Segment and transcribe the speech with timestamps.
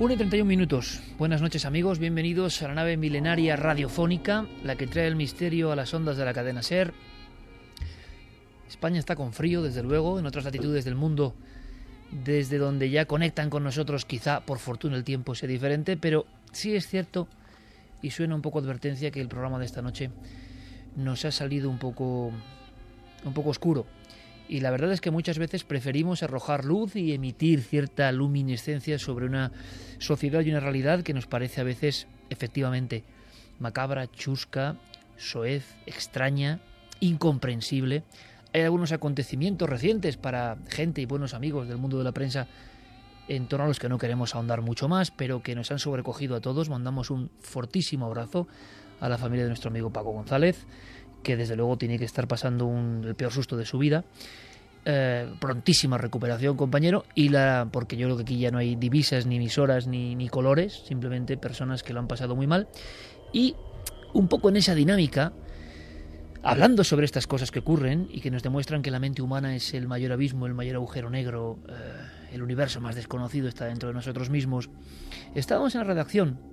[0.00, 1.02] Una y 31 minutos.
[1.18, 5.76] Buenas noches amigos, bienvenidos a la nave milenaria radiofónica, la que trae el misterio a
[5.76, 6.94] las ondas de la cadena SER.
[8.66, 11.34] España está con frío, desde luego, en otras latitudes del mundo,
[12.24, 16.74] desde donde ya conectan con nosotros, quizá por fortuna el tiempo sea diferente, pero sí
[16.74, 17.28] es cierto,
[18.00, 20.10] y suena un poco advertencia, que el programa de esta noche
[20.96, 22.32] nos ha salido un poco,
[23.22, 23.84] un poco oscuro
[24.50, 29.26] y la verdad es que muchas veces preferimos arrojar luz y emitir cierta luminiscencia sobre
[29.26, 29.52] una
[29.98, 33.04] sociedad y una realidad que nos parece a veces efectivamente
[33.60, 34.74] macabra, chusca,
[35.16, 36.58] soez, extraña,
[36.98, 38.02] incomprensible.
[38.52, 42.48] Hay algunos acontecimientos recientes para gente y buenos amigos del mundo de la prensa
[43.28, 46.34] en torno a los que no queremos ahondar mucho más, pero que nos han sobrecogido
[46.34, 46.68] a todos.
[46.68, 48.48] Mandamos un fortísimo abrazo
[48.98, 50.66] a la familia de nuestro amigo Paco González,
[51.22, 52.70] que desde luego tiene que estar pasando
[53.04, 54.04] el peor susto de su vida.
[54.86, 59.26] Eh, prontísima recuperación, compañero, y la porque yo creo que aquí ya no hay divisas,
[59.26, 62.68] ni emisoras, ni, ni colores, simplemente personas que lo han pasado muy mal.
[63.32, 63.54] Y
[64.14, 65.34] un poco en esa dinámica,
[66.42, 69.74] hablando sobre estas cosas que ocurren y que nos demuestran que la mente humana es
[69.74, 71.72] el mayor abismo, el mayor agujero negro, eh,
[72.32, 74.70] el universo más desconocido está dentro de nosotros mismos,
[75.34, 76.49] estábamos en la redacción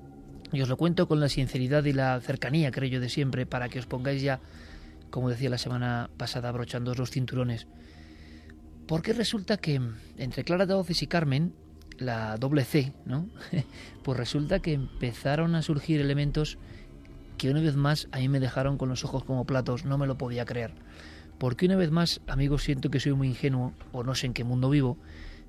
[0.51, 3.69] y os lo cuento con la sinceridad y la cercanía, creo yo, de siempre, para
[3.69, 4.39] que os pongáis ya,
[5.09, 7.67] como decía la semana pasada, abrochando los cinturones.
[8.87, 9.81] Porque resulta que
[10.17, 11.53] entre Clara Doces y Carmen,
[11.97, 13.27] la doble C, ¿no?
[14.03, 16.57] pues resulta que empezaron a surgir elementos
[17.37, 20.07] que una vez más a mí me dejaron con los ojos como platos, no me
[20.07, 20.73] lo podía creer.
[21.37, 24.43] Porque una vez más, amigos, siento que soy muy ingenuo, o no sé en qué
[24.43, 24.97] mundo vivo,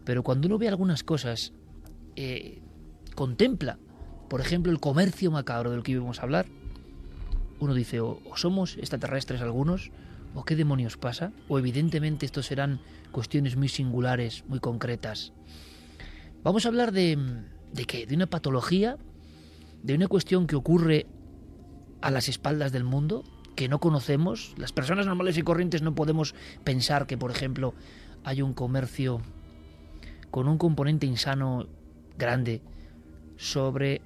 [0.05, 1.53] pero cuando uno ve algunas cosas,
[2.17, 2.61] eh,
[3.15, 3.79] contempla
[4.29, 6.47] por ejemplo, el comercio macabro del que íbamos a hablar,
[7.61, 9.91] uno dice, o, somos extraterrestres algunos,
[10.35, 12.81] o qué demonios pasa, o evidentemente estos serán
[13.11, 15.33] cuestiones muy singulares, muy concretas.
[16.45, 17.19] Vamos a hablar de,
[17.73, 18.97] de qué, de una patología,
[19.83, 21.07] de una cuestión que ocurre
[22.01, 23.25] a las espaldas del mundo,
[23.57, 24.55] que no conocemos.
[24.57, 27.75] Las personas normales y corrientes no podemos pensar que, por ejemplo,
[28.25, 29.21] hay un comercio
[30.31, 31.67] con un componente insano
[32.17, 32.61] grande
[33.37, 34.03] sobre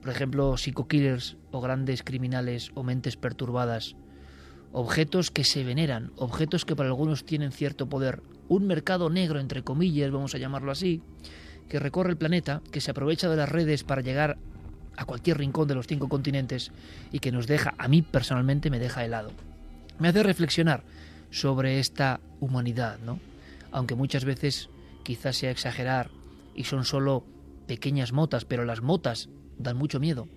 [0.00, 3.96] por ejemplo, psico-killers o grandes criminales o mentes perturbadas,
[4.72, 9.62] objetos que se veneran, objetos que para algunos tienen cierto poder, un mercado negro, entre
[9.62, 11.02] comillas, vamos a llamarlo así,
[11.68, 14.38] que recorre el planeta, que se aprovecha de las redes para llegar
[14.96, 16.72] a cualquier rincón de los cinco continentes
[17.12, 19.30] y que nos deja, a mí personalmente me deja helado.
[19.98, 20.82] Me hace reflexionar
[21.30, 23.20] sobre esta humanidad, ¿no?
[23.70, 24.68] Aunque muchas veces
[25.04, 26.10] quizás sea exagerar
[26.54, 27.24] y son solo
[27.66, 29.28] pequeñas motas, pero las motas
[29.62, 30.28] dan mucho miedo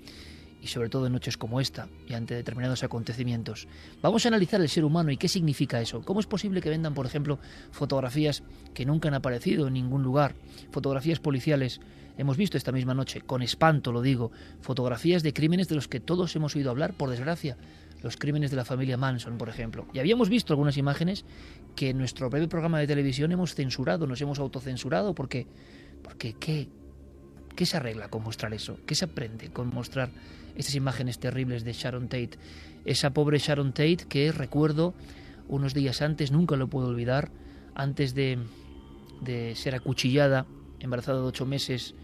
[0.63, 3.67] y sobre todo en noches como esta y ante determinados acontecimientos.
[4.01, 6.03] Vamos a analizar el ser humano y qué significa eso.
[6.03, 7.37] ¿Cómo es posible que vendan, por ejemplo,
[7.71, 8.43] fotografías
[8.73, 10.35] que nunca han aparecido en ningún lugar?
[10.71, 11.81] Fotografías policiales.
[12.17, 14.31] Hemos visto esta misma noche, con espanto lo digo,
[14.61, 17.57] fotografías de crímenes de los que todos hemos oído hablar, por desgracia.
[18.01, 19.87] Los crímenes de la familia Manson, por ejemplo.
[19.93, 21.25] Y habíamos visto algunas imágenes
[21.75, 25.47] que en nuestro breve programa de televisión hemos censurado, nos hemos autocensurado, porque,
[26.03, 26.69] porque ¿qué,
[27.55, 28.79] ¿Qué se arregla con mostrar eso?
[28.87, 30.09] ¿Qué se aprende con mostrar
[30.55, 32.39] estas imágenes terribles de Sharon Tate?
[32.85, 34.93] Esa pobre Sharon Tate que recuerdo
[35.47, 37.31] unos días antes, nunca lo puedo olvidar,
[37.75, 38.39] antes de,
[39.21, 40.47] de ser acuchillada,
[40.79, 41.95] embarazada de ocho meses,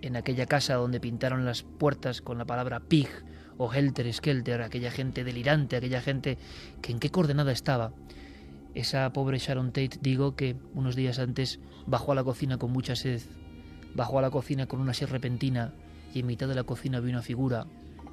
[0.00, 3.08] en aquella casa donde pintaron las puertas con la palabra pig
[3.56, 6.38] o helter skelter, aquella gente delirante, aquella gente
[6.80, 7.92] que en qué coordenada estaba.
[8.74, 12.94] Esa pobre Sharon Tate, digo que unos días antes bajó a la cocina con mucha
[12.94, 13.20] sed,
[13.98, 15.74] bajó a la cocina con una sed repentina
[16.14, 17.66] y en mitad de la cocina vi una figura,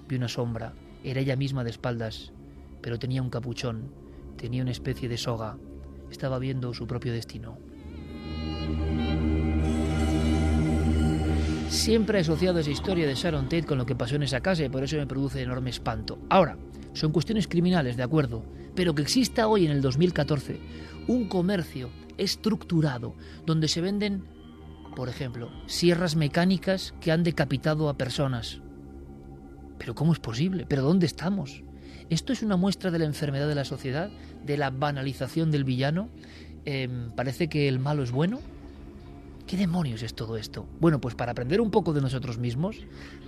[0.09, 0.73] vi una sombra.
[1.03, 2.31] Era ella misma de espaldas,
[2.81, 3.91] pero tenía un capuchón,
[4.35, 5.57] tenía una especie de soga,
[6.09, 7.59] estaba viendo su propio destino.
[11.69, 14.63] Siempre he asociado esa historia de Sharon Tate con lo que pasó en esa casa
[14.63, 16.17] y por eso me produce enorme espanto.
[16.29, 16.57] Ahora,
[16.93, 18.43] son cuestiones criminales, de acuerdo,
[18.73, 20.59] pero que exista hoy en el 2014
[21.07, 23.13] un comercio estructurado
[23.45, 24.23] donde se venden,
[24.95, 28.61] por ejemplo, sierras mecánicas que han decapitado a personas.
[29.77, 30.65] Pero ¿cómo es posible?
[30.67, 31.63] ¿Pero dónde estamos?
[32.09, 34.09] ¿Esto es una muestra de la enfermedad de la sociedad?
[34.45, 36.09] ¿De la banalización del villano?
[36.65, 38.39] Em, ¿Parece que el malo es bueno?
[39.47, 40.67] ¿Qué demonios es todo esto?
[40.79, 42.77] Bueno, pues para aprender un poco de nosotros mismos,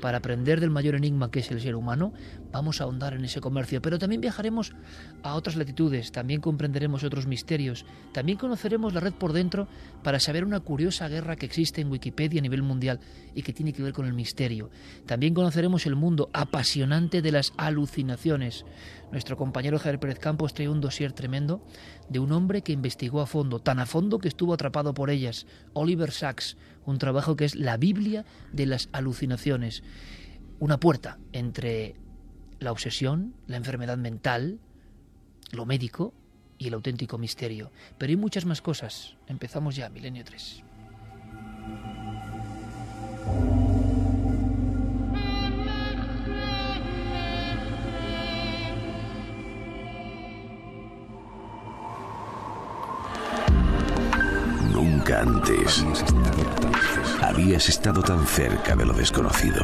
[0.02, 2.12] para aprender del mayor enigma que es el ser humano,
[2.52, 4.74] vamos a ahondar en ese comercio, pero también viajaremos
[5.22, 9.68] a otras latitudes, también comprenderemos otros misterios, también conoceremos la red por dentro
[10.02, 13.00] para saber una curiosa guerra que existe en Wikipedia a nivel mundial
[13.36, 14.72] y que tiene que ver con el misterio.
[15.06, 18.66] También conoceremos el mundo apasionante de las alucinaciones.
[19.12, 21.64] Nuestro compañero Javier Pérez Campos trae un dossier tremendo
[22.10, 25.48] de un hombre que investigó a fondo, tan a fondo que estuvo atrapado por ellas,
[25.74, 29.82] Oliver Sacks, un trabajo que es la Biblia de las alucinaciones,
[30.60, 31.96] una puerta entre
[32.60, 34.60] la obsesión, la enfermedad mental,
[35.52, 36.14] lo médico
[36.58, 37.72] y el auténtico misterio.
[37.98, 39.16] Pero hay muchas más cosas.
[39.28, 40.64] Empezamos ya, Milenio 3.
[55.16, 55.86] Antes
[57.24, 59.64] habías estado tan cerca de lo desconocido.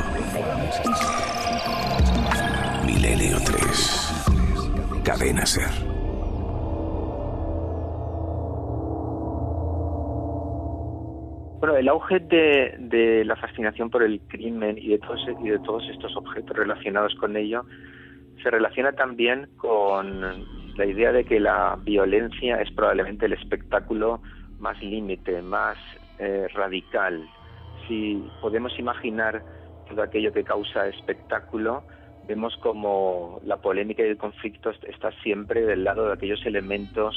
[2.85, 5.03] Milenio 3.
[5.03, 5.67] Cadena Ser.
[11.59, 15.59] Bueno, el auge de, de, la fascinación por el crimen y de, todos, y de
[15.59, 17.65] todos estos objetos relacionados con ello
[18.41, 20.21] se relaciona también con
[20.77, 24.21] la idea de que la violencia es probablemente el espectáculo
[24.63, 25.77] más límite, más
[26.17, 27.29] eh, radical.
[27.87, 29.43] Si podemos imaginar
[29.89, 31.83] todo aquello que causa espectáculo,
[32.27, 37.13] vemos como la polémica y el conflicto está siempre del lado de aquellos elementos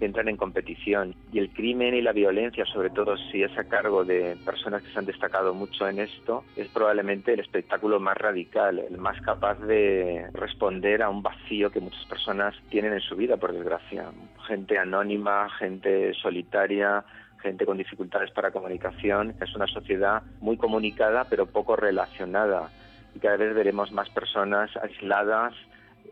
[0.00, 1.14] entran en competición.
[1.32, 4.90] Y el crimen y la violencia, sobre todo si es a cargo de personas que
[4.90, 9.58] se han destacado mucho en esto, es probablemente el espectáculo más radical, el más capaz
[9.60, 14.10] de responder a un vacío que muchas personas tienen en su vida, por desgracia.
[14.46, 17.04] Gente anónima, gente solitaria,
[17.42, 22.70] gente con dificultades para comunicación, es una sociedad muy comunicada pero poco relacionada.
[23.14, 25.54] Y cada vez veremos más personas aisladas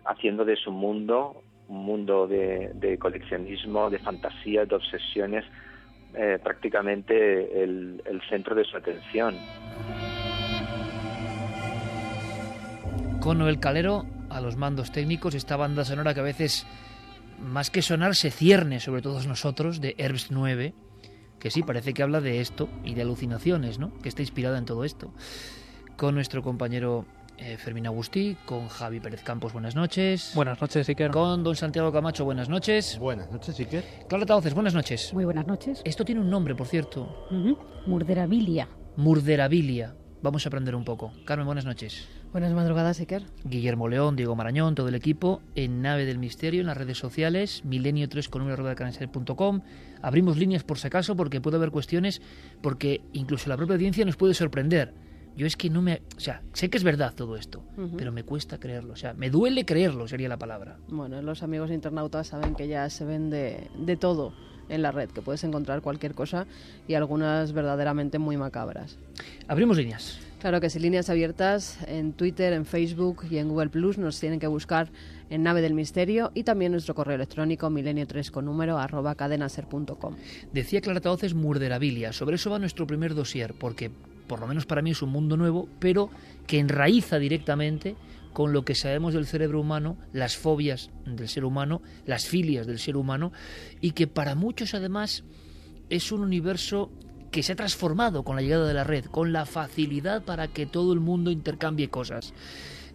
[0.05, 5.45] haciendo de su mundo un mundo de, coleccionismo, de fantasías, de obsesiones,
[6.15, 9.37] eh, prácticamente el, centro de su atención.
[13.21, 16.67] Con Noel Calero a los mandos técnicos, esta banda sonora que a veces,
[17.41, 20.75] más que sonar, se cierne sobre todos nosotros, de Herbst 9,
[21.41, 23.93] que sí, parece que habla de esto y de alucinaciones, ¿no?
[23.99, 25.13] Que está inspirada en todo esto.
[25.97, 27.07] Con nuestro compañero
[27.39, 30.33] eh, Fermín Agustí, con Javi Pérez Campos, buenas noches.
[30.35, 31.11] Buenas noches, Iker.
[31.11, 32.99] Con don Santiago Camacho, buenas noches.
[32.99, 33.85] Buenas noches, Iker.
[34.09, 35.13] Clara Tauces, buenas noches.
[35.13, 35.83] Muy buenas noches.
[35.85, 37.29] Esto tiene un nombre, por cierto.
[37.87, 38.69] Murderabilia.
[38.97, 39.95] Murderabilia.
[40.23, 41.13] Vamos a aprender un poco.
[41.25, 42.09] Carmen, buenas noches.
[42.33, 43.23] Buenas madrugadas, Iker.
[43.45, 47.63] Guillermo León, Diego Marañón, todo el equipo en Nave del Misterio, en las redes sociales,
[47.65, 49.63] milenio3 con número de
[50.03, 52.21] Abrimos líneas por si acaso, porque puede haber cuestiones,
[52.63, 55.06] porque incluso la propia audiencia nos puede sorprender
[55.37, 56.03] yo es que no me...
[56.17, 57.63] O sea, sé que es verdad todo esto,
[57.97, 58.95] pero me cuesta creerlo.
[58.95, 60.79] O sea, me duele creerlo, sería la palabra.
[60.89, 64.33] Bueno, los amigos internautas saben que ya se ven de, de todo
[64.69, 66.47] en la red, que puedes encontrar cualquier cosa
[66.89, 68.99] y algunas verdaderamente muy macabras.
[69.47, 70.19] Abrimos líneas.
[70.41, 73.99] Claro que sí, líneas abiertas en Twitter, en Facebook y en Google Plus.
[73.99, 74.91] Nos tienen que buscar
[75.31, 80.15] en Nave del Misterio y también nuestro correo electrónico milenio3 con número arroba cadenaser.com.
[80.53, 82.13] Decía Clara Taoces murderabilia.
[82.13, 83.91] Sobre eso va nuestro primer dossier, porque
[84.27, 86.11] por lo menos para mí es un mundo nuevo, pero
[86.47, 87.97] que enraiza directamente
[88.33, 92.79] con lo que sabemos del cerebro humano, las fobias del ser humano, las filias del
[92.79, 93.33] ser humano,
[93.81, 95.25] y que para muchos además
[95.89, 96.91] es un universo
[97.31, 100.67] que se ha transformado con la llegada de la red, con la facilidad para que
[100.67, 102.35] todo el mundo intercambie cosas.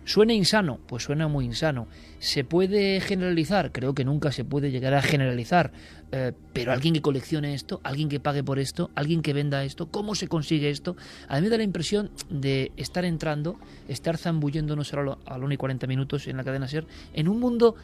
[0.03, 0.79] ¿Suena insano?
[0.87, 1.87] Pues suena muy insano.
[2.19, 3.71] ¿Se puede generalizar?
[3.71, 5.71] Creo que nunca se puede llegar a generalizar.
[6.11, 9.89] Eh, pero alguien que coleccione esto, alguien que pague por esto, alguien que venda esto,
[9.91, 10.97] ¿cómo se consigue esto?
[11.27, 15.57] A mí me da la impresión de estar entrando, estar zambulléndonos a la 1 y
[15.57, 17.75] 40 minutos en la cadena SER, en un mundo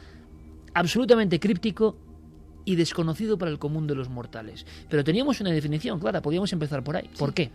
[0.74, 1.96] absolutamente críptico
[2.64, 4.66] y desconocido para el común de los mortales.
[4.90, 7.08] Pero teníamos una definición clara, podíamos empezar por ahí.
[7.18, 7.50] ¿Por qué?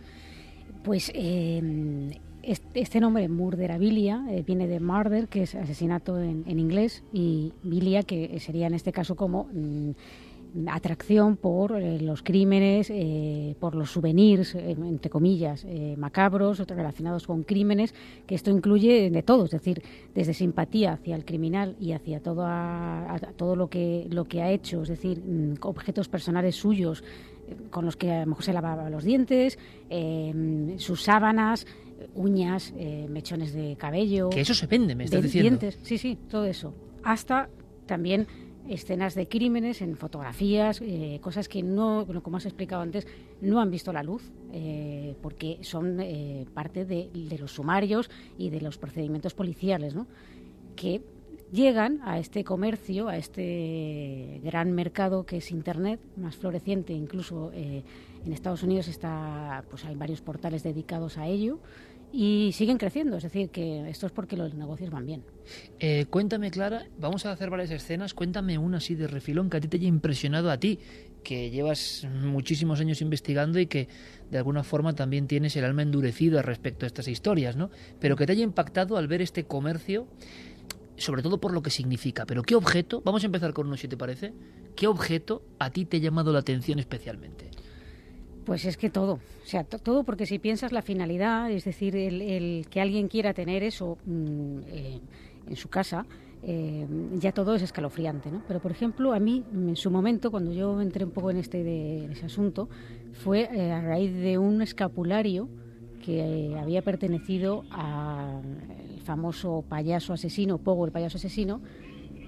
[0.82, 7.52] Pues eh, este nombre, murderabilia, eh, viene de murder, que es asesinato en, inglés, y
[7.62, 13.74] bilia, que sería en este caso como mm, atracción por eh, los crímenes, eh, por
[13.74, 17.94] los souvenirs, entre comillas, macabros, relacionados con crímenes,
[18.26, 19.82] que esto incluye de todo, es decir,
[20.14, 22.46] desde simpatía hacia el criminal y hacia todo,
[23.36, 27.02] todo lo, que, lo que ha hecho, es decir, mm, objetos personales suyos
[27.70, 29.58] con los que a lo mejor se lavaba los dientes,
[30.78, 31.66] sus sábanas,
[32.14, 34.30] uñas, eh, mechones de cabello.
[34.30, 35.58] Que eso se vende, me estás diciendo.
[35.58, 36.74] Dientes, sí, sí, todo eso.
[37.02, 37.48] Hasta
[37.86, 38.26] también
[38.68, 43.06] escenas de crímenes en fotografías, eh, cosas que no, como has explicado antes,
[43.42, 45.98] no han visto la luz, eh, porque son
[46.54, 50.06] parte de, los sumarios y de los procedimientos policiales, ¿no?
[50.76, 51.02] que
[51.52, 58.32] llegan a este comercio, a este gran mercado que es Internet, más floreciente, incluso en
[58.32, 61.60] Estados Unidos está, pues hay varios portales dedicados a ello
[62.16, 63.16] y siguen creciendo.
[63.16, 65.24] Es decir, que esto es porque los negocios van bien.
[65.80, 68.14] Eh, cuéntame, Clara, vamos a hacer varias escenas.
[68.14, 70.78] Cuéntame una así de refilón que a ti te haya impresionado a ti,
[71.24, 73.88] que llevas muchísimos años investigando y que
[74.30, 77.70] de alguna forma también tienes el alma endurecida respecto a estas historias, ¿no?
[77.98, 80.06] Pero que te haya impactado al ver este comercio,
[80.96, 82.26] sobre todo por lo que significa.
[82.26, 83.02] Pero ¿qué objeto?
[83.04, 84.32] Vamos a empezar con uno, si te parece.
[84.76, 87.50] ¿Qué objeto a ti te ha llamado la atención especialmente?
[88.44, 92.66] Pues es que todo, o sea, todo porque si piensas la finalidad, es decir, el,
[92.68, 95.00] que alguien quiera tener eso mm, eh,
[95.48, 96.04] en su casa,
[96.42, 98.42] eh, ya todo es escalofriante, ¿no?
[98.46, 101.64] Pero, por ejemplo, a mí, en su momento, cuando yo entré un poco en este
[101.64, 102.68] de, ese asunto,
[103.12, 105.48] fue eh, a raíz de un escapulario
[106.04, 108.42] que había pertenecido al
[109.04, 111.62] famoso payaso asesino, Pogo el payaso asesino,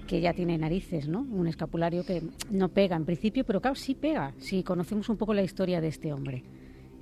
[0.07, 1.21] que ya tiene narices, ¿no?
[1.21, 5.33] Un escapulario que no pega en principio, pero claro, sí pega, si conocemos un poco
[5.33, 6.43] la historia de este hombre.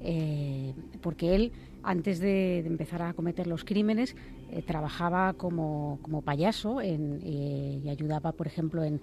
[0.08, 4.16] Eh, porque él, antes de, empezar a cometer los crímenes,
[4.52, 9.00] eh, trabajaba como, payaso eh, y ayudaba, por ejemplo, en,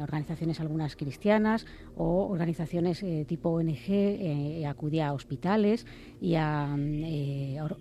[0.00, 1.66] organizaciones algunas cristianas
[1.96, 5.86] o organizaciones tipo ONG, acudía a hospitales
[6.20, 6.76] y a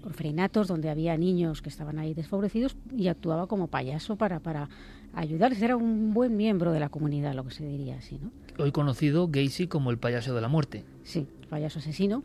[0.03, 4.69] orfanatos donde había niños que estaban ahí desfavorecidos y actuaba como payaso para, para
[5.17, 5.61] ayudarles.
[5.61, 8.31] Era un buen miembro de la comunidad, lo que se diría así, ¿no?
[8.63, 10.83] Hoy conocido Gacy como el payaso de la muerte.
[11.03, 12.23] Sí, el payaso asesino,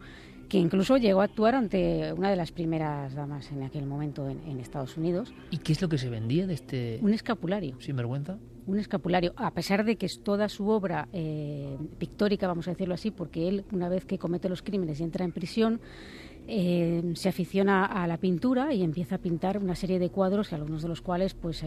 [0.49, 4.61] que incluso llegó a actuar ante una de las primeras damas en aquel momento en,
[4.61, 5.33] Estados Unidos.
[5.51, 6.99] ¿Y qué es lo que se vendía de este...?
[7.03, 7.77] Un escapulario.
[7.81, 8.39] ¿Sin vergüenza?
[8.67, 12.95] Un escapulario, a pesar de que es toda su obra eh, pictórica, vamos a decirlo
[12.95, 15.81] así, porque él, una vez que comete los crímenes y entra en prisión,
[16.49, 20.83] eh, se aficiona a la pintura y empieza a pintar una serie de cuadros, algunos
[20.83, 21.65] de los cuales pues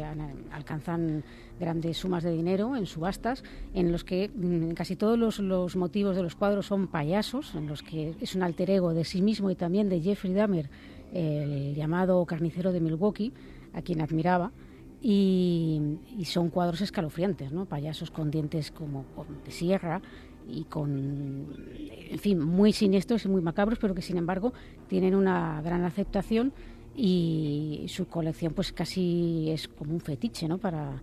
[0.51, 1.23] alcanzan
[1.59, 6.23] grandes sumas de dinero en subastas, en los que mm, casi todos los, motivos de
[6.23, 9.55] los cuadros son payasos, en los que es un alter ego de sí mismo y
[9.55, 10.69] también de Jeffrey Dahmer,
[11.13, 13.31] el llamado carnicero de Milwaukee,
[13.73, 14.51] a quien admiraba.
[15.01, 17.65] Y, son cuadros escalofriantes, ¿no?
[17.65, 19.05] payasos con dientes como
[19.45, 20.01] de sierra,
[20.47, 21.55] y con,
[22.09, 24.53] en fin, muy siniestros y muy macabros, pero que sin embargo
[24.87, 26.53] tienen una gran aceptación
[26.95, 30.57] y su colección pues casi es como un fetiche, ¿no?
[30.57, 31.01] Para,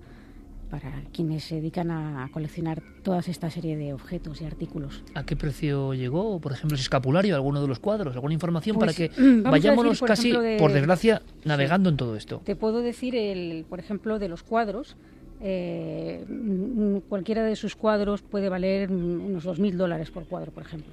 [0.72, 5.02] para quienes se dedican a coleccionar toda esta serie de objetos y artículos.
[5.14, 8.94] ¿A qué precio llegó, por ejemplo, ese escapulario, alguno de los cuadros, alguna información para
[8.94, 12.40] pues, que mm, vayámonos casi, por desgracia, navegando en todo esto?
[12.42, 14.96] Te puedo decir, el, por ejemplo, de los cuadros,
[15.42, 16.24] eh,
[17.08, 20.92] cualquiera de sus cuadros puede valer unos 2.000 dólares por cuadro, por ejemplo.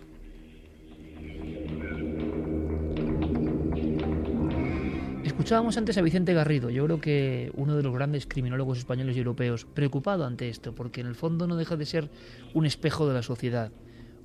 [5.23, 9.19] Escuchábamos antes a Vicente Garrido, yo creo que uno de los grandes criminólogos españoles y
[9.19, 12.09] europeos, preocupado ante esto, porque en el fondo no deja de ser
[12.53, 13.71] un espejo de la sociedad,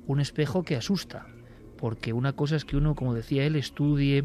[0.06, 1.26] un espejo que asusta,
[1.76, 4.24] porque una cosa es que uno, como decía él, estudie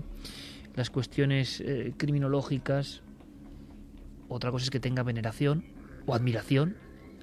[0.75, 3.01] las cuestiones eh, criminológicas,
[4.29, 5.65] otra cosa es que tenga veneración,
[6.05, 6.75] o admiración,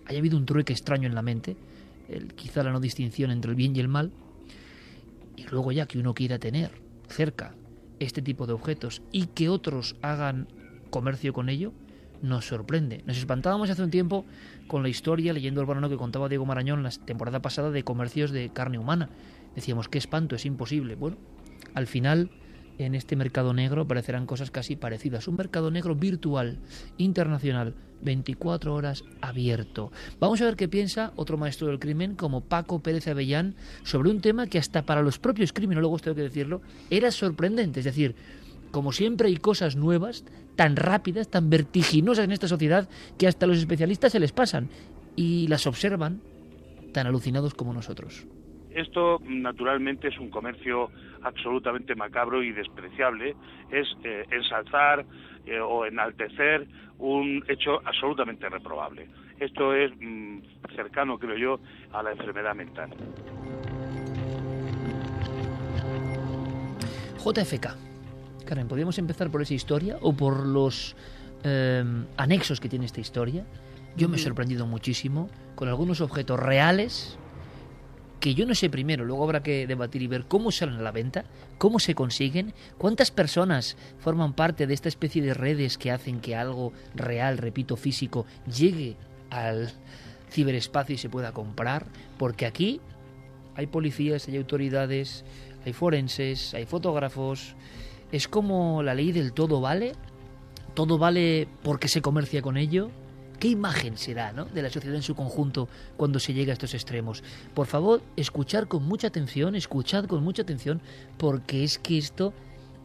[0.06, 1.56] haya habido un trueque extraño en la mente,
[2.37, 4.12] quizá la no distinción entre el bien y el mal,
[5.37, 6.71] y luego ya que uno quiera tener
[7.09, 7.54] cerca
[7.99, 10.49] este tipo de objetos y que otros hagan
[10.90, 11.73] comercio con ello,
[12.23, 13.02] nos sorprende.
[13.06, 14.25] Nos espantábamos hace un tiempo
[14.68, 18.30] con la historia, leyendo el verano que contaba Diego Marañón la temporada pasada de comercios
[18.30, 19.11] de carne humana.
[19.54, 20.95] Decíamos, qué espanto, es imposible.
[20.95, 21.18] Bueno,
[21.75, 22.30] al final
[22.78, 25.28] en este mercado negro aparecerán cosas casi parecidas.
[25.28, 26.59] Un mercado negro virtual,
[26.99, 29.90] internacional, 24 horas abierto.
[30.21, 34.21] Vamos a ver qué piensa otro maestro del crimen como Paco Pérez Avellán sobre un
[34.21, 37.80] tema que hasta para los propios criminólogos, tengo que decirlo, era sorprendente.
[37.80, 38.14] Es decir,
[38.71, 40.25] como siempre hay cosas nuevas,
[40.56, 44.68] tan rápidas, tan vertiginosas en esta sociedad, que hasta los especialistas se les pasan
[45.14, 46.21] y las observan
[46.92, 48.26] tan alucinados como nosotros.
[48.71, 50.90] Esto naturalmente es un comercio
[51.26, 53.35] absolutamente macabro y despreciable,
[53.71, 55.04] es eh, ensalzar
[55.45, 56.66] eh, o enaltecer
[56.99, 59.09] un hecho absolutamente reprobable.
[59.40, 60.38] Esto es mm,
[60.75, 61.61] cercano, creo yo,
[61.92, 62.90] a la enfermedad mental.
[67.23, 67.66] JFK.
[68.47, 70.95] Karen, ¿podríamos empezar por esa historia o por los
[71.42, 71.85] eh,
[72.16, 73.45] anexos que tiene esta historia?
[73.97, 77.18] Yo me he sorprendido muchísimo con algunos objetos reales
[78.20, 80.92] que yo no sé primero, luego habrá que debatir y ver cómo salen a la
[80.92, 81.25] venta,
[81.58, 86.35] cómo se consiguen, cuántas personas forman parte de esta especie de redes que hacen que
[86.35, 88.96] algo real, repito, físico, llegue
[89.30, 89.73] al
[90.30, 91.87] ciberespacio y se pueda comprar,
[92.18, 92.80] porque aquí
[93.54, 95.25] hay policías, hay autoridades,
[95.64, 97.54] hay forenses, hay fotógrafos,
[98.12, 99.92] es como la ley del todo vale,
[100.75, 102.90] todo vale porque se comercia con ello,
[103.38, 104.47] ¿Qué imagen será ¿no?
[104.47, 107.23] de la sociedad en su conjunto cuando se llega a estos extremos?
[107.55, 110.81] Por favor, escuchar con mucha atención, escuchad con mucha atención,
[111.19, 112.33] porque es que esto,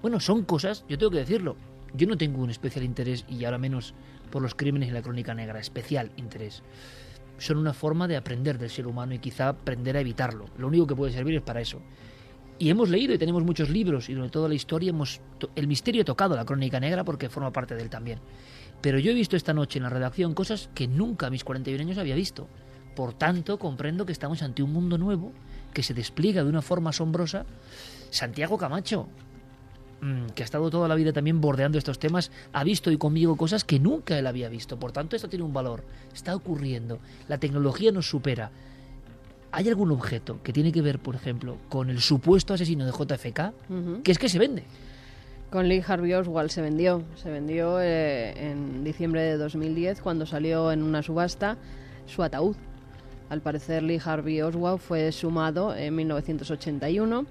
[0.01, 1.55] bueno, son cosas, yo tengo que decirlo,
[1.93, 3.93] yo no tengo un especial interés, y ahora menos
[4.29, 6.63] por los crímenes y la crónica negra, especial interés.
[7.37, 10.45] Son una forma de aprender del ser humano y quizá aprender a evitarlo.
[10.57, 11.81] Lo único que puede servir es para eso.
[12.59, 15.19] Y hemos leído y tenemos muchos libros y durante toda la historia hemos
[15.55, 18.19] el misterio tocado la crónica negra porque forma parte de él también.
[18.81, 21.83] Pero yo he visto esta noche en la redacción cosas que nunca a mis 41
[21.83, 22.47] años había visto.
[22.95, 25.31] Por tanto, comprendo que estamos ante un mundo nuevo
[25.73, 27.45] que se despliega de una forma asombrosa.
[28.09, 29.07] Santiago Camacho,
[30.01, 33.37] mm, que ha estado toda la vida también bordeando estos temas, ha visto y conmigo
[33.37, 34.77] cosas que nunca él había visto.
[34.77, 35.83] Por tanto, esto tiene un valor.
[36.13, 36.99] Está ocurriendo.
[37.29, 38.51] La tecnología nos supera.
[39.53, 44.01] ¿Hay algún objeto que tiene que ver, por ejemplo, con el supuesto asesino de JFK?
[44.03, 44.63] Que es que se vende.
[45.51, 50.71] Con Lee Harvey Oswald se vendió, se vendió eh, en diciembre de 2010 cuando salió
[50.71, 51.57] en una subasta
[52.05, 52.55] su ataúd.
[53.29, 57.25] Al parecer Lee Harvey Oswald fue sumado en 1981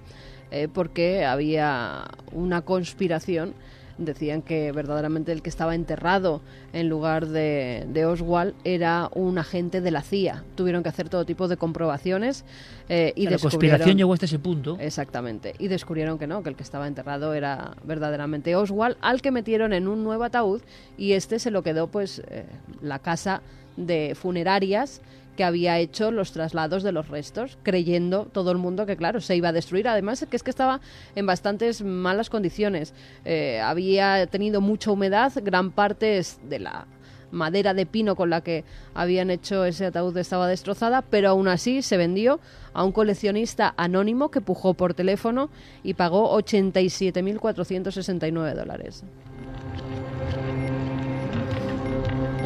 [0.50, 3.54] eh, porque había una conspiración
[4.00, 6.40] decían que verdaderamente el que estaba enterrado
[6.72, 10.44] en lugar de, Oswald era un agente de la CIA.
[10.56, 12.44] Tuvieron que hacer todo tipo de comprobaciones
[12.88, 14.76] eh, y la conspiración llegó hasta ese punto.
[14.80, 15.54] Exactamente.
[15.58, 19.72] Y descubrieron que no, que el que estaba enterrado era verdaderamente Oswald, al que metieron
[19.72, 20.62] en un nuevo ataúd
[20.96, 22.46] y este se lo quedó pues eh,
[22.82, 23.42] la casa
[23.76, 25.00] de funerarias
[25.36, 29.36] que había hecho los traslados de los restos, creyendo todo el mundo que, claro, se
[29.36, 29.88] iba a destruir.
[29.88, 30.80] Además, que es que estaba
[31.14, 32.94] en bastantes malas condiciones.
[33.24, 36.86] Eh, había tenido mucha humedad, gran parte de la
[37.30, 38.64] madera de pino con la que
[38.94, 42.40] habían hecho ese ataúd estaba destrozada, pero aún así se vendió
[42.72, 45.50] a un coleccionista anónimo que pujó por teléfono
[45.82, 49.02] y pagó 87.469 dólares.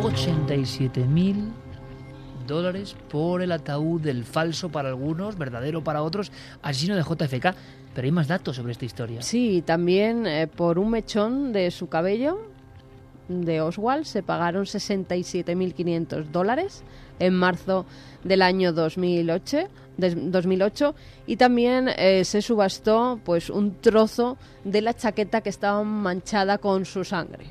[0.03, 1.64] 87.000
[2.47, 7.55] dólares por el ataúd del falso para algunos, verdadero para otros, asesino de JFK.
[7.95, 9.23] Pero hay más datos sobre esta historia.
[9.23, 12.55] Sí, también eh, por un mechón de su cabello
[13.29, 16.83] de Oswald se pagaron 67.500 dólares
[17.19, 17.87] en marzo
[18.23, 20.95] del año 2008, 2008
[21.27, 26.85] y también eh, se subastó pues un trozo de la chaqueta que estaba manchada con
[26.85, 27.47] su sangre.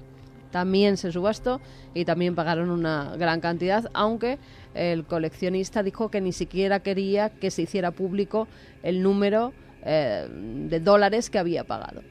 [0.54, 1.62] También se subastó
[1.96, 4.38] y también pagaron una gran cantidad, aunque
[4.76, 8.48] el coleccionista dijo que ni siquiera quería que se hiciera público
[8.84, 9.52] el número
[9.84, 12.04] eh, de dólares que había pagado.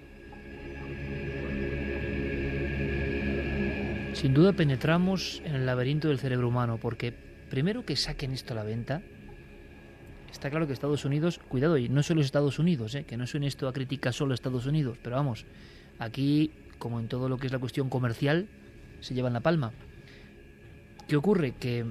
[4.14, 7.14] Sin duda penetramos en el laberinto del cerebro humano, porque
[7.48, 9.02] primero que saquen esto a la venta,
[10.32, 13.46] está claro que Estados Unidos, cuidado, y no solo Estados Unidos, eh, que no suene
[13.46, 15.46] esto a crítica solo a Estados Unidos, pero vamos,
[16.00, 16.50] aquí,
[16.82, 18.48] como en todo lo que es la cuestión comercial,
[18.98, 19.70] se llevan la palma.
[21.06, 21.52] ¿Qué ocurre?
[21.52, 21.86] Que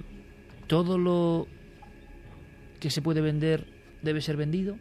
[0.68, 1.48] todo lo
[2.82, 3.66] que se puede vender
[4.02, 4.76] debe ser vendido.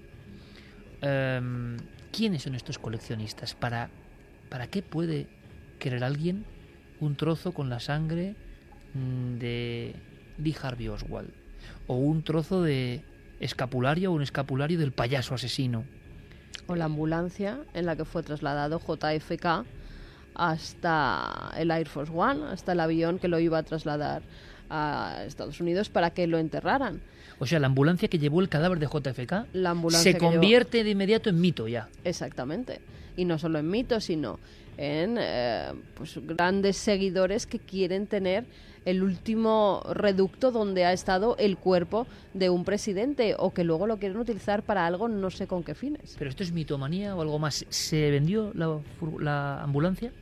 [1.00, 1.76] Em,
[2.10, 3.54] ¿Quiénes son estos coleccionistas?
[3.54, 3.88] ¿Para,
[4.48, 5.28] ¿Para qué puede
[5.78, 6.44] querer alguien
[6.98, 8.34] un trozo con la sangre
[8.94, 9.94] mm, de
[10.38, 11.30] Lee Harvey Oswald?
[11.86, 13.04] ¿O un trozo de
[13.38, 15.84] escapulario o un escapulario del payaso asesino?
[16.66, 19.78] O la ambulancia en la que fue trasladado JFK
[20.34, 24.22] hasta el Air Force One, hasta el avión que lo iba a trasladar
[24.68, 27.00] a Estados Unidos para que lo enterraran.
[27.38, 30.84] O sea, la ambulancia que llevó el cadáver de JFK La ambulancia se llevó- convierte
[30.84, 31.88] de inmediato en mito ya.
[32.04, 32.80] Exactamente.
[33.16, 34.38] Y no solo en mitos, sino
[34.76, 38.44] en eh, pues, grandes seguidores que quieren tener
[38.84, 43.98] el último reducto donde ha estado el cuerpo de un presidente o que luego lo
[43.98, 46.16] quieren utilizar para algo no sé con qué fines.
[46.18, 47.64] ¿Pero esto es mitomanía o algo más?
[47.68, 48.80] ¿Se vendió la,
[49.18, 50.12] la ambulancia?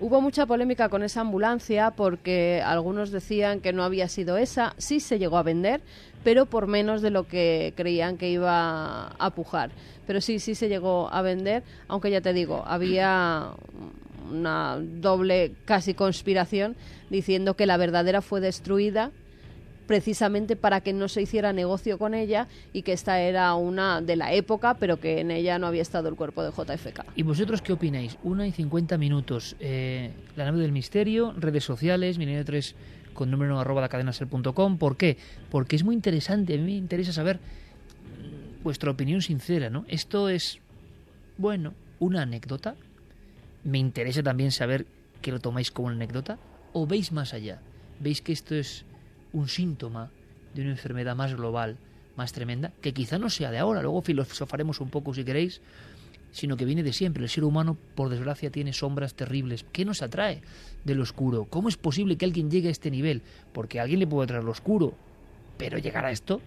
[0.00, 4.98] Hubo mucha polémica con esa ambulancia porque algunos decían que no había sido esa, sí
[4.98, 5.82] se llegó a vender,
[6.24, 9.70] pero por menos de lo que creían que iba a pujar.
[10.04, 13.52] Pero sí, sí se llegó a vender, aunque ya te digo, había
[14.30, 16.76] una doble casi conspiración
[17.10, 19.10] diciendo que la verdadera fue destruida
[19.86, 24.16] precisamente para que no se hiciera negocio con ella y que esta era una de
[24.16, 27.04] la época, pero que en ella no había estado el cuerpo de JFK.
[27.16, 28.16] ¿Y vosotros qué opináis?
[28.22, 29.56] Una y 50 minutos.
[29.60, 32.74] Eh, la nave del misterio, redes sociales, milenio 3
[33.12, 34.78] con número arroba la cadena ser.com.
[34.78, 35.16] ¿Por qué?
[35.50, 36.54] Porque es muy interesante.
[36.54, 37.38] A mí me interesa saber
[38.62, 39.84] vuestra opinión sincera, ¿no?
[39.88, 40.58] Esto es,
[41.38, 42.74] bueno, una anécdota.
[43.64, 44.86] Me interesa también saber
[45.22, 46.38] que lo tomáis como una anécdota.
[46.72, 47.60] ¿O veis más allá?
[48.00, 48.84] ¿Veis que esto es
[49.32, 50.10] un síntoma
[50.54, 51.76] de una enfermedad más global,
[52.16, 55.60] más tremenda, que quizá no sea de ahora, luego filosofaremos un poco si queréis,
[56.30, 57.22] sino que viene de siempre.
[57.22, 59.64] El ser humano, por desgracia, tiene sombras terribles.
[59.72, 60.42] ¿Qué nos atrae
[60.84, 61.46] del oscuro?
[61.46, 63.22] ¿Cómo es posible que alguien llegue a este nivel?
[63.52, 64.94] Porque alguien le puede atraer lo oscuro,
[65.58, 66.40] pero llegar a esto.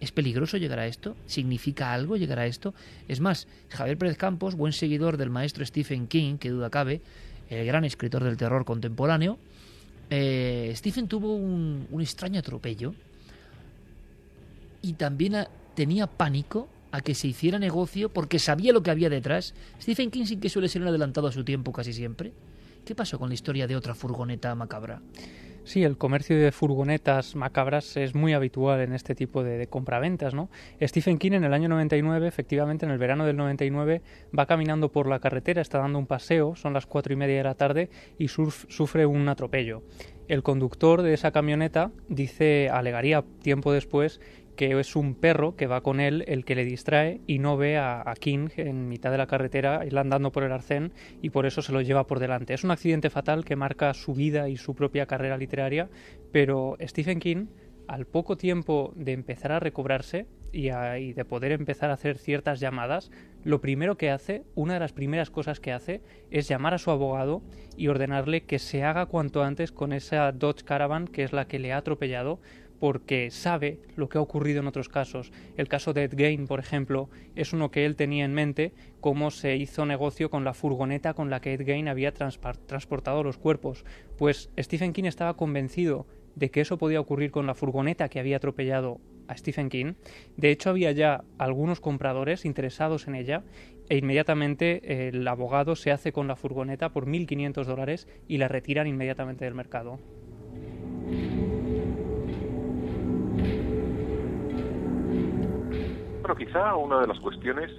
[0.00, 1.16] ¿Es peligroso llegar a esto?
[1.26, 2.74] ¿Significa algo llegar a esto?
[3.08, 7.00] Es más, Javier Pérez Campos, buen seguidor del maestro Stephen King, que duda cabe,
[7.50, 9.38] el gran escritor del terror contemporáneo,
[10.10, 12.94] eh, Stephen tuvo un, extraño atropello
[14.80, 19.54] y también tenía pánico a que se hiciera negocio porque sabía lo que había detrás.
[19.80, 22.32] Stephen King sí que suele ser un adelantado a su tiempo casi siempre.
[22.84, 25.02] ¿Qué pasó con la historia de otra furgoneta macabra?
[25.68, 30.48] Sí, el comercio de furgonetas macabras es muy habitual en este tipo de, compraventas, ¿no?
[30.80, 34.00] Stephen King en el año 99, efectivamente en el verano del 99,
[34.36, 37.42] va caminando por la carretera, está dando un paseo, son las cuatro y media de
[37.42, 39.82] la tarde y sufre un atropello.
[40.26, 44.22] El conductor de esa camioneta dice, alegaría tiempo después,
[44.58, 47.78] que es un perro que va con él el que le distrae y no ve
[47.78, 50.92] a, a King en mitad de la carretera, él andando por el arcén
[51.22, 52.54] y por eso se lo lleva por delante.
[52.54, 55.88] Es un accidente fatal que marca su vida y su propia carrera literaria,
[56.32, 57.46] pero Stephen King,
[57.86, 62.58] al poco tiempo de empezar a recobrarse y, y de poder empezar a hacer ciertas
[62.58, 63.12] llamadas,
[63.44, 66.90] lo primero que hace, una de las primeras cosas que hace, es llamar a su
[66.90, 67.42] abogado
[67.76, 71.60] y ordenarle que se haga cuanto antes con esa Dodge Caravan que es la que
[71.60, 72.40] le ha atropellado
[72.78, 75.32] porque sabe lo que ha ocurrido en otros casos.
[75.56, 79.30] El caso de Ed Gein, por ejemplo, es uno que él tenía en mente, cómo
[79.30, 83.84] se hizo negocio con la furgoneta con la que Ed Gein había transportado los cuerpos.
[84.16, 88.36] Pues Stephen King estaba convencido de que eso podía ocurrir con la furgoneta que había
[88.36, 89.94] atropellado a Stephen King.
[90.36, 93.44] De hecho, había ya algunos compradores interesados en ella
[93.88, 98.48] e inmediatamente eh, el abogado se hace con la furgoneta por 1.500 dólares y la
[98.48, 99.98] retiran inmediatamente del mercado.
[106.28, 107.70] Bueno, quizá una de las cuestiones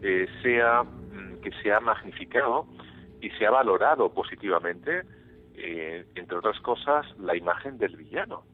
[0.00, 2.66] eh, sea mm, que se ha magnificado
[3.20, 5.02] y se ha valorado positivamente,
[5.56, 8.44] eh, entre otras cosas, la imagen del villano.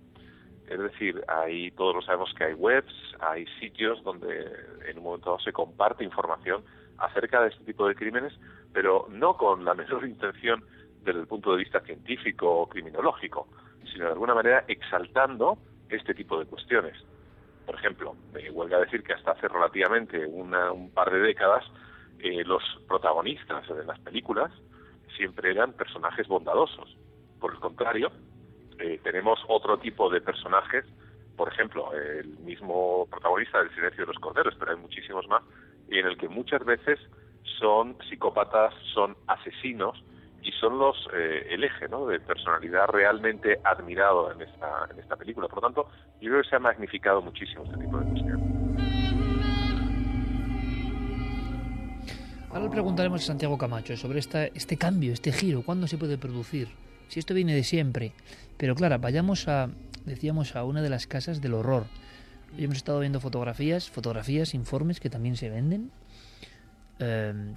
[0.69, 4.45] Es decir, hay, todos lo sabemos que hay webs, hay sitios donde
[4.89, 6.65] en un momento dado se comparte información
[6.97, 8.33] acerca de este tipo de crímenes,
[8.73, 10.65] pero no con la menor intención
[11.05, 13.47] desde el punto de vista científico o criminológico,
[13.93, 15.59] sino de alguna manera exaltando
[15.91, 16.97] este tipo de cuestiones.
[17.69, 18.41] Por ejemplo, me
[18.77, 21.63] a decir que hasta hace relativamente una- un par de décadas
[22.19, 24.51] eh, los protagonistas de las películas
[25.15, 26.97] siempre eran personajes bondadosos.
[27.39, 28.11] Por el contrario,
[28.79, 30.87] eh, tenemos otro tipo de personajes,
[31.37, 35.43] por ejemplo, el mismo protagonista del Silencio de los Corderos, pero hay muchísimos más,
[35.89, 36.99] y en el que muchas veces
[37.61, 40.03] son psicópatas, son asesinos
[40.43, 42.07] y son los eh, el eje ¿no?
[42.07, 45.49] de personalidad realmente admirado en esta, en esta película.
[45.49, 45.89] Por lo tanto,
[46.21, 48.59] yo creo que se ha magnificado muchísimo este tipo de cuestiones.
[52.51, 56.17] Ahora le preguntaremos a Santiago Camacho sobre esta, este cambio, este giro, cuándo se puede
[56.17, 56.69] producir,
[57.09, 58.13] si esto viene de siempre.
[58.57, 59.69] Pero claro, vayamos a,
[60.07, 61.85] decíamos, a una de las casas del horror.
[62.57, 65.91] Hoy hemos estado viendo fotografías, fotografías, informes que también se venden.
[67.01, 67.55] Eh,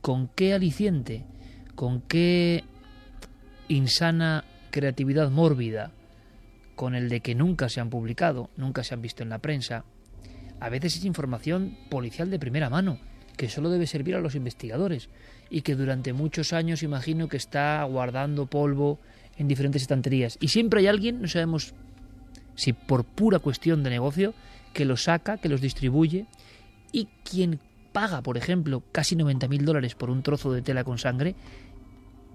[0.00, 1.24] ¿Con qué aliciente?
[1.74, 2.64] ¿Con qué
[3.68, 5.92] insana creatividad mórbida?
[6.76, 9.84] Con el de que nunca se han publicado, nunca se han visto en la prensa.
[10.60, 12.98] A veces es información policial de primera mano
[13.36, 15.08] que solo debe servir a los investigadores
[15.50, 19.00] y que durante muchos años imagino que está guardando polvo
[19.36, 20.38] en diferentes estanterías.
[20.40, 21.74] Y siempre hay alguien, no sabemos
[22.54, 24.34] si por pura cuestión de negocio,
[24.72, 26.26] que los saca, que los distribuye
[26.92, 27.58] y quien
[27.92, 31.34] paga, por ejemplo, casi 90.000 dólares por un trozo de tela con sangre,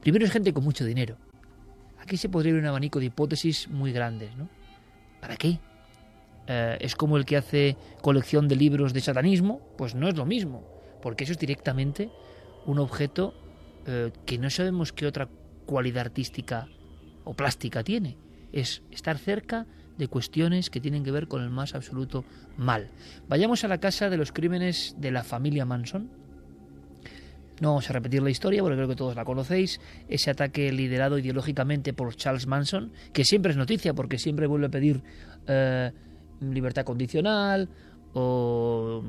[0.01, 1.17] primero es gente con mucho dinero.
[1.99, 4.49] Aquí se podría ver un abanico de hipótesis muy grandes, ¿no?
[5.19, 5.59] ¿Para qué?
[6.47, 10.25] Eh, es como el que hace colección de libros de satanismo, pues no es lo
[10.25, 10.63] mismo,
[11.01, 12.09] porque eso es directamente
[12.65, 13.33] un objeto
[13.85, 15.27] eh, que no sabemos qué otra
[15.65, 16.67] cualidad artística
[17.25, 18.17] o plástica tiene.
[18.53, 19.65] Es estar cerca
[19.97, 22.23] de cuestiones que tienen que ver con el más absoluto
[22.57, 22.89] mal.
[23.27, 26.09] Vayamos a la casa de los crímenes de la familia Manson.
[27.59, 29.81] No vamos a repetir la historia porque creo que todos la conocéis.
[30.07, 34.69] Ese ataque liderado ideológicamente por Charles Manson, que siempre es noticia porque siempre vuelve a
[34.69, 35.01] pedir
[35.47, 35.91] eh,
[36.39, 37.67] libertad condicional
[38.13, 39.03] o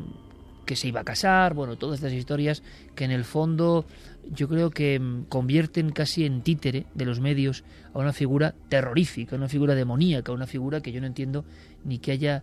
[0.68, 2.62] que se iba a casar, bueno, todas estas historias
[2.94, 3.86] que en el fondo
[4.30, 9.34] yo creo que mm, convierten casi en títere de los medios a una figura terrorífica,
[9.34, 11.46] una figura demoníaca, una figura que yo no entiendo
[11.86, 12.42] ni que haya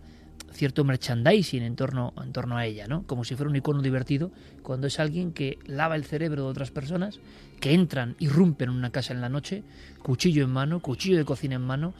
[0.50, 3.06] cierto merchandising en torno, en torno a ella, ¿no?
[3.06, 4.32] Como si fuera un icono divertido,
[4.64, 7.20] cuando es alguien que lava el cerebro de otras personas,
[7.60, 9.62] que entran, irrumpen en una casa en la noche,
[10.02, 11.94] cuchillo en mano, cuchillo de cocina en mano,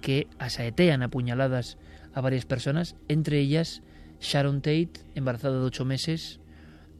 [0.00, 1.76] que asaetean a puñaladas
[2.14, 3.82] a varias personas, entre ellas
[4.20, 6.40] Sharon Tate, embarazada de ocho meses,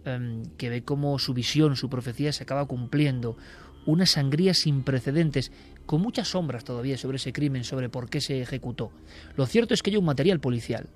[0.05, 3.37] em, que ve cómo su visión, su profecía se acaba cumpliendo.
[3.87, 5.53] Una sangría sin precedentes,
[5.87, 8.91] con muchas sombras todavía sobre ese crimen, sobre por qué se ejecutó.
[9.37, 10.89] Lo cierto es que hay un material policial.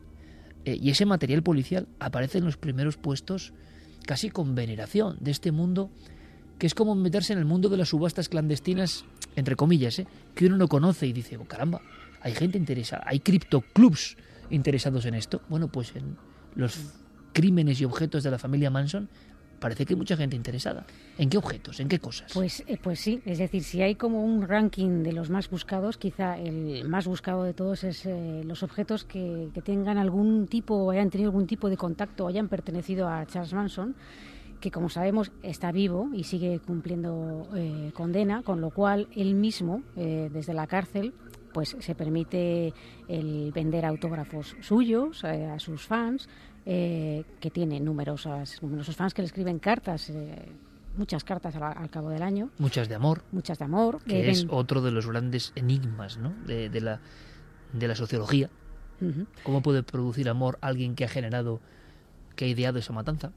[0.64, 3.52] Eh, y ese material policial aparece en los primeros puestos
[4.06, 5.90] casi con veneración de este mundo
[6.60, 10.06] que es como meterse en el mundo de las subastas clandestinas, entre comillas, ¿eh?
[10.34, 11.80] que uno no conoce y dice, oh, caramba,
[12.20, 14.18] hay gente interesada, hay criptoclubs
[14.50, 15.40] interesados en esto.
[15.48, 16.16] Bueno, pues en
[16.54, 16.78] los
[17.32, 19.08] crímenes y objetos de la familia Manson
[19.60, 20.86] parece que hay mucha gente interesada.
[21.18, 21.78] ¿En qué objetos?
[21.80, 22.32] ¿En qué cosas?
[22.32, 25.98] Pues, eh, pues sí, es decir, si hay como un ranking de los más buscados,
[25.98, 31.10] quizá el más buscado de todos es eh, los objetos que, tengan algún tipo hayan
[31.10, 33.94] tenido algún tipo de contacto o hayan pertenecido a Charles Manson
[34.58, 39.82] que como sabemos está vivo y sigue cumpliendo eh, condena, con lo cual él mismo,
[39.96, 41.14] desde la cárcel,
[41.52, 42.72] pues se permite
[43.08, 46.28] el vender autógrafos suyos eh, a sus fans,
[46.66, 50.10] eh, que tiene numerosas, numerosos fans que le escriben cartas.
[50.10, 50.52] Eh,
[50.96, 52.50] muchas cartas al, cabo del año.
[52.58, 53.22] Muchas de amor.
[53.32, 54.02] Muchas de amor.
[54.04, 56.34] Que es otro de los grandes enigmas ¿no?
[56.46, 57.00] de, la,
[57.72, 58.50] de la sociología.
[59.44, 61.60] ¿Cómo puede producir amor alguien que ha generado,
[62.36, 63.32] que ha ideado esa matanza?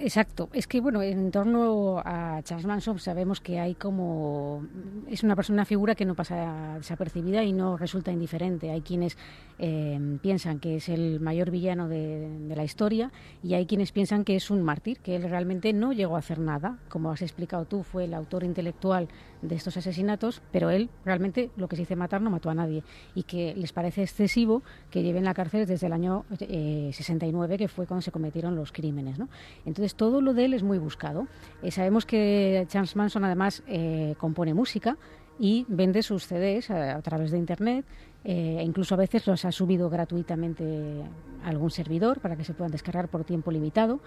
[0.00, 0.48] Exacto.
[0.52, 4.64] Es que, bueno, en torno a Charles Manson sabemos que hay como...
[5.08, 8.70] Es una persona, una figura que no pasa desapercibida y no resulta indiferente.
[8.70, 9.18] Hay quienes
[9.58, 13.10] eh, piensan que es el mayor villano de, la historia
[13.42, 16.38] y hay quienes piensan que es un mártir, que él realmente no llegó a hacer
[16.38, 16.78] nada.
[16.88, 19.08] Como has explicado tú, fue el autor intelectual
[19.42, 22.82] de estos asesinatos, pero él realmente lo que se dice matar no mató a nadie
[23.14, 27.58] y que les parece excesivo que lleve en la cárcel desde el año 69, eh,
[27.58, 29.18] que fue cuando se cometieron los crímenes.
[29.18, 29.28] ¿no?
[29.64, 31.26] Entonces, todo lo de él es muy buscado.
[31.62, 34.96] Eh, sabemos que Charles Manson además eh, compone música
[35.38, 37.84] y vende sus CDs a, través de Internet.
[38.24, 41.02] E incluso a veces los ha subido gratuitamente
[41.44, 44.00] a algún servidor para que se puedan descargar por tiempo limitado.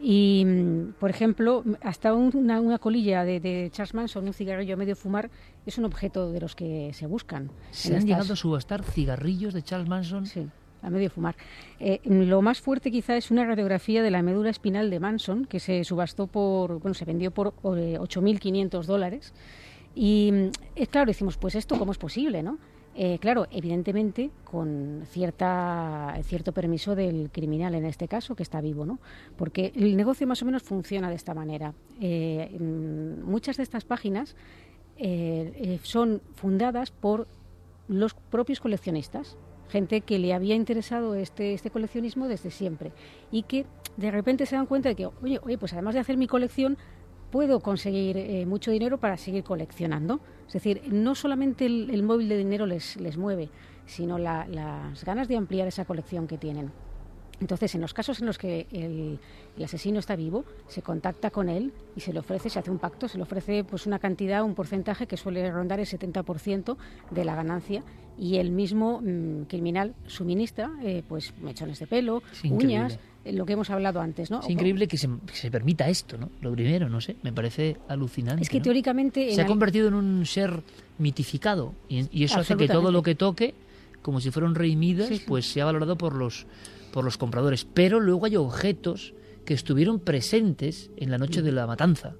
[0.00, 5.30] Y, mm, por ejemplo, hasta una, colilla de, Charles Manson, un cigarrillo medio fumar,
[5.66, 7.50] es un objeto de los que se buscan.
[7.70, 10.26] ¿Se han llegado a subastar cigarrillos de Charles Manson?
[10.26, 10.48] Sí
[10.82, 11.36] a medio fumar.
[11.80, 15.60] Eh, lo más fuerte quizá es una radiografía de la médula espinal de Manson, que
[15.60, 19.34] se subastó por, bueno, se vendió por 8.500 eh, dólares.
[19.94, 20.30] Y
[20.76, 22.58] es eh, claro, decimos, pues esto, ¿cómo es posible, no?
[23.20, 28.98] Claro, evidentemente con cierta, cierto permiso del criminal en este caso, que está vivo, ¿no?
[29.36, 31.74] Porque el negocio más o menos funciona de esta manera.
[33.24, 34.34] muchas de estas páginas
[35.82, 37.28] son fundadas por
[37.88, 39.36] los propios coleccionistas,
[39.68, 42.92] gente que le había interesado este, este coleccionismo desde siempre
[43.30, 46.16] y que de repente se dan cuenta de que, oye, oye pues además de hacer
[46.16, 46.78] mi colección,
[47.30, 50.20] puedo conseguir eh, mucho dinero para seguir coleccionando.
[50.46, 53.50] Es decir, no solamente el, móvil de dinero les, les mueve,
[53.86, 56.70] sino las ganas de ampliar esa colección que tienen.
[57.40, 59.20] Entonces, en los casos en los que el,
[59.64, 63.08] asesino está vivo, se contacta con él y se le ofrece, se hace un pacto,
[63.08, 66.76] se le ofrece pues una cantidad, un porcentaje que suele rondar el 70%
[67.10, 67.82] de la ganancia
[68.18, 73.52] y el mismo mm, criminal suministra eh, pues mechones de pelo, uñas, eh, lo que
[73.54, 74.40] hemos hablado antes, ¿no?
[74.40, 76.30] Es increíble que se, permita esto, ¿no?
[76.40, 78.42] Lo primero, no sé, me parece alucinante.
[78.42, 79.34] Es que teóricamente...
[79.34, 80.62] Se ha convertido en un ser
[80.98, 83.54] mitificado y, eso hace que todo lo que toque,
[84.02, 86.46] como si fuera un rey Midas, pues sea valorado por los
[86.92, 89.14] por los compradores, pero luego hay objetos
[89.48, 92.16] que estuvieron presentes en la noche de la matanza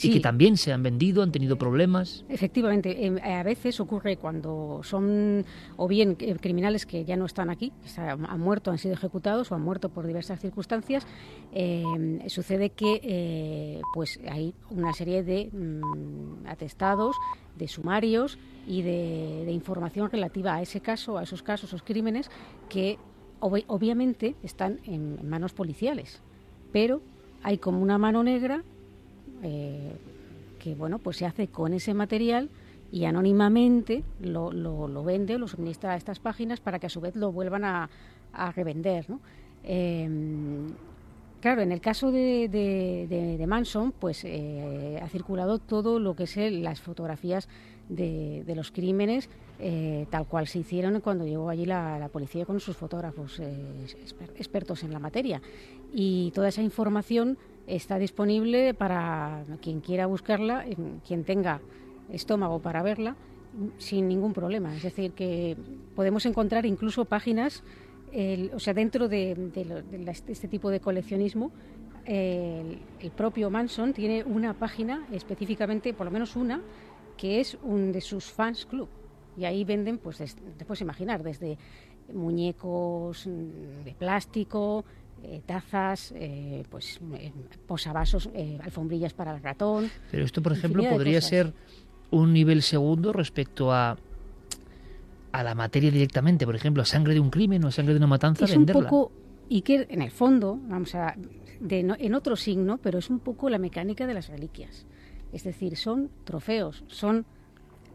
[0.00, 2.24] y que también se han vendido, han tenido problemas.
[2.28, 5.44] Efectivamente, em, a veces ocurre cuando son
[5.76, 8.94] o bien eh, criminales que ya no están aquí, que han han muerto, han sido
[8.94, 11.04] ejecutados o han muerto por diversas circunstancias,
[11.52, 11.84] eh,
[12.28, 17.16] sucede que eh, pues hay una serie de mm, atestados,
[17.58, 22.30] de sumarios y de, de información relativa a ese caso, a esos casos, esos crímenes
[22.68, 22.98] que
[23.40, 26.22] ob- obviamente están en manos policiales,
[26.72, 27.00] pero
[27.42, 28.62] hay como una mano negra
[29.42, 29.92] eh,
[30.58, 32.48] que bueno pues se hace con ese material
[32.92, 37.00] y anónimamente lo, lo, lo vende lo suministra a estas páginas para que a su
[37.00, 37.88] vez lo vuelvan a,
[38.54, 39.08] revender.
[39.10, 39.20] ¿no?
[39.64, 40.08] Eh,
[41.40, 46.24] claro, en el caso de, de- de- Manson, pues eh, ha circulado todo lo que
[46.24, 47.48] es el- las fotografías
[47.88, 52.76] de los crímenes eh, tal cual se hicieron cuando llegó allí la, policía con sus
[52.76, 55.40] fotógrafos eh, exper- expertos en la materia.
[55.92, 60.64] Y toda esa información está disponible para quien quiera buscarla,
[61.06, 61.60] quien tenga
[62.10, 63.16] estómago para verla,
[63.78, 64.74] sin ningún problema.
[64.74, 65.56] Es decir, que
[65.94, 67.62] podemos encontrar incluso páginas,
[68.52, 69.36] o sea, dentro de,
[70.26, 71.52] este tipo de coleccionismo,
[72.04, 76.60] el, el propio Manson tiene una página específicamente, por lo menos una,
[77.16, 78.88] que es un de sus fans club.
[79.36, 81.56] Y ahí venden, pues des- te puedes imaginar, desde
[82.12, 84.84] muñecos mm, de plástico,
[85.22, 87.32] eh, tazas, eh, pues eh,
[87.66, 89.88] posavasos, eh, alfombrillas para el ratón.
[90.10, 91.54] Pero esto, por ejemplo, podría ser
[92.10, 93.96] un nivel segundo respecto a
[95.34, 97.98] a la materia directamente, por ejemplo, a sangre de un crimen o a sangre de
[97.98, 99.12] una matanza, es un poco
[99.48, 101.14] y que en el fondo vamos a
[101.58, 104.84] de no- en otro signo pero es un poco la mecánica de las reliquias
[105.32, 107.24] es decir son trofeos son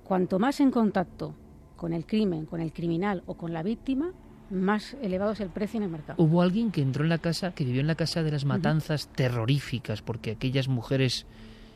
[0.07, 1.35] cuanto más en contacto
[1.75, 4.13] con el crimen con el criminal o con la víctima
[4.49, 7.51] más elevado es el precio en el mercado Hubo alguien que entró en la casa,
[7.51, 11.25] que vivió en la casa de las matanzas terroríficas, porque aquellas mujeres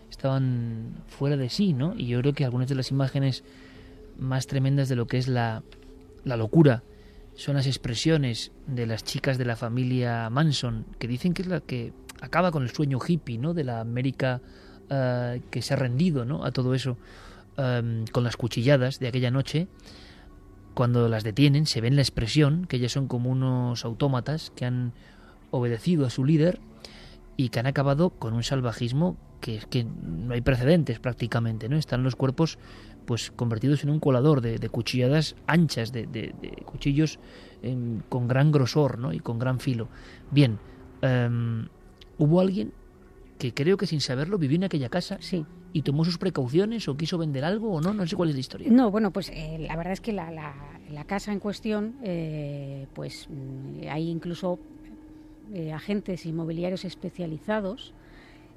[0.09, 1.93] estaban fuera de sí, ¿no?
[1.97, 3.43] Y yo creo que algunas de las imágenes
[4.17, 5.63] más tremendas de lo que es la,
[6.23, 6.83] la locura
[7.35, 11.59] son las expresiones de las chicas de la familia Manson, que dicen que es la
[11.59, 11.91] que
[12.21, 13.53] acaba con el sueño hippie, ¿no?
[13.53, 14.41] De la América
[14.89, 16.45] eh, que se ha rendido, ¿no?
[16.45, 16.97] A todo eso,
[17.57, 19.67] em, con las cuchilladas de aquella noche
[20.73, 24.93] cuando las detienen se ven la expresión que ellas son como unos autómatas que han
[25.51, 26.59] obedecido a su líder
[27.35, 31.75] y que han acabado con un salvajismo que es que no hay precedentes prácticamente, ¿no?
[31.75, 32.59] Están los cuerpos
[33.05, 37.19] pues convertidos en un colador de, de cuchilladas anchas, de, de- de cuchillos
[37.63, 39.11] em, con gran grosor, ¿no?
[39.13, 39.89] Y con gran filo.
[40.29, 40.59] Bien,
[41.01, 41.67] em,
[42.19, 42.71] hubo alguien
[43.41, 46.95] que creo que sin saberlo vivió en aquella casa sí y tomó sus precauciones o
[46.97, 48.69] quiso vender algo o no, no sé cuál es la historia.
[48.69, 52.87] No, bueno, pues eh, la verdad es que la, la- la casa en cuestión, eh,
[52.93, 54.59] pues mm, hay incluso
[55.53, 57.93] eh, agentes inmobiliarios especializados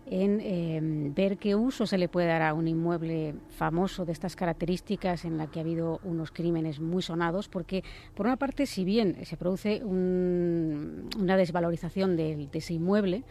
[0.07, 0.81] en eh,
[1.14, 5.38] ver qué uso se le puede dar a un inmueble famoso de estas características en
[5.38, 7.83] la que ha habido unos crímenes muy sonados, porque
[8.14, 13.23] por una parte, si bien se produce un- una desvalorización del- de ese inmueble,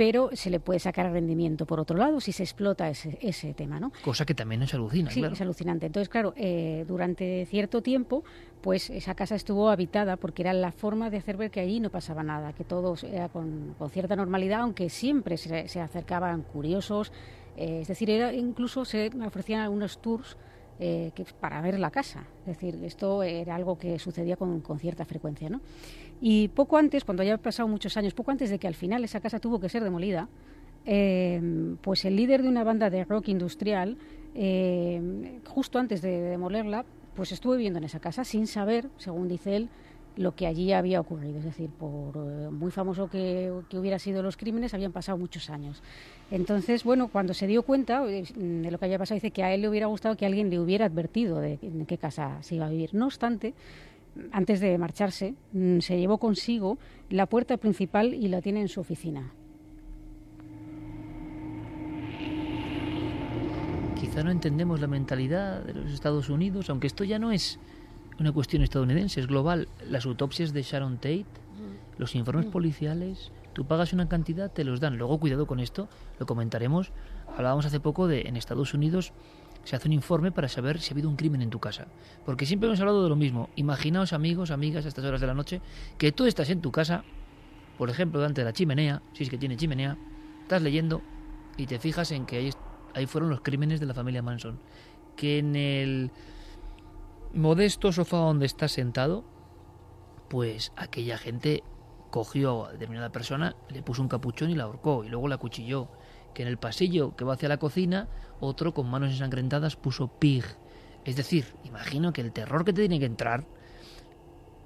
[0.00, 3.78] pero se le puede sacar rendimiento por otro lado si se explota ese, ese tema,
[3.78, 3.92] ¿no?
[4.02, 5.34] Cosa que también nos alucina, Sí, claro.
[5.34, 5.84] es alucinante.
[5.84, 8.24] Entonces, claro, eh, durante cierto tiempo,
[8.62, 11.90] pues esa casa estuvo habitada porque era la forma de hacer ver que allí no
[11.90, 17.12] pasaba nada, que todo era con, con cierta normalidad, aunque siempre se, se acercaban curiosos.
[17.58, 20.38] eh, es decir, era, incluso se ofrecían algunos tours
[20.82, 22.24] eh, que, para ver la casa.
[22.46, 25.60] Es decir, esto era algo que sucedía con, con cierta frecuencia, ¿no?
[26.20, 29.20] Y poco antes, cuando ya pasado muchos años, poco antes de que al final esa
[29.20, 30.28] casa tuvo que ser demolida,
[30.86, 31.40] eh,
[31.80, 33.96] pues el líder de una banda de rock industrial,
[34.34, 39.56] eh, justo antes de demolerla, pues estuvo viviendo en esa casa sin saber, según dice
[39.56, 39.68] él,
[40.16, 41.38] lo que allí había ocurrido.
[41.38, 45.50] Es decir, por eh, muy famoso que, que hubiera sido los crímenes, habían pasado muchos
[45.50, 45.82] años.
[46.30, 49.54] Entonces, bueno, cuando se dio cuenta eh, de lo que había pasado, dice que a
[49.54, 52.66] él le hubiera gustado que alguien le hubiera advertido de en qué casa se iba
[52.66, 52.90] a vivir.
[52.94, 53.54] No obstante,
[54.32, 58.80] antes de marcharse, mm, se llevó consigo la puerta principal y la tiene en su
[58.80, 59.32] oficina.
[64.00, 67.58] Quizá no entendemos la mentalidad de los Estados Unidos, aunque esto ya no es
[68.18, 69.68] una cuestión estadounidense, es global.
[69.88, 71.26] Las autopsias de Sharon Tate,
[71.98, 74.96] los informes policiales, tú pagas una cantidad, te los dan.
[74.96, 76.92] Luego, cuidado con esto, lo comentaremos.
[77.36, 79.12] Hablábamos hace poco de en Estados Unidos
[79.64, 81.86] se hace un informe para saber si ha habido un crimen en tu casa.
[82.24, 83.50] Porque siempre hemos hablado de lo mismo.
[83.56, 85.60] Imaginaos, amigos, amigas, a estas horas de la noche,
[85.98, 87.04] que tú estás en tu casa,
[87.78, 89.96] por ejemplo, delante de la chimenea, si es que tiene chimenea,
[90.42, 91.02] estás leyendo
[91.56, 92.50] y te fijas en que ahí,
[92.94, 94.58] ahí fueron los crímenes de la familia Manson.
[95.16, 96.10] Que en el
[97.34, 99.24] modesto sofá donde estás sentado,
[100.28, 101.62] pues aquella gente
[102.10, 105.88] cogió a determinada persona, le puso un capuchón y la ahorcó y luego la cuchilló.
[106.34, 108.08] Que en el pasillo que va hacia la cocina,
[108.40, 110.44] otro con manos ensangrentadas puso pig.
[111.04, 113.44] Es decir, imagino que el terror que te tiene que entrar.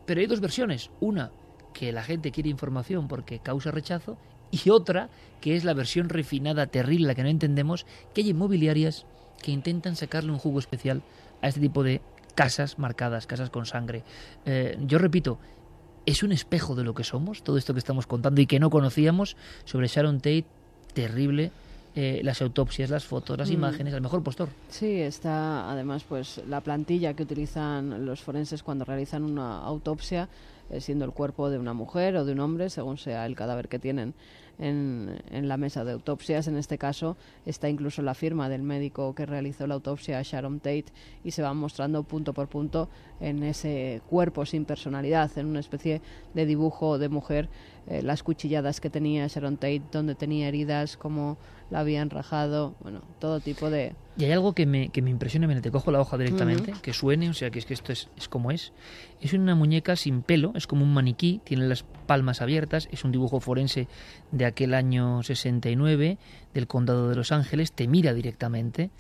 [0.07, 0.91] Pero hay dos versiones.
[1.01, 1.31] Una,
[1.73, 4.17] que la gente quiere información porque causa rechazo.
[4.51, 5.09] Y otra,
[5.41, 9.07] que es la versión refinada, terrible, la que no entendemos, que hay inmobiliarias
[9.43, 11.03] que intentan sacarle un jugo especial
[11.43, 12.01] a este tipo de
[12.35, 14.05] casas marcadas, casas con sangre.
[14.47, 15.39] Eh, yo repito,
[16.07, 18.71] es un espejo de lo que somos, todo esto que estamos contando y que no
[18.71, 20.47] conocíamos sobre Sharon Tate,
[20.95, 21.51] terrible.
[21.97, 23.55] Eh, las autopsias, las fotos, las Mm.
[23.55, 24.49] imágenes, al mejor postor.
[24.69, 30.29] Sí, está además pues la plantilla que utilizan los forenses cuando realizan una autopsia,
[30.71, 33.69] eh, siendo el cuerpo de una mujer o de un hombre, según sea el cadáver
[33.69, 34.13] que tienen
[34.59, 36.49] en, en la mesa de autopsias.
[36.49, 37.17] En este caso
[37.47, 40.87] está incluso la firma del médico que realizó la autopsia a Sharon Tate
[41.23, 42.89] y se van mostrando punto por punto
[43.29, 46.03] en ese cuerpo sin personalidad, en una especie
[46.35, 47.49] de dibujo de mujer,
[47.87, 51.39] eh, las cuchilladas que tenía Sharon Tate, donde tenía heridas, cómo
[51.71, 53.95] la habían rajado, bueno, todo tipo de...
[54.17, 56.93] Y hay algo que me, que me impresiona, mira, te cojo la hoja directamente, que
[56.93, 58.73] suene, o sea, que es que esto es, es como es.
[59.21, 63.13] Es una muñeca sin pelo, es como un maniquí, tiene las palmas abiertas, es un
[63.13, 63.89] dibujo forense
[64.31, 66.19] de aquel año 69,
[66.53, 68.91] del condado de Los Ángeles, te mira directamente.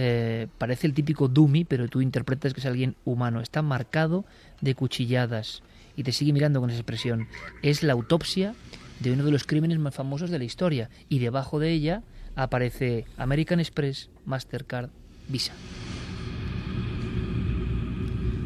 [0.00, 3.40] Eh, parece el típico dummy, pero tú interpretas que es alguien humano.
[3.40, 4.24] Está marcado
[4.60, 5.64] de cuchilladas
[5.96, 7.26] y te sigue mirando con esa expresión.
[7.62, 8.54] Es la autopsia
[9.00, 12.04] de uno de los crímenes más famosos de la historia y debajo de ella
[12.36, 14.90] aparece American Express, Mastercard,
[15.26, 15.52] Visa.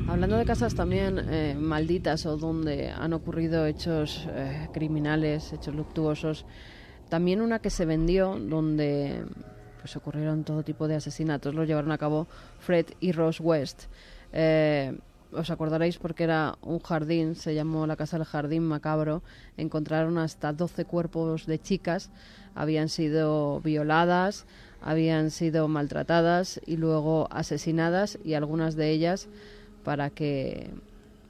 [0.08, 6.46] Hablando de casas también eh, malditas o donde han ocurrido hechos eh, criminales, hechos luctuosos,
[7.10, 9.26] también una que se vendió donde
[9.82, 12.28] pues ocurrieron todo tipo de asesinatos, los llevaron a cabo
[12.60, 13.82] Fred y Rose West.
[14.32, 14.96] Eh,
[15.32, 19.22] os acordaréis porque era un jardín, se llamó la casa del jardín macabro,
[19.56, 22.10] encontraron hasta 12 cuerpos de chicas,
[22.54, 24.46] habían sido violadas,
[24.80, 29.28] habían sido maltratadas y luego asesinadas y algunas de ellas
[29.82, 30.70] para que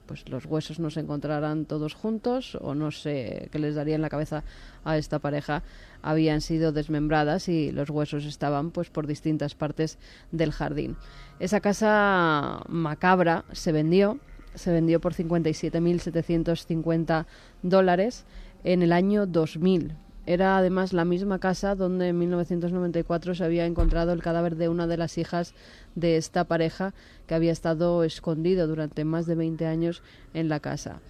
[0.05, 4.01] pues los huesos no se encontraran todos juntos o no sé qué les daría en
[4.01, 4.45] la cabeza
[4.83, 5.63] a esta pareja
[6.01, 9.97] habían sido desmembradas y los huesos estaban pues por distintas partes
[10.31, 10.97] del jardín.
[11.39, 14.19] Esa casa macabra se vendió,
[14.53, 17.25] se vendió por 57.750
[17.61, 18.25] dólares
[18.63, 20.02] en el año 2000.
[20.25, 24.87] Era además la misma casa donde en 1994 se había encontrado el cadáver de una
[24.87, 25.53] de las hijas
[25.95, 26.93] de esta pareja
[27.27, 30.01] que había estado escondido durante más de 20 años
[30.33, 31.01] en la casa.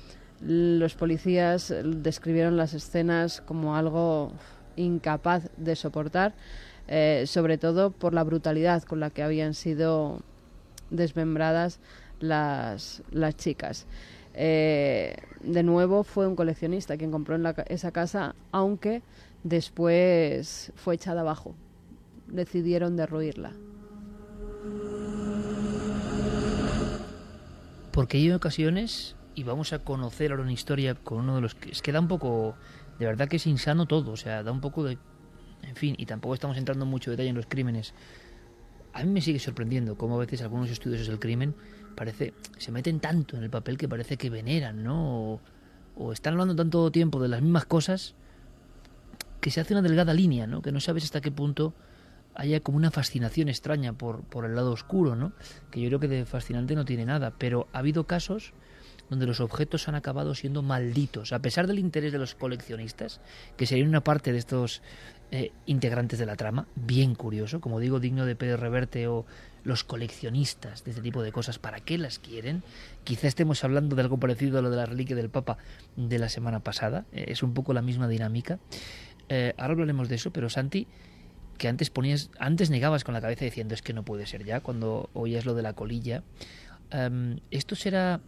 [0.41, 4.33] Los policías describieron las escenas como algo
[4.75, 6.33] incapaz de soportar,
[6.87, 10.21] eh, sobre todo por la brutalidad con la que habían sido
[10.89, 11.79] desmembradas
[12.19, 13.85] las, las chicas.
[14.33, 19.01] Eh, de nuevo fue un coleccionista quien compró esa casa, aunque
[19.43, 21.55] después fue echada abajo.
[22.27, 23.51] Decidieron derruirla.
[27.91, 31.71] Porque hay ocasiones, y vamos a conocer ahora una historia con uno de los que...
[31.71, 32.55] Es que da un poco...
[32.99, 34.97] De verdad que es insano todo, o sea, da un poco de...
[35.63, 37.93] En fin, y tampoco estamos entrando en mucho detalle en los crímenes.
[38.93, 41.55] A mí me sigue sorprendiendo cómo a veces algunos estudiosos del crimen
[41.95, 45.33] parece se meten tanto en el papel que parece que veneran, ¿no?
[45.33, 45.41] O,
[45.95, 48.15] o están hablando tanto tiempo de las mismas cosas
[49.39, 50.61] que se hace una delgada línea, ¿no?
[50.61, 51.73] Que no sabes hasta qué punto
[52.35, 55.33] haya como una fascinación extraña por, por el lado oscuro, ¿no?
[55.71, 58.53] Que yo creo que de fascinante no tiene nada, pero ha habido casos
[59.09, 63.19] donde los objetos han acabado siendo malditos, a pesar del interés de los coleccionistas,
[63.57, 64.81] que serían una parte de estos
[65.31, 69.25] eh, integrantes de la trama, bien curioso, como digo, digno de Pérez Reverte o
[69.63, 72.63] los coleccionistas de este tipo de cosas, ¿para qué las quieren?
[73.03, 75.57] Quizá estemos hablando de algo parecido a lo de la reliquia del Papa
[75.95, 78.59] de la semana pasada, eh, es un poco la misma dinámica.
[79.29, 80.87] Eh, ahora hablaremos de eso, pero Santi,
[81.57, 84.59] que antes ponías, antes negabas con la cabeza diciendo es que no puede ser ya,
[84.59, 86.23] cuando oías lo de la colilla.
[86.91, 88.19] Em, esto será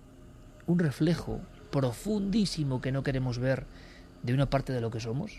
[0.67, 3.65] un reflejo profundísimo que no queremos ver
[4.23, 5.33] de una parte de lo que somos.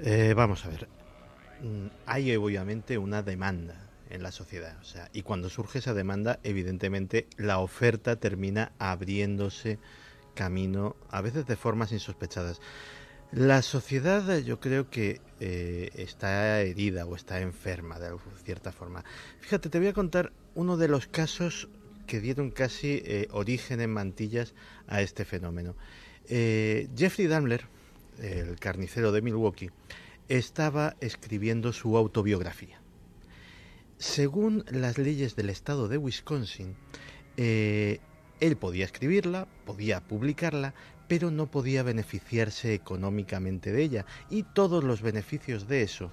[0.00, 0.88] Eh, vamos a ver.
[1.62, 4.76] Mm, Hay obviamente una demanda en la sociedad.
[4.80, 9.78] O sea, y cuando surge esa demanda, evidentemente la oferta termina abriéndose
[10.34, 12.60] camino, a veces de formas insospechadas.
[13.32, 19.04] La sociedad yo creo que eh, está herida o está enferma de cierta forma.
[19.40, 21.68] Fíjate, te voy a contar uno de los casos
[22.08, 24.54] que dieron casi eh, origen en mantillas
[24.88, 25.76] a este fenómeno.
[26.28, 27.66] Eh, Jeffrey Dahmer,
[28.20, 29.70] el carnicero de Milwaukee,
[30.28, 32.80] estaba escribiendo su autobiografía.
[34.00, 36.74] Según las leyes del estado de Wisconsin,
[37.36, 38.00] eh,
[38.40, 40.72] él podía escribirla, podía publicarla,
[41.06, 46.10] pero no podía beneficiarse económicamente de ella y todos los beneficios de eso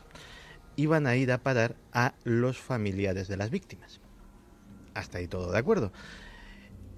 [0.75, 4.01] iban a ir a parar a los familiares de las víctimas.
[4.93, 5.93] Hasta ahí todo de acuerdo.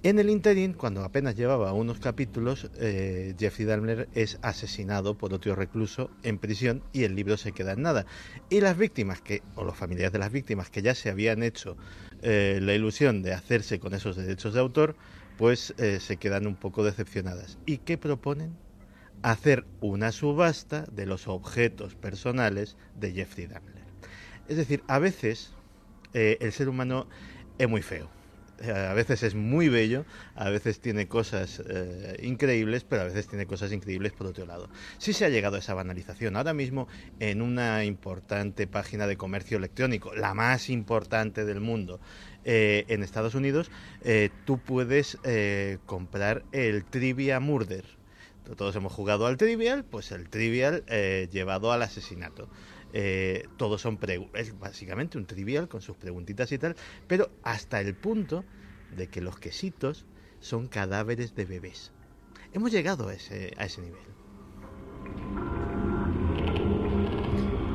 [0.01, 5.55] En el interín, cuando apenas llevaba unos capítulos, eh, Jeffrey Dahmer es asesinado por otro
[5.55, 8.05] recluso en prisión y el libro se queda en nada.
[8.49, 11.75] Y las víctimas, que, o los familiares de las víctimas que ya se habían hecho
[12.21, 14.95] eh, la ilusión de hacerse con esos derechos de autor,
[15.37, 17.57] pues eh, se quedan un poco decepcionadas.
[17.65, 18.55] ¿Y qué proponen?
[19.21, 23.83] Hacer una subasta de los objetos personales de Jeffrey Dahmer.
[24.47, 25.51] Es decir, a veces
[26.13, 27.05] el ser humano
[27.57, 28.18] es muy feo
[28.67, 30.05] a veces es muy bello,
[30.35, 34.69] a veces tiene cosas eh, increíbles, pero a veces tiene cosas increíbles por otro lado.
[34.97, 36.35] Sí se ha llegado a esa banalización.
[36.35, 36.87] Ahora mismo
[37.19, 41.99] en una importante página de comercio electrónico, la más importante del mundo,
[42.45, 43.69] eh, en Estados Unidos,
[44.01, 45.17] eh, tú puedes
[45.85, 47.85] comprar el Trivia Murder.
[48.55, 50.83] Todos hemos jugado al Trivial, pues el Trivial
[51.31, 52.49] llevado al asesinato.
[52.93, 53.99] Eh, todos son
[54.33, 56.75] es básicamente un trivial con sus preguntitas y tal,
[57.07, 58.43] pero hasta el punto
[58.95, 60.05] de que los quesitos
[60.39, 61.91] son cadáveres de bebés.
[62.53, 63.99] Hemos llegado a ese, a ese nivel.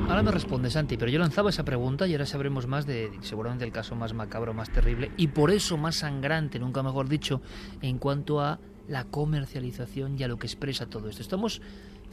[0.08, 3.64] Ahora me responde Santi, pero yo lanzaba esa pregunta y ahora sabremos más de seguramente
[3.64, 7.40] el caso más macabro, más terrible y por eso más sangrante, nunca mejor dicho,
[7.80, 11.22] en cuanto a la comercialización y a lo que expresa todo esto.
[11.22, 11.62] Estamos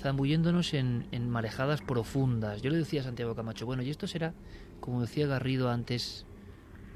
[0.02, 2.62] zambulléndonos en, marejadas profundas.
[2.62, 4.34] Yo le decía a Santiago Camacho, bueno, y esto será,
[4.80, 6.26] como decía Garrido antes,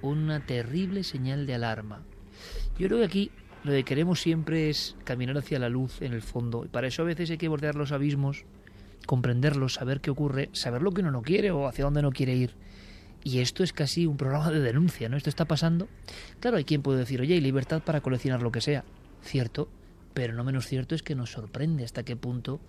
[0.01, 2.03] una terrible señal de alarma.
[2.77, 3.31] Yo creo que aquí
[3.63, 6.65] lo que queremos siempre es caminar hacia la luz en el fondo.
[6.65, 8.45] Y para eso a veces hay que bordear los abismos,
[9.05, 12.35] comprenderlos, saber qué ocurre, saber lo que uno no quiere o hacia dónde no quiere
[12.35, 12.53] ir.
[13.23, 15.17] Y esto es casi un programa de denuncia, ¿no?
[15.17, 15.87] Esto está pasando.
[16.39, 18.83] Claro, hay quien puede decir, oye, hay libertad para coleccionar lo que sea.
[19.23, 19.67] Cierto,
[20.13, 22.59] pero no menos cierto es que nos sorprende hasta qué punto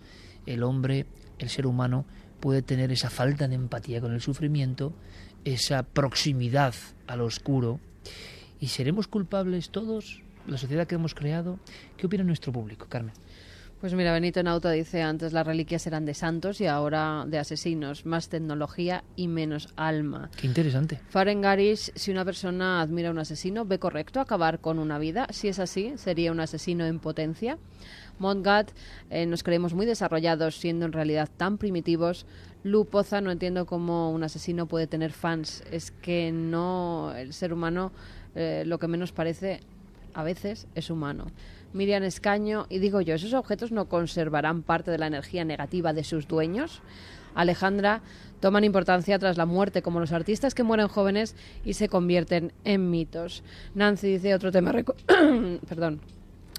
[0.47, 1.07] el hombre,
[1.39, 2.07] el ser humano,
[2.41, 4.95] puede tener esa falta de empatía con el sufrimiento,
[5.45, 6.75] esa proximidad
[7.07, 7.81] al oscuro.
[8.61, 11.59] ¿Y seremos culpables todos, la sociedad que hemos creado?
[11.97, 13.15] ¿Qué opina nuestro público, Carmen?
[13.81, 18.07] Pues mira, Benito Nauta dice antes las reliquias eran de santos y ahora de asesinos,
[18.07, 20.31] más tecnología y menos alma.
[20.35, 20.99] Qué interesante.
[21.11, 25.27] Farengarish, si una persona admira a un asesino, ¿ve correcto acabar con una vida?
[25.31, 27.59] Si es así, ¿sería un asesino en potencia?
[28.19, 28.71] Montgat,
[29.11, 32.27] eh, nos creemos muy desarrollados siendo en realidad tan primitivos.
[32.63, 35.63] Lu Poza, no entiendo cómo un asesino puede tener fans.
[35.71, 37.93] Es que no, el ser humano
[38.35, 39.61] eh, lo que menos parece
[40.15, 41.27] a veces es humano.
[41.73, 46.05] Miriam Escaño, y digo yo, ¿esos objetos no conservarán parte de la energía negativa de
[46.05, 46.81] sus dueños?
[47.35, 48.01] Alejandra,
[48.41, 52.91] toman importancia tras la muerte, como los artistas que mueren jóvenes y se convierten en
[52.91, 53.43] mitos.
[53.75, 54.73] Nancy dice otro tema,
[55.69, 56.01] perdón,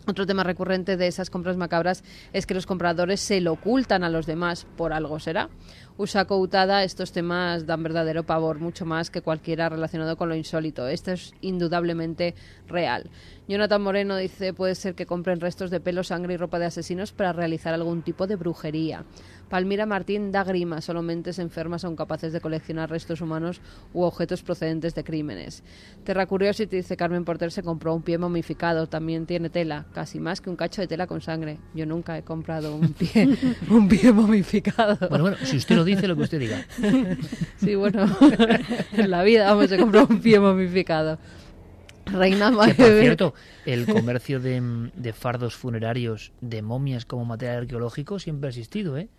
[0.07, 2.03] otro tema recurrente de esas compras macabras
[2.33, 5.49] es que los compradores se lo ocultan a los demás, por algo será.
[5.97, 10.87] Usako Utada, estos temas dan verdadero pavor, mucho más que cualquiera relacionado con lo insólito.
[10.87, 12.35] Esto es indudablemente
[12.67, 13.09] real.
[13.47, 17.13] Jonathan Moreno dice, puede ser que compren restos de pelo, sangre y ropa de asesinos
[17.13, 19.05] para realizar algún tipo de brujería.
[19.49, 23.61] Palmira Martín da grima, solo mentes enfermas son capaces de coleccionar restos humanos
[23.93, 25.63] u objetos procedentes de crímenes.
[26.03, 30.41] Terra Curiosity dice Carmen Porter se compró un pie momificado, también tiene tela, casi más
[30.41, 31.59] que un cacho de tela con sangre.
[31.73, 33.29] Yo nunca he comprado un pie,
[33.69, 34.97] un pie momificado.
[35.07, 36.65] Bueno, bueno, si usted lo dice, lo que usted diga.
[37.55, 38.05] sí, bueno,
[38.91, 41.17] en la vida vamos a comprar un pie momificado.
[42.11, 43.33] Reina por cierto,
[43.65, 49.09] el comercio de, de, fardos funerarios de momias como material arqueológico siempre ha existido, ¿eh?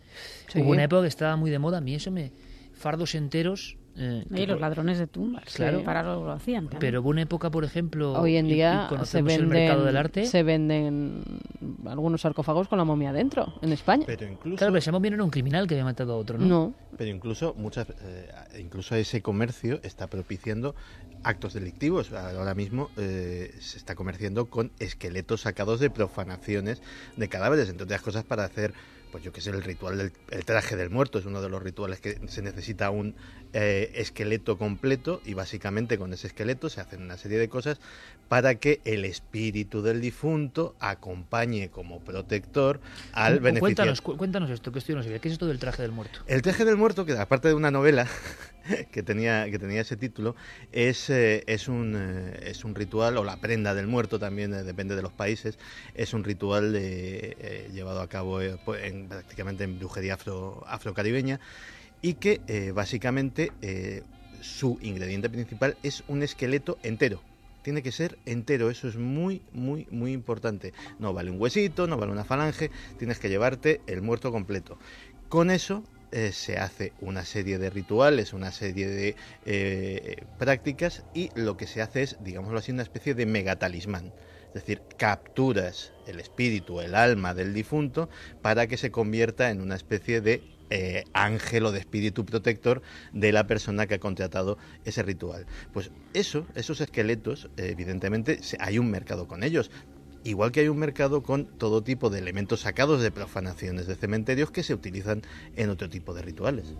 [0.54, 1.78] Hubo una época que estaba muy de moda.
[1.78, 2.32] A mí eso me...
[2.74, 6.68] Fardos enteros eh, y los ladrones de tumbas, claro, para lo, hacían.
[6.78, 10.26] Pero hubo una época, por ejemplo, hoy en día se venden, el mercado del arte.
[10.26, 11.22] Se venden
[11.86, 14.04] algunos sarcófagos con la momia dentro, en España.
[14.06, 16.38] Pero incluso, claro, pero esa momia no era un criminal que había matado a otro,
[16.38, 16.46] ¿no?
[16.46, 16.74] No.
[16.96, 18.30] Pero incluso muchas, eh,
[18.60, 20.74] incluso ese comercio está propiciando
[21.22, 22.12] actos delictivos.
[22.12, 26.82] Ahora mismo eh, se está comerciando con esqueletos sacados de profanaciones
[27.16, 28.74] de cadáveres, entre otras cosas para hacer
[29.10, 31.62] pues yo que sé, el ritual del el traje del muerto es uno de los
[31.62, 33.14] rituales que se necesita un
[33.52, 37.80] eh, esqueleto completo y básicamente con ese esqueleto se hacen una serie de cosas
[38.28, 42.80] para que el espíritu del difunto acompañe como protector
[43.12, 43.60] al beneficiario.
[43.60, 46.20] Cuéntanos, cuéntanos esto, que estoy no sé, ¿qué es esto del traje del muerto?
[46.26, 48.06] El traje del muerto, que aparte de una novela
[48.92, 50.36] que tenía, que tenía ese título,
[50.72, 54.94] es, eh, es, un, eh, es un ritual, o la prenda del muerto también, depende
[54.96, 55.58] de los países,
[55.94, 56.72] es un ritual
[57.72, 61.40] llevado a cabo en, prácticamente en brujería afro, afrocaribeña
[62.02, 64.02] y que eh, básicamente eh,
[64.40, 67.20] su ingrediente principal es un esqueleto entero.
[67.68, 70.72] Tiene que ser entero, eso es muy, muy, muy importante.
[70.98, 74.78] No vale un huesito, no vale una falange, tienes que llevarte el muerto completo.
[75.28, 81.28] Con eso eh, se hace una serie de rituales, una serie de eh, prácticas y
[81.34, 84.14] lo que se hace es, digámoslo así, una especie de megatalismán.
[84.46, 88.08] Es decir, capturas el espíritu, el alma del difunto
[88.40, 93.32] para que se convierta en una especie de eh, ángel o de espíritu protector de
[93.32, 95.46] la persona que ha contratado ese ritual.
[95.72, 99.70] Pues eso, esos esqueletos, evidentemente, hay un mercado con ellos
[100.24, 104.50] igual que hay un mercado con todo tipo de elementos sacados de profanaciones de cementerios
[104.50, 105.22] que se utilizan
[105.56, 106.74] en otro tipo de rituales.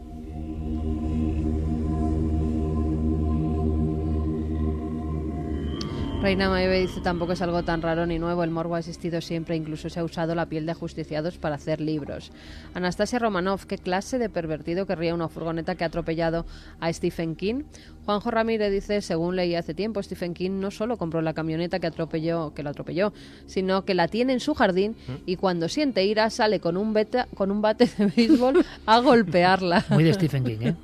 [6.20, 9.54] Reina Maeve dice tampoco es algo tan raro ni nuevo, el morbo ha existido siempre,
[9.54, 12.32] incluso se ha usado la piel de ajusticiados para hacer libros.
[12.74, 16.44] Anastasia Romanov, ¿qué clase de pervertido querría una furgoneta que ha atropellado
[16.80, 17.62] a Stephen King?
[18.08, 21.88] Juanjo Ramírez dice, según leí hace tiempo, Stephen King no solo compró la camioneta que
[21.88, 23.12] atropelló, que lo atropelló,
[23.44, 24.96] sino que la tiene en su jardín
[25.26, 29.84] y cuando siente ira sale con un, beta, con un bate de béisbol a golpearla.
[29.90, 30.74] Muy de Stephen King, ¿eh?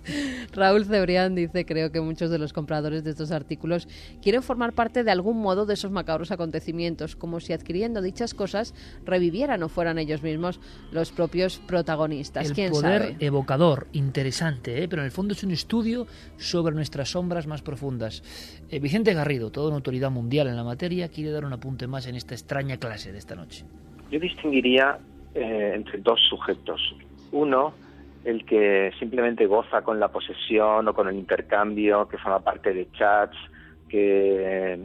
[0.54, 3.86] Raúl Cebrián dice, creo que muchos de los compradores de estos artículos
[4.22, 8.72] quieren formar parte de algún modo de esos macabros acontecimientos, como si adquiriendo dichas cosas
[9.04, 10.60] revivieran o fueran ellos mismos
[10.92, 12.46] los propios protagonistas.
[12.46, 14.88] El ¿Quién poder evocador, interesante, ¿eh?
[14.88, 16.06] pero en el fondo es un estudio
[16.38, 18.22] sobre nuestras sombras más profundas.
[18.70, 22.06] Eh, Vicente Garrido, toda una autoridad mundial en la materia, quiere dar un apunte más
[22.06, 23.64] en esta extraña clase de esta noche.
[24.10, 24.98] Yo distinguiría
[25.34, 26.94] eh, entre dos sujetos.
[27.32, 27.74] Uno,
[28.24, 32.88] el que simplemente goza con la posesión o con el intercambio, que forma parte de
[32.92, 33.36] chats,
[33.88, 34.78] que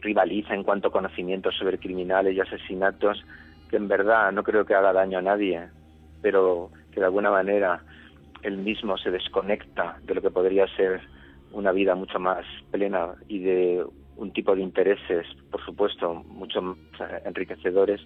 [0.00, 3.24] rivaliza en cuanto a conocimientos sobre criminales y asesinatos,
[3.68, 5.60] que en verdad no creo que haga daño a nadie,
[6.22, 7.82] pero que de alguna manera
[8.42, 11.00] él mismo se desconecta de lo que podría ser
[11.52, 13.84] una vida mucho más plena y de
[14.16, 16.76] un tipo de intereses, por supuesto, mucho más
[17.24, 18.00] enriquecedores,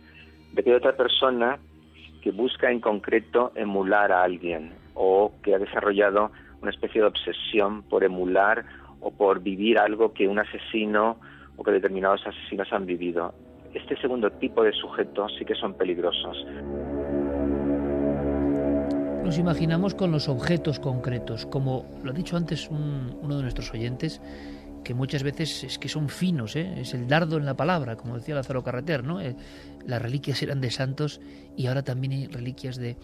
[0.53, 1.59] de que otra persona
[2.23, 6.31] que busca en concreto emular a alguien o que ha desarrollado
[6.63, 8.65] una especie de obsesión por emular
[9.01, 11.19] o por vivir algo que un asesino
[11.57, 13.35] o que determinados asesinos han vivido.
[13.75, 16.47] Este segundo tipo de sujetos sí que son peligrosos.
[19.25, 24.21] Nos imaginamos con los objetos concretos, como lo ha dicho antes uno de nuestros oyentes,
[24.85, 26.83] que muchas veces es que son finos, ¿eh?
[26.83, 29.23] es el dardo en la palabra, como decía Lázaro Carreter, ¿no?
[29.23, 29.35] Eh,
[29.87, 31.23] las reliquias eran de santos
[31.57, 32.99] y ahora también hay reliquias de,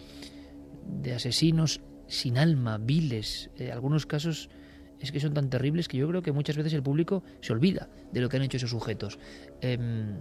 [0.85, 4.51] de asesinos sin alma, viles, en eh, algunos casos
[4.99, 7.89] es que son tan terribles que yo creo que muchas veces el público se olvida
[8.11, 9.17] de lo que han hecho esos sujetos.
[9.59, 10.19] Em,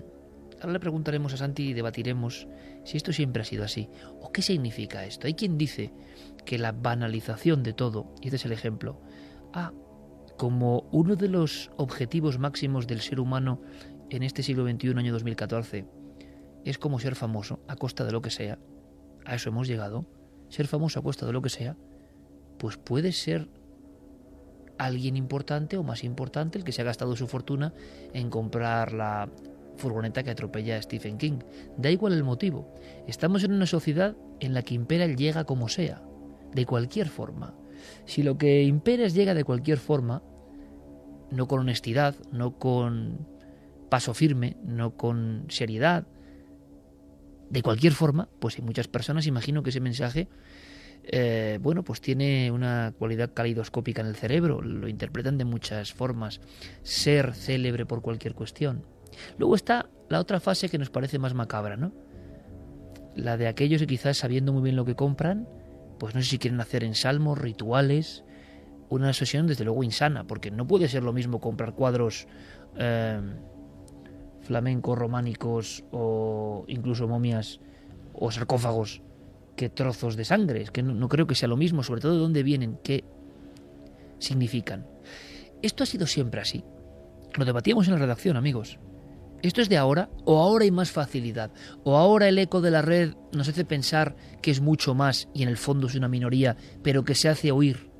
[0.60, 2.46] ahora le preguntaremos a Santi y debatiremos
[2.84, 3.88] si esto siempre ha sido así
[4.20, 5.26] o qué significa esto.
[5.26, 5.92] Hay quien dice
[6.44, 9.00] que la banalización de todo, y este es el ejemplo,
[9.52, 9.72] ah,
[10.36, 13.60] como uno de los objetivos máximos del ser humano
[14.08, 15.86] en este siglo XXI, año 2014,
[16.64, 18.58] es como ser famoso a costa de lo que sea.
[19.24, 20.06] A eso hemos llegado.
[20.48, 21.76] Ser famoso a costa de lo que sea,
[22.58, 23.48] pues puede ser
[24.78, 27.74] alguien importante o más importante, el que se ha gastado su fortuna
[28.14, 29.28] en comprar la
[29.80, 31.40] furgoneta que atropella a Stephen King.
[31.76, 32.72] Da igual el motivo.
[33.08, 36.02] Estamos en una sociedad en la que impera el llega como sea,
[36.54, 37.54] de cualquier forma.
[38.04, 40.22] Si lo que impera es llega de cualquier forma,
[41.30, 43.26] no con honestidad, no con
[43.88, 46.06] paso firme, no con seriedad,
[47.48, 50.28] de cualquier forma, pues hay muchas personas, imagino que ese mensaje
[51.04, 56.40] eh, bueno, pues tiene una cualidad calidoscópica en el cerebro, lo interpretan de muchas formas,
[56.82, 58.84] ser célebre por cualquier cuestión.
[59.38, 61.92] Luego está la otra fase que nos parece más macabra, ¿no?
[63.14, 65.48] La de aquellos que quizás sabiendo muy bien lo que compran,
[65.98, 68.24] pues no sé si quieren hacer ensalmos, rituales,
[68.88, 72.26] una sesión desde luego insana, porque no puede ser lo mismo comprar cuadros
[72.76, 73.20] eh,
[74.42, 77.60] flamencos, románicos o incluso momias
[78.14, 79.02] o sarcófagos
[79.56, 80.62] que trozos de sangre.
[80.62, 83.04] Es que no, creo que sea lo mismo, sobre todo de dónde vienen, qué
[84.18, 84.86] significan.
[85.62, 86.64] Esto ha sido siempre así.
[87.36, 88.78] Lo debatíamos en la redacción, amigos.
[89.42, 90.10] ¿Esto es de ahora?
[90.26, 91.50] ¿O ahora hay más facilidad?
[91.82, 95.42] ¿O ahora el eco de la red nos hace pensar que es mucho más y
[95.42, 97.90] en el fondo es una minoría, pero que se hace oír?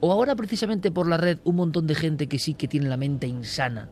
[0.00, 2.96] ¿O ahora precisamente por la red un montón de gente que sí que tiene la
[2.96, 3.90] mente insana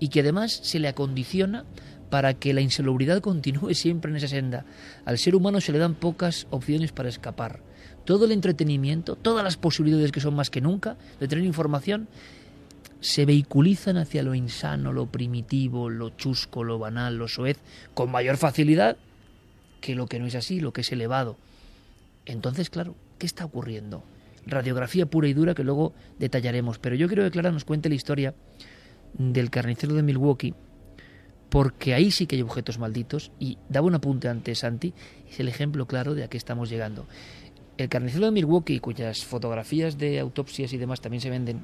[0.00, 1.66] y que además se le acondiciona
[2.08, 4.64] para que la insalubridad continúe siempre en esa senda.
[5.04, 7.62] Al ser humano se le dan pocas opciones para escapar.
[8.04, 12.08] Todo el entretenimiento, todas las posibilidades que son más que nunca de tener información,
[13.00, 17.58] se vehiculizan hacia lo insano, lo primitivo, lo chusco, lo banal, lo soez,
[17.94, 18.96] con mayor facilidad
[19.80, 21.36] que lo que no es así, lo que es elevado.
[22.26, 24.02] Entonces, claro, ¿qué está ocurriendo?
[24.46, 27.94] Radiografía pura y dura que luego detallaremos, pero yo quiero que Clara nos cuente la
[27.94, 28.34] historia
[29.14, 30.54] del carnicero de Milwaukee,
[31.48, 34.92] porque ahí sí que hay objetos malditos, y daba un apunte antes, Santi,
[35.30, 37.06] es el ejemplo claro de a qué estamos llegando.
[37.76, 41.62] El carnicero de Milwaukee, cuyas fotografías de autopsias y demás también se venden,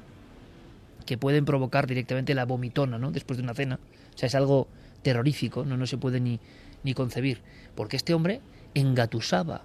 [1.05, 3.11] que pueden provocar directamente la vomitona, ¿no?
[3.11, 3.79] Después de una cena.
[4.13, 4.67] O sea, es algo
[5.01, 6.39] terrorífico, no, no se puede ni,
[6.83, 7.41] ni concebir.
[7.75, 8.41] Porque este hombre
[8.73, 9.63] engatusaba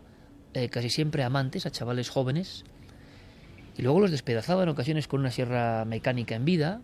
[0.55, 2.65] eh, casi siempre amantes, a chavales jóvenes,
[3.77, 6.81] y luego los despedazaba en ocasiones con una sierra mecánica en vida.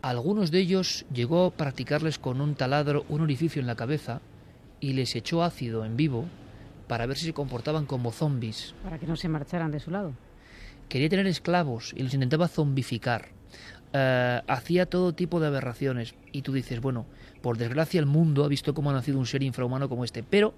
[0.00, 4.20] algunos de ellos llegó a practicarles con un taladro un orificio en la cabeza
[4.80, 6.24] y les echó ácido en vivo
[6.86, 8.74] para ver si se comportaban como zombies.
[8.82, 10.12] Para que no se marcharan de su lado.
[10.88, 13.28] Quería tener esclavos y los intentaba zombificar.
[13.92, 16.14] Eh, hacía todo tipo de aberraciones.
[16.32, 17.06] Y tú dices, bueno,
[17.40, 20.22] por desgracia el mundo ha visto cómo ha nacido un ser infrahumano como este.
[20.22, 20.54] Pero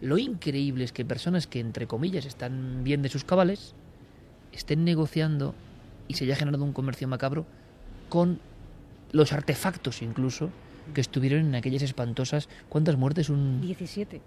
[0.00, 3.74] lo increíble es que personas que, entre comillas, están bien de sus cabales,
[4.52, 5.54] estén negociando
[6.08, 7.46] y se haya generado un comercio macabro
[8.08, 8.40] con
[9.12, 10.50] los artefactos incluso
[10.94, 12.48] que estuvieron en aquellas espantosas.
[12.68, 13.30] ¿Cuántas muertes?
[13.30, 13.60] Un...
[13.60, 14.20] 17.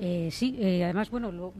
[0.00, 1.52] Eh, sí, eh, además, bueno, lo,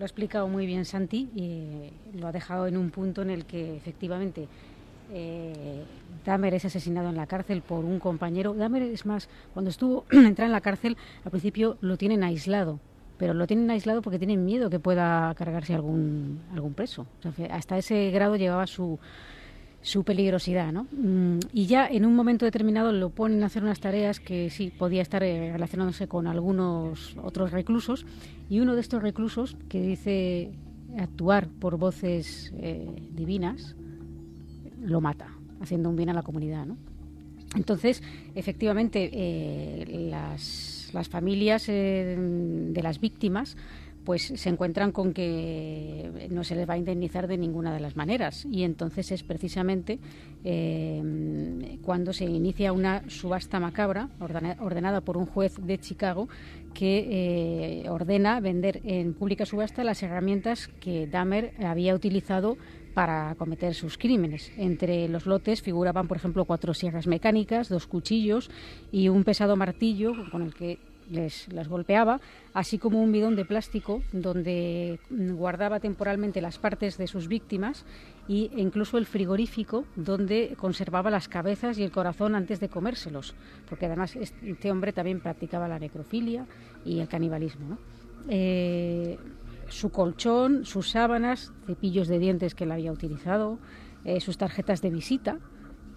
[0.00, 3.76] ha explicado muy bien Santi y lo ha dejado en un punto en el que
[3.76, 4.48] efectivamente
[5.12, 5.82] eh,
[6.24, 8.54] Dahmer es asesinado en la cárcel por un compañero.
[8.54, 12.80] Dahmer es más, cuando estuvo entrar en la cárcel, al principio lo tienen aislado,
[13.16, 17.06] pero lo tienen aislado porque tienen miedo que pueda cargarse algún, algún preso.
[17.50, 18.98] hasta ese grado llevaba su,
[19.86, 20.88] su peligrosidad, ¿no?
[20.90, 24.72] Mm, y ya en un momento determinado lo ponen a hacer unas tareas que sí
[24.76, 28.04] podía estar eh, relacionándose con algunos otros reclusos
[28.50, 30.50] y uno de estos reclusos que dice
[30.98, 33.76] actuar por voces eh, divinas
[34.82, 35.28] lo mata,
[35.60, 36.76] haciendo un bien a la comunidad, ¿no?
[37.54, 38.02] Entonces,
[38.34, 43.56] efectivamente, eh, las, las, familias de las víctimas
[44.06, 47.96] pues se encuentran con que no se les va a indemnizar de ninguna de las
[47.96, 48.46] maneras.
[48.48, 49.98] Y entonces es precisamente
[50.44, 56.28] eh, cuando se inicia una subasta macabra ordenada por un juez de Chicago
[56.72, 62.56] que eh, ordena vender en pública subasta las herramientas que Dahmer había utilizado
[62.94, 64.52] para cometer sus crímenes.
[64.56, 68.50] Entre los lotes figuraban, por ejemplo, cuatro sierras mecánicas, dos cuchillos
[68.92, 70.78] y un pesado martillo con el que
[71.10, 72.20] les las golpeaba,
[72.54, 77.84] así como un bidón de plástico donde guardaba temporalmente las partes de sus víctimas
[78.28, 83.34] e incluso el frigorífico donde conservaba las cabezas y el corazón antes de comérselos,
[83.68, 86.46] porque además este hombre también practicaba la necrofilia
[86.84, 87.78] y el canibalismo.
[88.28, 89.18] Eh,
[89.68, 93.58] su colchón, sus sábanas, cepillos de dientes que él había utilizado,
[94.04, 95.38] eh, sus tarjetas de visita,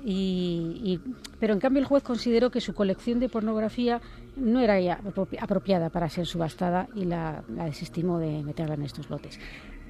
[0.04, 1.00] y,
[1.40, 4.02] pero en cambio el juez consideró que su colección de pornografía
[4.36, 5.00] no era
[5.40, 9.40] apropiada para ser subastada y la, desestimó de meterla en estos lotes.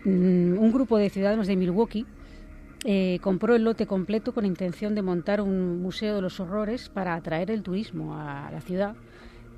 [0.05, 2.05] Mm, un grupo de ciudadanos de Milwaukee
[2.85, 7.13] eh, compró el lote completo con intención de montar un museo de los horrores para
[7.15, 8.95] atraer el turismo a la ciudad,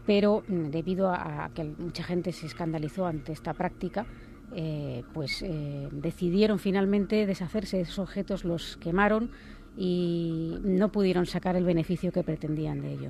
[0.06, 4.06] pero mm, debido a, que mucha gente se escandalizó ante esta práctica,
[4.54, 9.32] eh, pues eh, decidieron finalmente deshacerse de esos objetos, los quemaron
[9.78, 13.10] y no pudieron sacar el beneficio que pretendían de ello.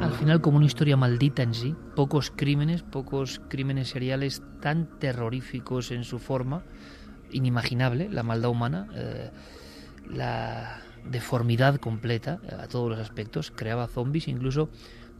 [0.00, 5.90] Al final, como una historia maldita en sí, pocos crímenes, pocos crímenes seriales tan terroríficos
[5.90, 6.62] en su forma,
[7.30, 9.30] inimaginable, la maldad humana, eh,
[10.08, 10.80] la
[11.10, 14.70] deformidad completa eh, a todos los aspectos, creaba zombies, incluso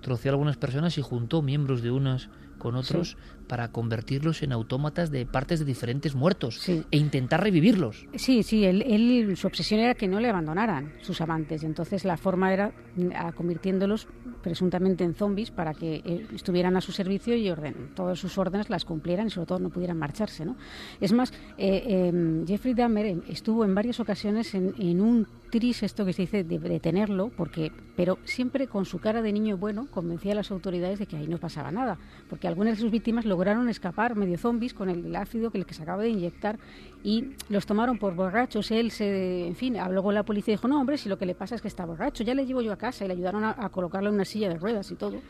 [0.01, 2.29] troceó a algunas personas y juntó miembros de unas
[2.67, 8.09] con otros para convertirlos en autómatas de partes de diferentes muertos e intentar revivirlos.
[8.17, 12.53] Sí, sí, él, su obsesión era que no le abandonaran sus amantes, entonces la forma
[12.53, 14.09] era mm, convirtiéndolos
[14.43, 18.69] presuntamente en zombies para que eh, estuvieran a su servicio y orden, todas sus órdenes
[18.69, 20.45] las cumplieran y sobre todo no pudieran marcharse.
[20.45, 20.57] ¿no?
[21.01, 25.83] Es más, eh, em, Jeffrey Dahmer em, estuvo en varias ocasiones en, en un tris,
[25.83, 29.87] esto que se dice, de detenerlo, porque, pero siempre con su cara de niño bueno
[29.91, 33.25] convencía a las autoridades de que ahí no pasaba nada, porque algunas de sus víctimas
[33.25, 36.59] lograron escapar medio zombies con el ácido que, se acaba de inyectar
[37.03, 38.71] y los tomaron por borrachos.
[38.71, 41.27] Él, se, en fin, habló con la policía y dijo, no, hombre, si lo que
[41.27, 43.45] le pasa es que está borracho, ya le llevo yo a casa y le ayudaron
[43.45, 45.21] a, colocarlo en una silla de ruedas y todo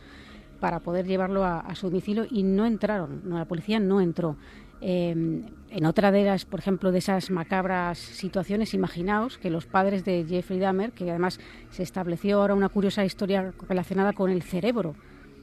[0.61, 4.37] para poder llevarlo a, su domicilio y no entraron, no, la policía no entró.
[4.81, 10.05] Em, en otra de las, por ejemplo, de esas macabras situaciones, imaginaos que los padres
[10.05, 14.95] de Jeffrey Dahmer, que además se estableció ahora una curiosa historia relacionada con el cerebro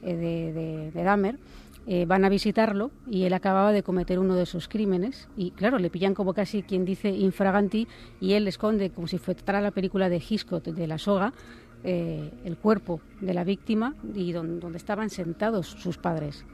[0.02, 1.38] eh, de, de Dahmer,
[1.86, 5.78] eh, van a visitarlo y él acababa de cometer uno de esos crímenes y claro,
[5.78, 7.86] le pillan como casi quien dice infraganti
[8.22, 11.34] y él esconde como si fuera la película de Hitchcock de la soga
[11.82, 16.46] eh, el cuerpo de la víctima y donde, estaban sentados sus padres.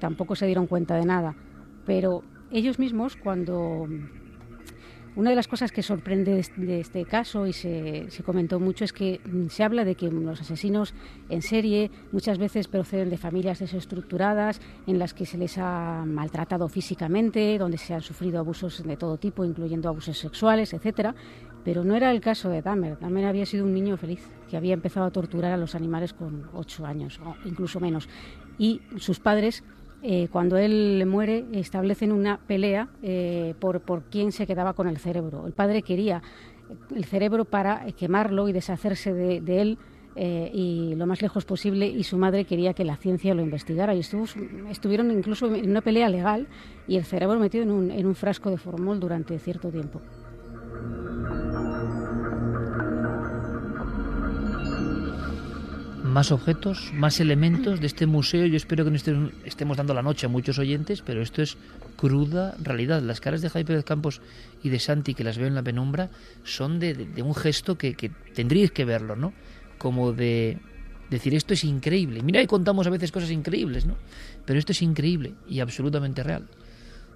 [0.00, 1.36] Tampoco se dieron cuenta de nada,
[1.86, 3.88] pero ellos mismos cuando
[5.16, 8.92] Una de las cosas que sorprende de este caso y se, se, comentó mucho es
[8.92, 10.92] que se habla de que los asesinos
[11.28, 16.68] en serie muchas veces proceden de familias desestructuradas en las que se les ha maltratado
[16.68, 21.14] físicamente, donde se han sufrido abusos de todo tipo, incluyendo abusos sexuales, etcétera.
[21.64, 22.98] Pero no era el caso de Dahmer.
[22.98, 26.50] Dahmer había sido un niño feliz que había empezado a torturar a los animales con
[26.52, 28.08] ocho años o incluso menos.
[28.58, 29.62] Y sus padres
[30.06, 34.98] eh, cuando él muere, establecen una pelea eh, por, por quién se quedaba con el
[34.98, 35.46] cerebro.
[35.46, 36.20] El padre quería
[36.94, 39.78] el cerebro para quemarlo y deshacerse de, él
[40.14, 43.94] eh, y lo más lejos posible y su madre quería que la ciencia lo investigara
[43.94, 46.48] y estuvieron incluso en una pelea legal
[46.86, 50.02] y el cerebro metido en un, en un frasco de formol durante cierto tiempo.
[56.14, 58.46] Más objetos, más elementos de este museo.
[58.46, 61.56] Yo espero que no estemos dando la noche a muchos oyentes, pero esto es
[61.96, 63.02] cruda realidad.
[63.02, 64.20] Las caras de Jaime Pérez Campos
[64.62, 66.10] y de Santi, que las veo en la penumbra,
[66.44, 67.96] son de, un gesto que,
[68.32, 69.32] tendríais que verlo, ¿no?
[69.76, 70.58] Como de
[71.10, 72.22] decir, esto es increíble.
[72.22, 73.96] Mira, que contamos a veces cosas increíbles, ¿no?
[74.44, 76.44] Pero esto es increíble y absolutamente real.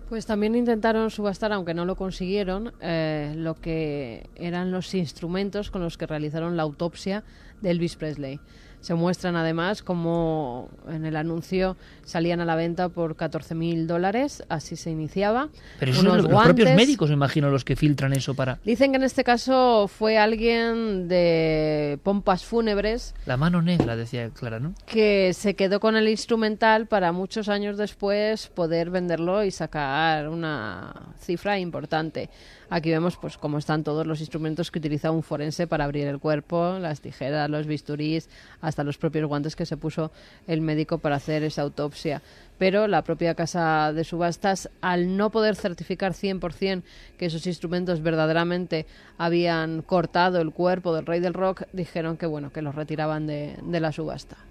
[0.08, 5.82] Pues también intentaron subastar, aunque no lo consiguieron, eh, lo que eran los instrumentos con
[5.82, 7.22] los que realizaron la autopsia
[7.60, 8.40] de Elvis Presley.
[8.80, 14.76] Se muestran además como en el anuncio salían a la venta por 14.000 dólares, así
[14.76, 15.48] se iniciaba.
[15.78, 18.58] Pero son los, propios médicos, me imagino, los que filtran eso para...
[18.64, 23.14] Dicen que en este caso fue alguien de pompas fúnebres.
[23.26, 24.74] La mano negra, decía Clara, ¿no?
[24.86, 30.92] Que se quedó con el instrumental para muchos años después poder venderlo y sacar una
[31.18, 32.30] cifra importante.
[32.70, 36.18] Aquí vemos pues cómo están todos los instrumentos que utiliza un forense para abrir el
[36.18, 38.28] cuerpo, las tijeras, los bisturís,
[38.60, 40.10] hasta los propios guantes que se puso
[40.46, 42.22] el médico para hacer esa autopsia.
[42.58, 46.82] Pero la propia casa de subastas, al no poder certificar 100%
[47.16, 52.52] que esos instrumentos verdaderamente habían cortado el cuerpo del rey del rock, dijeron que bueno,
[52.52, 54.47] que los retiraban de, de la subasta.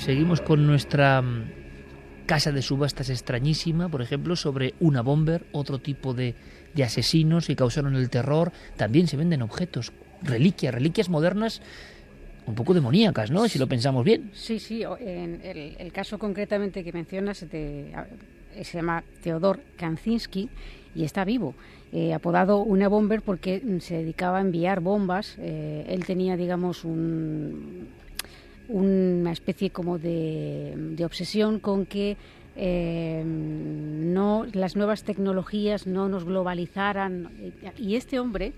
[0.00, 1.22] Seguimos con nuestra
[2.24, 6.34] casa de subastas extrañísima, por ejemplo, sobre una bomber, otro tipo de,
[6.72, 8.50] de asesinos que causaron el terror.
[8.76, 9.92] También se venden objetos,
[10.22, 11.60] reliquias, reliquias modernas
[12.46, 13.46] un poco demoníacas, ¿no?
[13.46, 14.30] Si lo pensamos bien.
[14.32, 14.82] Sí, sí.
[15.00, 17.92] En el, caso concretamente que mencionas se
[18.72, 20.48] llama Teodor Kancinski
[20.94, 21.54] y está vivo.
[21.92, 25.36] Eh, apodado una bomber porque se dedicaba a enviar bombas.
[25.38, 27.88] Eh, él tenía, digamos, un,
[28.70, 32.16] una especie como de, de obsesión con que
[32.56, 37.30] eh, no las nuevas tecnologías no nos globalizaran
[37.78, 38.52] y este hombre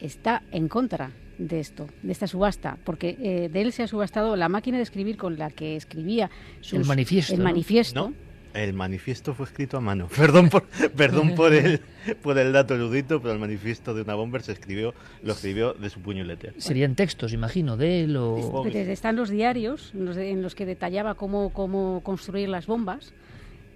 [0.00, 4.34] está en contra de esto, de esta subasta, porque eh, de él se ha subastado
[4.34, 6.30] la máquina de escribir con la que escribía
[6.72, 7.34] el manifiesto.
[7.34, 8.12] El manifiesto
[8.54, 10.08] el manifiesto fue escrito a mano.
[10.16, 10.64] Perdón por,
[10.96, 11.80] perdón por el,
[12.22, 15.90] por el dato erudito, pero el manifiesto de una bomber se escribió, lo escribió de
[15.90, 16.52] su puño y letra.
[16.58, 18.66] Serían textos, imagino, de él o...
[18.66, 23.12] Están los diarios en los que detallaba cómo, cómo construir las bombas.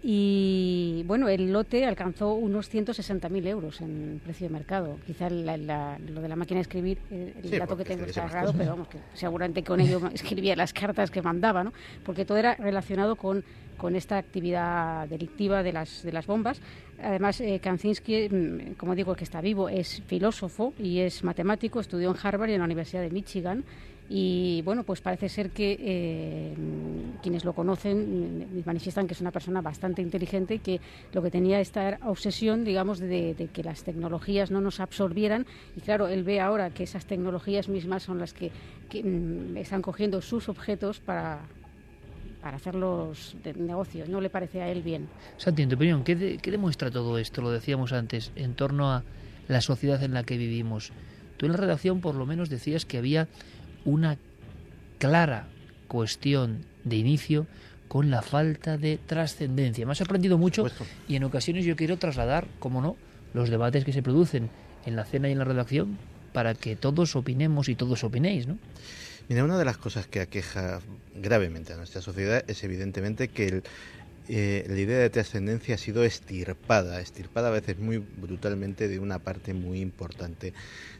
[0.04, 4.98] Y bueno, el lote alcanzó unos 160.000 euros en precio de mercado.
[5.06, 8.70] Quizá lo de la máquina de escribir, eh, el dato que tengo está errado, pero
[8.70, 11.72] vamos, que seguramente con ello escribía las cartas que mandaba, ¿no?
[12.04, 13.44] Porque todo era relacionado con
[13.82, 16.60] con esta actividad delictiva de las, de las bombas.
[17.02, 22.12] Además, eh, Kanczynski, mm, como digo, que está vivo, es filósofo y es matemático, estudió
[22.12, 23.64] en Harvard y en la Universidad de Michigan.
[24.08, 26.54] Y bueno, pues parece ser que eh,
[27.22, 27.96] quienes lo conocen
[28.38, 30.80] mm, manifiestan que es una persona bastante inteligente y que
[31.12, 35.44] lo que tenía esta obsesión, digamos, de, que las tecnologías no nos absorbieran.
[35.76, 38.52] Y claro, él ve ahora que esas tecnologías mismas son las que,
[39.02, 41.40] mm, están cogiendo sus objetos para,
[42.42, 44.08] para hacer los negocios.
[44.08, 45.08] No le parece a él bien.
[45.36, 47.40] Santi, en tu opinión, ¿qué, demuestra todo esto?
[47.40, 49.04] Lo decíamos antes, en torno a
[49.48, 50.92] la sociedad en la que vivimos.
[51.36, 53.28] Tú en la redacción por lo menos decías que había
[53.84, 54.18] una
[54.98, 55.46] clara
[55.86, 57.46] cuestión de inicio
[57.86, 59.86] con la falta de trascendencia.
[59.86, 60.66] Me ha sorprendido mucho
[61.06, 62.96] y en ocasiones yo quiero trasladar, como no,
[63.34, 64.50] los debates que se producen
[64.84, 65.98] en la cena y en la redacción
[66.32, 68.58] para que todos opinemos y todos opinéis, ¿no?
[69.32, 70.80] Mira, una de las cosas que aqueja
[71.14, 73.62] gravemente a nuestra sociedad es evidentemente que
[74.28, 79.18] eh, la idea de trascendencia ha sido estirpada, estirpada a veces muy brutalmente de una
[79.18, 80.52] parte muy importante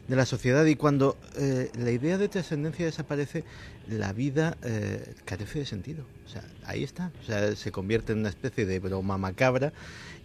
[0.07, 3.45] de la sociedad y cuando eh, la idea de trascendencia desaparece,
[3.87, 6.05] la vida eh, carece de sentido.
[6.25, 7.11] O sea, ahí está.
[7.21, 9.71] O sea, se convierte en una especie de broma macabra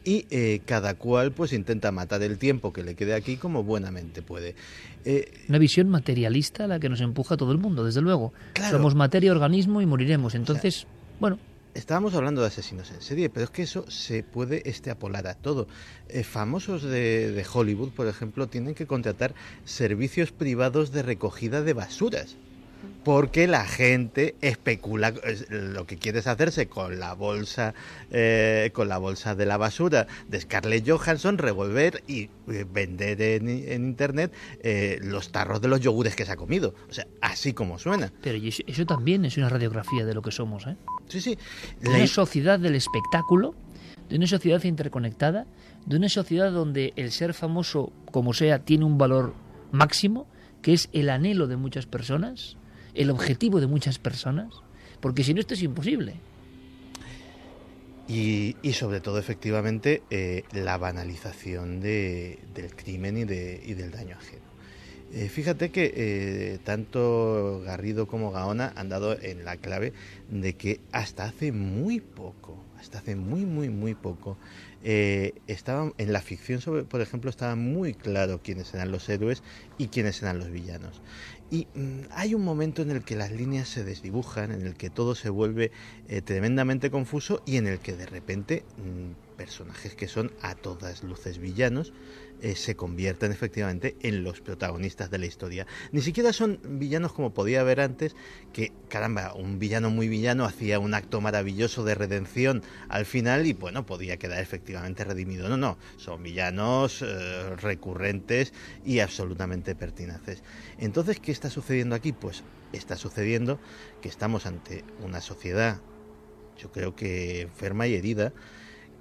[0.04, 4.54] y cada cual pues intenta matar el tiempo que le quede aquí como buenamente puede.
[5.48, 8.32] Una visión materialista la que nos empuja a todo el mundo, desde luego.
[8.70, 10.34] Somos materia, organismo y moriremos.
[10.34, 10.86] Entonces,
[11.20, 11.38] bueno,
[11.74, 15.68] estábamos hablando de asesinos en serie, pero es que eso se puede extrapolar a todo.
[16.08, 21.72] Eh, famosos de, de Hollywood, por ejemplo, tienen que contratar servicios privados de recogida de
[21.72, 22.36] basuras
[23.04, 25.14] porque la gente especula
[25.48, 27.74] lo que quieres hacerse con la bolsa
[28.10, 30.06] eh, con la bolsa de la basura.
[30.28, 36.26] De Scarlett Johansson revolver y vender en, internet eh, los tarros de los yogures que
[36.26, 36.74] se ha comido.
[36.90, 38.12] O sea así como suena.
[38.22, 40.76] Pero eso, también es una radiografía de lo que somos ¿eh?
[41.08, 41.38] sí sí.
[41.80, 43.54] De una sociedad del espectáculo
[44.08, 45.46] de una sociedad interconectada
[45.86, 49.34] de una sociedad donde el ser famoso como sea tiene un valor
[49.72, 50.26] máximo
[50.62, 52.57] que es el anhelo de muchas personas
[52.98, 54.52] el objetivo de muchas personas,
[55.00, 56.14] porque si no esto es imposible.
[58.08, 64.16] Y, sobre todo, efectivamente, eh, la banalización de, del crimen y, de, y, del daño
[64.16, 64.48] ajeno.
[65.12, 69.92] Eh, fíjate que eh, tanto Garrido como Gaona han dado en la clave
[70.30, 74.38] de que hasta hace muy poco, hasta hace muy, muy, muy poco,
[74.82, 75.32] en
[76.12, 79.42] la ficción, por ejemplo, estaba muy claro quiénes eran los héroes
[79.76, 81.02] y quiénes eran los villanos.
[81.50, 84.90] Y mm, hay un momento en el que las líneas se desdibujan, en el que
[84.90, 85.70] todo se vuelve
[86.08, 91.02] eh, tremendamente confuso y en el que de repente mm, personajes que son a todas
[91.02, 91.92] luces villanos
[92.40, 95.66] eh, se convierten efectivamente en los protagonistas de la historia.
[95.92, 98.14] Ni siquiera son villanos como podía haber antes,
[98.52, 103.52] que caramba, un villano muy villano hacía un acto maravilloso de redención al final y
[103.52, 105.48] bueno, podía quedar efectivamente redimido.
[105.48, 108.52] No, no, son villanos eh, recurrentes
[108.84, 110.42] y absolutamente pertinaces.
[110.78, 112.12] Entonces, ¿qué está sucediendo aquí?
[112.12, 113.58] Pues está sucediendo
[114.00, 115.80] que estamos ante una sociedad,
[116.56, 118.32] yo creo que enferma y herida,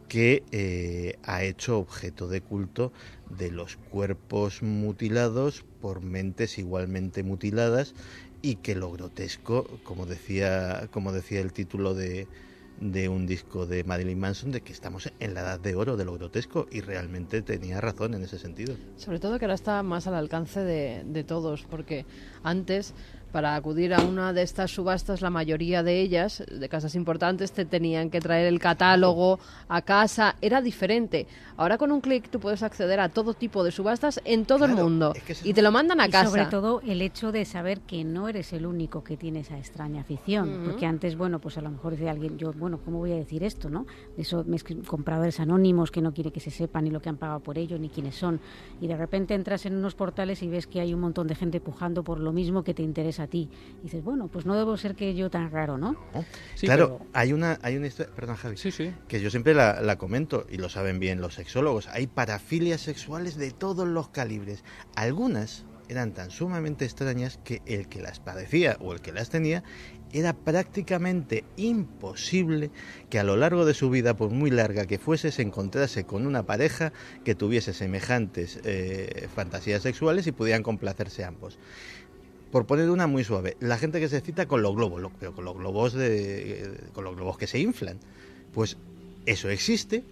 [0.08, 2.94] que eh, ha hecho objeto de culto
[3.30, 7.94] de los cuerpos mutilados por mentes igualmente mutiladas
[8.42, 12.28] y que lo grotesco, como decía, como decía el título de,
[12.80, 16.06] de un disco de Marilyn Manson, de que estamos en la edad de oro de
[16.06, 18.76] lo grotesco y realmente tenía razón en ese sentido.
[18.98, 22.06] Sobre todo que ahora está más al alcance de, de todos, porque
[22.44, 22.94] antes
[23.32, 27.66] para acudir a una de estas subastas, la mayoría de ellas, de casas importantes, te
[27.66, 30.36] tenían que traer el catálogo a casa.
[30.42, 31.28] Era diferente.
[31.58, 34.76] Ahora con un clic tú puedes acceder a todo tipo de subastas en todo el
[34.76, 35.14] mundo
[35.44, 36.30] y te lo mandan a casa.
[36.30, 40.02] Sobre todo el hecho de saber que no eres el único que tiene esa extraña
[40.02, 40.62] afición.
[40.66, 43.44] Porque antes, bueno, pues a lo mejor de alguien, yo, bueno, ¿cómo voy a decir
[43.44, 43.86] esto, no?
[44.16, 44.46] De esos
[44.86, 47.78] compradores anónimos que no quiere que se sepa ni lo que han pagado por ello
[47.80, 48.40] ni quiénes son.
[48.80, 51.60] Y de repente entras en unos portales y ves que hay un montón de gente
[51.60, 53.50] pujando por lo mismo que te interesa a ti.
[53.80, 55.96] Y dices, bueno, pues no debo ser que yo tan raro, ¿no?
[56.60, 58.56] claro, hay una hay una historia, perdón Javi,
[59.08, 61.88] que yo siempre la, comento y lo saben bien los sexólogos.
[61.88, 64.64] Hay parafilias sexuales de todos los calibres.
[64.96, 69.64] Algunas eran tan sumamente extrañas que el que las padecía o el que las tenía
[70.12, 72.72] era prácticamente imposible
[73.10, 76.26] que a lo largo de su vida, por muy larga que fuese, se encontrase con
[76.26, 76.94] una pareja
[77.26, 81.60] que tuviese semejantes eh, fantasías sexuales y pudieran complacerse ambos
[82.52, 85.46] por poner una muy suave, la gente que se cita con los globos, pero con
[85.46, 88.00] los globos de, con los globos que se inflan,
[88.54, 88.78] pues
[89.26, 90.04] eso existe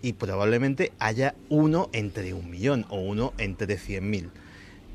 [0.00, 4.30] y probablemente haya uno entre un millón o uno entre cien mil.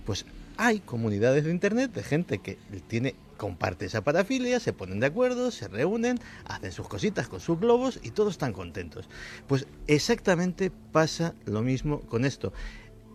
[0.05, 0.25] Pues
[0.57, 5.51] hay comunidades de internet de gente que tiene comparte esa parafilia, se ponen de acuerdo,
[5.51, 9.07] se reúnen, hacen sus cositas con sus globos y todos están contentos.
[9.47, 12.51] Pues exactamente pasa lo mismo con esto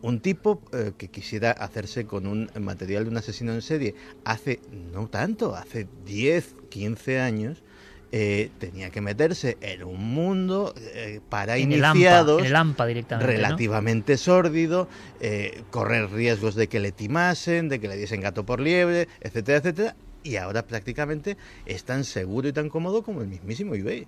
[0.03, 3.95] un tipo eh, que quisiera hacerse con un material de un asesino en serie.
[4.25, 4.61] Hace
[4.93, 7.63] no tanto, hace 10, 15 años,
[8.11, 12.43] eh, tenía que meterse en un mundo eh, para iniciados,
[13.21, 14.89] relativamente sórdido,
[15.71, 19.97] correr riesgos de que le timasen, de que le diesen gato por liebre, etcétera, etcétera,
[20.25, 24.07] y ahora prácticamente es tan seguro y tan cómodo como el mismísimo eBay.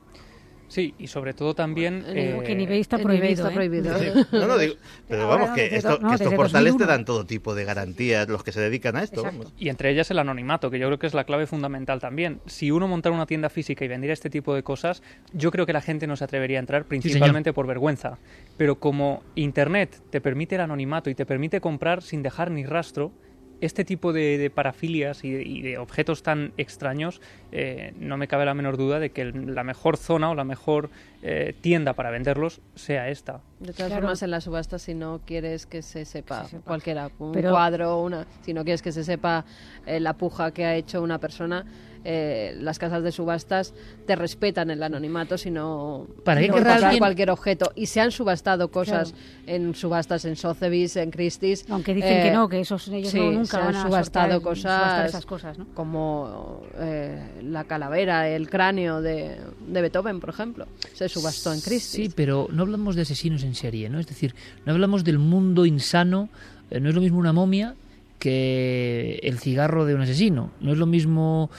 [0.75, 2.05] Sí, y sobre todo también...
[2.09, 3.47] Eh, que nivel está prohibido.
[3.47, 3.97] Está prohibido.
[3.97, 4.27] ¿eh?
[4.33, 4.75] No, no, digo,
[5.07, 8.51] pero vamos, que, esto, que estos portales te dan todo tipo de garantías, los que
[8.51, 9.22] se dedican a esto.
[9.22, 9.53] Vamos.
[9.57, 12.41] Y entre ellas el anonimato, que yo creo que es la clave fundamental también.
[12.47, 15.01] Si uno montara una tienda física y vendiera este tipo de cosas,
[15.33, 18.18] yo creo que la gente no se atrevería a entrar, principalmente por vergüenza.
[18.57, 23.12] Pero como Internet te permite el anonimato y te permite comprar sin dejar ni rastro,
[23.61, 27.21] este tipo de, parafilias y de, objetos tan extraños,
[27.53, 30.91] eh, no me cabe la menor duda de que la mejor zona o la mejor
[31.27, 33.41] eh, tienda para venderlos sea esta.
[33.59, 33.95] De todas Claro.
[34.03, 36.64] formas, en la subasta, si no quieres que se sepa, Se sepa.
[36.66, 39.47] cualquiera, un Pero- cuadro, una, si no quieres que se sepa
[39.87, 41.64] eh, la puja que ha hecho una persona,
[42.07, 43.72] eh, las casas de subastas
[44.07, 47.72] te respetan el anonimato, si no ¿Para no alguien- cualquier objeto.
[47.75, 49.14] Y se han subastado cosas
[49.47, 51.64] en subastas en Sotheby's, en Christie's.
[51.70, 53.83] Aunque dicen eh, que no, que esos ellos sí, no, nunca se han van a
[53.85, 55.66] subastado subastar cosas, esas cosas, ¿no?
[55.72, 60.66] como eh, la calavera, el cráneo de, de Beethoven, por ejemplo.
[60.93, 61.61] Se subastó en.
[61.61, 63.99] Sí, pero no hablamos de asesinos en serie, ¿no?
[63.99, 64.35] Es decir,
[64.67, 66.29] no hablamos del mundo insano.
[66.71, 67.75] eh, no es lo mismo una momia
[68.19, 70.53] que el cigarro de un asesino.
[70.61, 71.51] No es lo mismo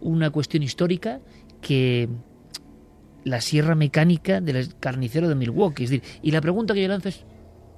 [0.00, 1.20] una cuestión histórica
[1.60, 2.08] que
[3.24, 5.84] la sierra mecánica del carnicero de Milwaukee.
[5.84, 7.24] Es decir, y la pregunta que yo lanzo es,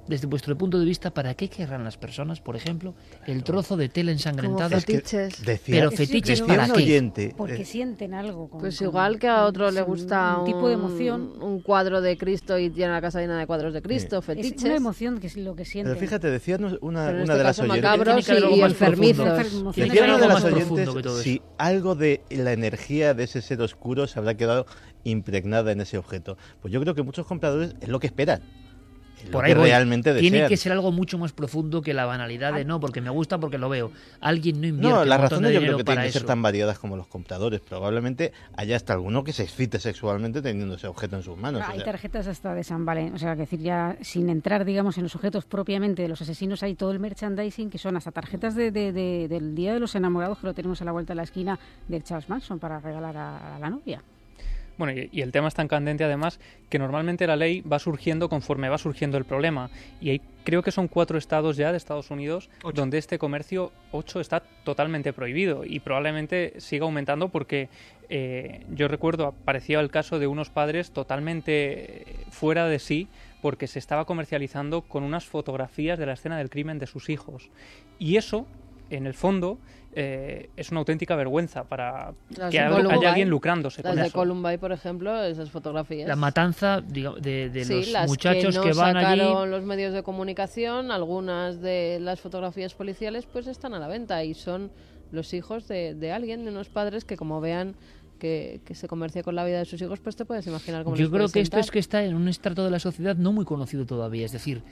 [0.09, 2.95] desde vuestro punto de vista, ¿para qué querrán las personas, por ejemplo,
[3.27, 4.69] el trozo de tela ensangrentada?
[4.71, 5.45] Como fetiches.
[5.45, 6.83] Decía, Pero Sí, fetiches decía para un qué?
[6.83, 8.49] oyente, Porque eh, sienten algo.
[8.49, 11.33] con- Pues igual que a otro le gusta un tipo de emoción.
[11.43, 14.63] un cuadro de Cristo y tiene la casa llena de cuadros de Cristo, Es fetiches.
[14.65, 15.95] una emoción que es lo que sienten.
[15.95, 17.83] pero fíjate, decía una, Pero en una este de las caso oyentes.
[17.83, 19.75] macabros y, y enfermizos.
[19.77, 20.89] Decía una de las oyentes
[21.23, 24.67] si algo de la energía de ese ser oscuro se habrá quedado
[25.05, 26.37] impregnada en ese objeto.
[26.61, 28.41] Pues yo creo que muchos compradores es lo que esperan.
[29.33, 29.55] Por voy.
[29.55, 33.11] realmente Tiene que ser algo mucho más profundo que la banalidad de no, porque me
[33.11, 33.91] gusta, porque lo veo.
[34.21, 36.97] Alguien no invierte No, las razones yo creo que tienen que ser tan variadas como
[36.97, 37.61] los compradores.
[37.61, 41.63] Probablemente haya hasta alguno que se excite sexualmente teniendo ese objeto en sus manos.
[41.63, 44.65] o Hay sea, tarjetas hasta de San Valentín, o sea, que decir ya sin entrar,
[44.65, 48.13] digamos, en los objetos propiamente de los asesinos, hay todo el merchandising que son hasta
[48.13, 51.13] tarjetas de, de- de- del Día de los Enamorados que lo tenemos a la vuelta
[51.15, 51.59] de la esquina
[51.89, 54.03] de Charles Manson para regalar a, a la novia.
[54.79, 58.29] Bueno, y, y el tema es tan candente además que normalmente la ley va surgiendo
[58.29, 59.71] conforme va surgiendo el problema.
[60.01, 64.21] Y hay, creo que son cuatro estados ya de Estados Unidos donde este comercio, ocho,
[64.21, 67.69] está totalmente prohibido y probablemente siga aumentando porque
[68.09, 73.09] eh, yo recuerdo, aparecía el caso de unos padres totalmente eh, fuera de sí
[73.43, 77.51] porque se estaba comercializando con unas fotografías de la escena del crimen de sus hijos.
[77.99, 78.47] Y eso,
[78.91, 79.59] en el fondo,
[79.99, 84.07] eh, es una auténtica vergüenza para Las que haya Columbine, alguien lucrándose Las con de
[84.09, 84.19] eso.
[84.19, 86.07] Columbine, por ejemplo, esas fotografías.
[86.07, 89.21] La matanza digamos, de, de Sí, los las muchachos que, que, no van allí.
[89.21, 94.23] sacaron los medios de comunicación, algunas de las fotografías policiales pues están a la venta
[94.23, 94.71] y son
[95.13, 97.75] los hijos de, de alguien, de unos padres que como vean
[98.19, 100.97] que, que se comercia con la vida de sus hijos, pues te puedes imaginar cómo
[100.97, 101.73] Yo creo que esto es sentar.
[101.73, 104.27] que está en un estrato de la sociedad no muy conocido todavía.
[104.27, 104.63] Es decir,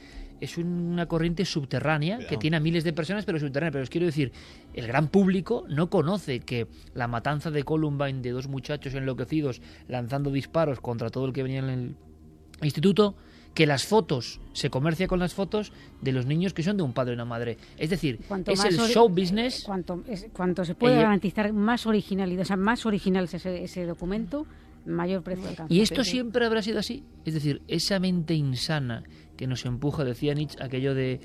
[0.41, 3.71] es una corriente subterránea que tiene a miles de personas, pero subterránea.
[3.73, 4.33] Pero os quiero decir,
[4.75, 10.31] el gran público no conoce que la matanza de Columbine de dos muchachos enloquecidos lanzando
[10.31, 11.97] disparos contra todo el que venía en el
[12.63, 13.15] instituto,
[13.55, 16.93] que las fotos, se comercia con las fotos de los niños que son de un
[16.93, 17.57] padre y una madre.
[17.79, 19.63] Es decir, Cuanto es el show business.
[19.65, 23.87] Cuanto, es- cuanto se puede garantizar más originalidad, o sea, más original es ese, ese
[23.87, 24.45] documento,
[24.87, 25.73] mayor precio alcanza.
[25.73, 27.05] Y esto siempre habrá sido así.
[27.25, 29.05] Es decir, esa mente insana
[29.37, 31.21] que nos empuja, decía Nietzsche, aquello de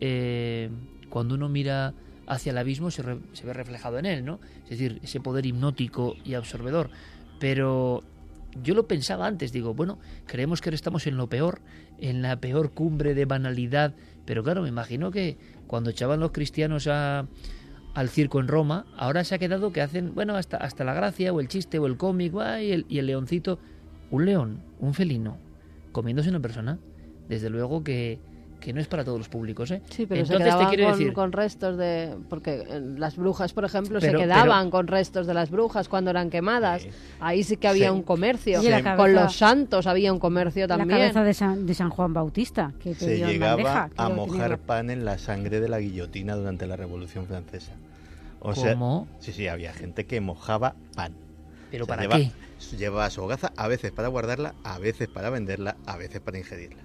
[0.00, 0.70] eh,
[1.08, 1.94] cuando uno mira
[2.26, 4.38] hacia el abismo se, re- se ve reflejado en él, ¿no?
[4.64, 6.90] Es decir, ese poder hipnótico y absorbedor.
[7.38, 8.02] Pero
[8.62, 11.60] yo lo pensaba antes, digo, bueno, creemos que ahora estamos en lo peor,
[11.98, 13.94] en la peor cumbre de banalidad,
[14.24, 17.26] pero claro, me imagino que cuando echaban los cristianos a,
[17.94, 21.32] al circo en Roma, ahora se ha quedado que hacen, bueno, hasta, hasta la gracia,
[21.32, 23.58] o el chiste, o el cómic, y y el leoncito,
[24.10, 25.36] un león, un felino,
[25.92, 26.78] comiéndose una persona,
[27.30, 28.18] desde luego que,
[28.60, 29.80] que no es para todos los públicos, ¿eh?
[29.88, 32.14] Sí, pero se Entonces te quedaban quiero con, decir, con restos de...
[32.28, 36.10] Porque eh, las brujas, por ejemplo, Pero- se quedaban con restos de las brujas cuando
[36.10, 36.82] eran quemadas.
[36.82, 36.90] Sí.
[37.20, 37.94] Ahí sí que había Sí.
[37.94, 38.60] un comercio.
[38.62, 40.98] La Con los santos había un comercio La también.
[41.00, 44.56] cabeza de San, de San Juan Bautista, que te se llegaba bandeja, a mojar la-
[44.58, 47.72] pan en la sangre de la guillotina durante la Revolución Francesa.
[48.40, 49.06] O sea, ¿Cómo?
[49.20, 51.14] sí, sí, había gente que mojaba pan.
[51.70, 52.76] ¿Pero O sea, para lleva- qué?
[52.76, 56.82] Llevaba su hogaza a veces para guardarla, a veces para venderla, a veces para ingerirla.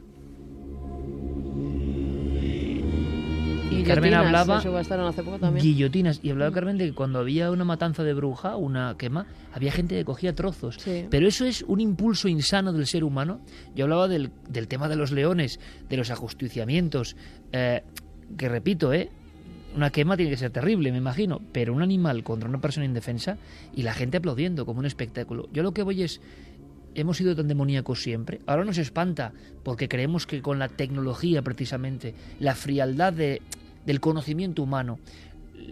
[3.87, 5.63] Carmen hablaba hace poco también.
[5.63, 9.71] guillotinas y hablaba Carmen de que cuando había una matanza de bruja, una quema, había
[9.71, 10.75] gente que cogía trozos.
[10.79, 11.05] Sí.
[11.09, 13.39] Pero eso es un impulso insano del ser humano.
[13.75, 15.59] Yo hablaba del, del tema de los leones,
[15.89, 17.15] de los ajusticiamientos,
[17.51, 17.83] eh,
[18.37, 19.09] que repito, ¿eh?
[19.75, 23.37] Una quema tiene que ser terrible, me imagino, pero un animal contra una persona indefensa
[23.75, 25.49] y la gente aplaudiendo como un espectáculo.
[25.51, 26.21] Yo lo que voy es,
[26.93, 28.39] hemos sido tan demoníacos siempre.
[28.47, 29.33] Ahora nos espanta
[29.63, 33.41] porque creemos que con la tecnología precisamente, la frialdad de-
[33.85, 34.99] del conocimiento humano,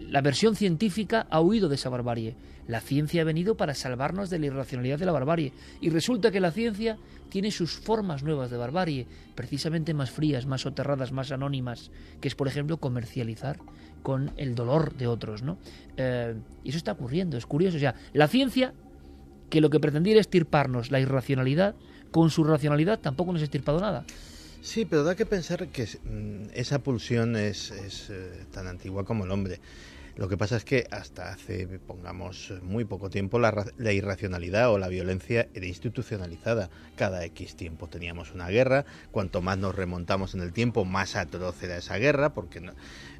[0.08, 2.36] la versión científica ha huido de esa barbarie.
[2.66, 5.52] La ciencia ha venido para salvarnos de la irracionalidad de la barbarie.
[5.80, 6.96] Y resulta que la ciencia
[7.28, 12.34] tiene sus formas nuevas de barbarie, precisamente más frías, más soterradas, más anónimas, que es,
[12.34, 13.58] por ejemplo, comercializar
[14.02, 15.58] con el dolor de otros, ¿no?
[15.96, 17.76] Eh, y eso está ocurriendo, es curioso.
[17.76, 18.72] O sea, la ciencia,
[19.50, 21.74] que lo que pretendía era estirparnos la irracionalidad,
[22.10, 24.04] con su racionalidad tampoco nos ha estirpado nada.
[24.64, 27.70] Sí, pero da que pensar que mm, esa pulsión es,
[28.08, 29.60] eh, tan antigua como el hombre.
[30.16, 34.78] Lo que pasa es que hasta hace, pongamos, muy poco tiempo la, la, irracionalidad o
[34.78, 36.70] la violencia era institucionalizada.
[36.96, 41.62] Cada X tiempo teníamos una guerra, cuanto más nos remontamos en el tiempo, más atroz
[41.62, 42.72] era esa guerra, porque, no,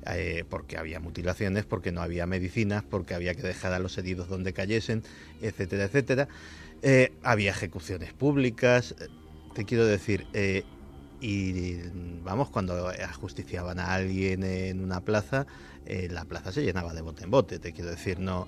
[0.06, 4.30] eh, porque había mutilaciones, porque no había medicinas, porque había que dejar a los heridos
[4.30, 5.02] donde cayesen,
[5.42, 6.26] etcétera, etcétera.
[6.80, 8.94] Eh, había ejecuciones públicas.
[9.54, 10.26] Te quiero decir,
[11.24, 11.80] y
[12.22, 15.46] vamos, cuando ajusticiaban a alguien en una plaza,
[15.86, 18.46] eh, la plaza se llenaba de bote en bote, te quiero decir, no,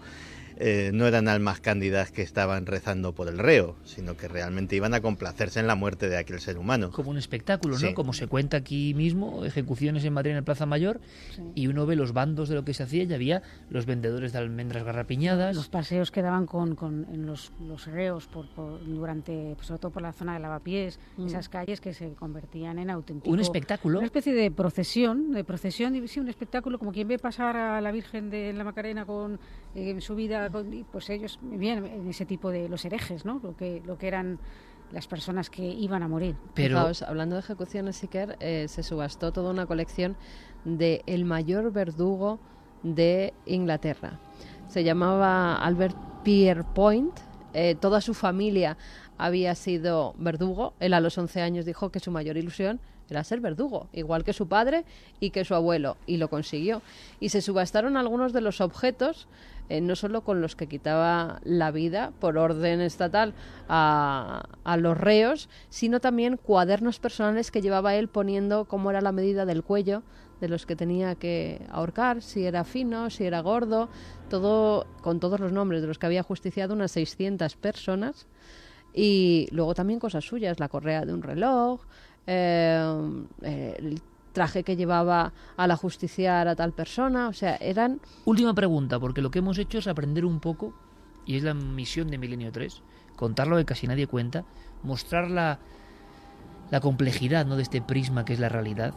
[0.59, 4.95] eh, no eran almas cándidas que estaban rezando por el reo, sino que realmente iban
[4.95, 6.91] a complacerse en la muerte de aquel ser humano.
[6.91, 7.95] Como un espectáculo, ¿no?
[7.95, 11.01] Como se cuenta aquí mismo, ejecuciones en Madrid en el Plaza Mayor,
[11.55, 14.39] y uno ve los bandos de lo que se hacía y había los vendedores de
[14.39, 15.55] almendras garrapiñadas.
[15.55, 18.47] Los paseos que daban con, con en los, los reos por,
[18.85, 21.27] durante, pues, sobre todo por la zona de lavapiés, mm.
[21.27, 23.33] esas calles que se convertían en auténtico...
[23.33, 23.99] Un espectáculo.
[23.99, 27.93] Una especie de procesión, de procesión, sí, un espectáculo como quien ve pasar a la
[27.93, 29.39] Virgen de la Macarena con
[29.77, 30.51] eh, su vida
[30.91, 33.41] pues ellos bien en ese tipo de los herejes, ¿no?
[33.43, 34.39] Lo que, lo que eran
[34.91, 36.35] las personas que iban a morir.
[36.55, 40.17] Pero hablando de ejecuciones, Siker, eh, se subastó toda una colección
[40.65, 42.39] de el mayor verdugo
[42.83, 44.19] de Inglaterra.
[44.69, 47.19] Se llamaba Albert Pierpoint.
[47.53, 48.79] Eh, toda su familia
[49.19, 50.73] había sido verdugo.
[50.81, 54.33] Él a los 11 años dijo que su mayor ilusión era ser verdugo, igual que
[54.33, 54.85] su padre
[55.21, 56.83] y que su abuelo, y lo consiguió.
[57.21, 59.29] Y se subastaron algunos de los objetos
[59.69, 63.35] eh, no solo con los que quitaba la vida por orden estatal
[63.69, 69.11] a, a, los reos, sino también cuadernos personales que llevaba él poniendo cómo era la
[69.11, 70.05] medida del cuello
[70.41, 73.89] de los que tenía que ahorcar, si era fino, si era gordo,
[74.29, 78.29] todo con todos los nombres de los que había justiciado unas 600 personas
[78.93, 81.81] y luego también cosas suyas, la correa de un reloj,
[82.27, 84.01] el
[84.37, 88.03] traje que llevaba a la justiciar a tal persona, o sea, eran...
[88.27, 90.75] Última pregunta, porque lo que hemos hecho es aprender un poco,
[91.25, 92.83] y es la misión de Milenio 3,
[93.17, 94.45] contar lo que casi nadie cuenta,
[94.83, 95.59] mostrar la,
[96.71, 97.57] la complejidad ¿no?
[97.57, 98.93] de este prisma que es la realidad,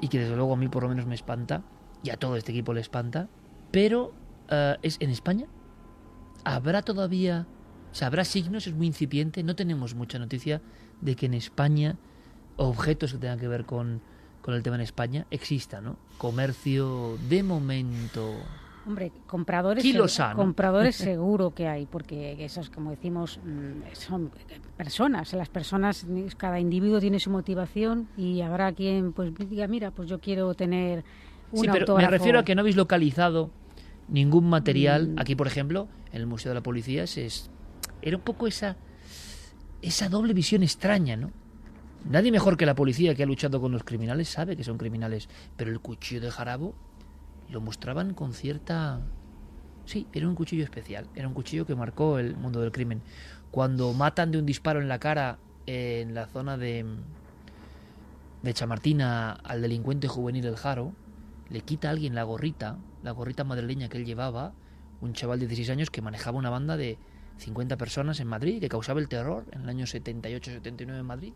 [0.00, 1.64] y que desde luego a mí por lo menos me espanta,
[2.04, 3.28] y a todo este equipo le espanta,
[3.72, 4.12] pero
[4.52, 5.48] uh, es en España.
[6.44, 7.48] ¿Habrá todavía,
[7.90, 10.62] o sea, habrá signos, es muy incipiente, no tenemos mucha noticia
[11.00, 11.98] de que en España
[12.56, 14.00] objetos que tengan que ver con
[14.44, 15.96] con el tema en España exista, ¿no?
[16.18, 18.34] Comercio de momento.
[18.86, 19.82] Hombre, compradores,
[20.36, 24.30] compradores seguro que hay, porque esos, como decimos, mm, son
[24.76, 25.32] personas.
[25.32, 26.06] Las personas,
[26.36, 31.04] cada individuo tiene su motivación y habrá quien pues diga, mira, pues yo quiero tener
[31.50, 33.50] un Sí, pero me refiero a que no habéis localizado
[34.08, 35.08] ningún material.
[35.08, 35.18] Mm.
[35.20, 37.50] Aquí, por ejemplo, en el Museo de la Policía, es,
[38.02, 38.76] era un poco esa,
[39.80, 41.30] esa doble visión extraña, ¿no?
[42.04, 45.28] Nadie mejor que la policía que ha luchado con los criminales sabe que son criminales,
[45.56, 46.74] pero el cuchillo de Jarabo
[47.50, 49.00] lo mostraban con cierta...
[49.86, 53.02] Sí, era un cuchillo especial, era un cuchillo que marcó el mundo del crimen.
[53.50, 56.84] Cuando matan de un disparo en la cara en la zona de,
[58.42, 60.92] de Chamartina al delincuente juvenil El Jaro,
[61.48, 64.52] le quita a alguien la gorrita, la gorrita madrileña que él llevaba,
[65.00, 66.98] un chaval de 16 años que manejaba una banda de
[67.38, 71.32] 50 personas en Madrid, que causaba el terror en el año 78-79 en Madrid.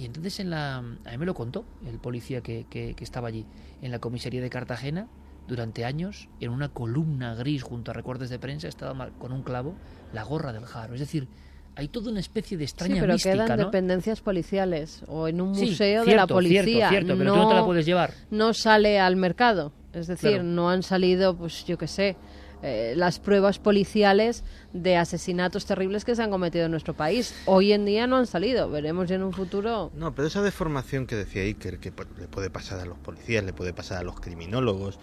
[0.00, 3.44] Y entonces en la, a mí me lo contó el policía que, que, estaba allí,
[3.82, 5.08] en la comisaría de Cartagena,
[5.46, 9.74] durante años, en una columna gris junto a recortes de prensa, estaba con un clavo
[10.14, 10.94] la gorra del Jaro.
[10.94, 11.28] Es decir,
[11.76, 15.50] hay toda una especie de extraña sí, pero mística, quedan dependencias policiales o en un
[15.50, 16.62] museo de la policía.
[16.62, 18.14] Cierto, cierto, pero no, tú no te la puedes llevar.
[18.30, 19.70] No sale al mercado.
[19.92, 22.16] Es decir, no han salido, pues yo qué sé,
[22.62, 27.34] eh, las pruebas policiales de asesinatos terribles que se han cometido en nuestro país.
[27.46, 29.90] Hoy en día no han salido, veremos en un futuro.
[29.94, 33.52] No, pero esa deformación que decía Iker, que le puede pasar a los policías, le
[33.52, 34.98] puede pasar a los criminólogos,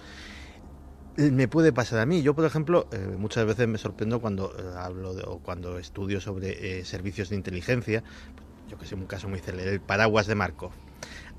[1.17, 2.21] eh, me puede pasar a mí.
[2.21, 7.29] Yo, por ejemplo, eh, muchas veces me sorprendo cuando hablo o cuando estudio sobre servicios
[7.29, 8.03] de inteligencia.
[8.69, 10.71] Yo que sé, un caso muy célebre, el paraguas de Markov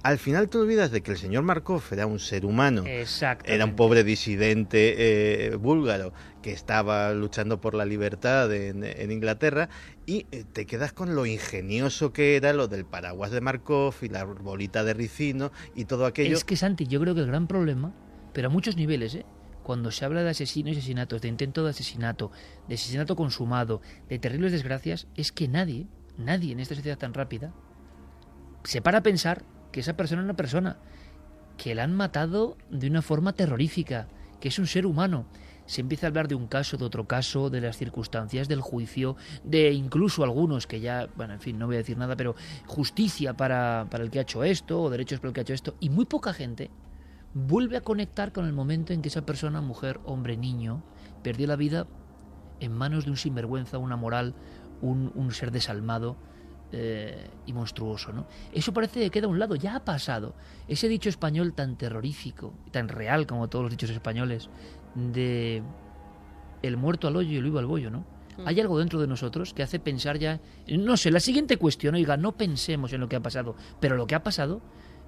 [0.02, 3.74] al final te olvidas de que el señor Markov era un ser humano, era un
[3.74, 4.94] pobre disidente
[5.48, 6.12] eh, búlgaro
[6.42, 9.68] que estaba luchando por la libertad en, Inglaterra
[10.06, 14.08] y eh, te quedas con lo ingenioso que era lo del paraguas de Markov y
[14.08, 16.36] la bolita de ricino y todo aquello.
[16.36, 17.92] Es que Santi, yo creo que el gran problema,
[18.32, 19.26] pero a muchos niveles, ¿eh?
[19.64, 22.30] cuando se habla de asesinos y asesinatos, de intento de asesinato,
[22.68, 27.52] de asesinato consumado, de terribles desgracias, es que nadie, nadie en esta sociedad tan rápida,
[28.64, 30.78] se para a pensar que esa persona es una persona,
[31.56, 34.08] que la han matado de una forma terrorífica,
[34.40, 35.26] que es un ser humano.
[35.66, 39.16] se empieza a hablar de un caso, de otro caso, de las circunstancias, del juicio,
[39.44, 42.34] de incluso algunos que ya, bueno, en fin, no voy a decir nada, pero
[42.66, 45.52] justicia para, para el que ha hecho esto, o derechos para el que ha hecho
[45.52, 46.70] esto, y muy poca gente
[47.34, 50.82] vuelve a conectar con el momento en que esa persona, mujer, hombre, niño,
[51.22, 51.86] perdió la vida
[52.60, 54.34] en manos de un sinvergüenza, una moral,
[54.80, 56.16] un, un ser desalmado,
[56.72, 58.12] eh, y monstruoso.
[58.12, 58.26] ¿no?
[58.52, 60.34] Eso parece que queda a un lado, ya ha pasado.
[60.66, 64.48] Ese dicho español tan terrorífico, tan real como todos los dichos españoles,
[64.94, 65.62] de
[66.62, 68.00] el muerto al hoyo y el vivo al bollo, ¿no?
[68.38, 68.46] Mm.
[68.46, 72.16] Hay algo dentro de nosotros que hace pensar ya, no sé, la siguiente cuestión, oiga,
[72.16, 74.60] no pensemos en lo que ha pasado, pero lo que ha pasado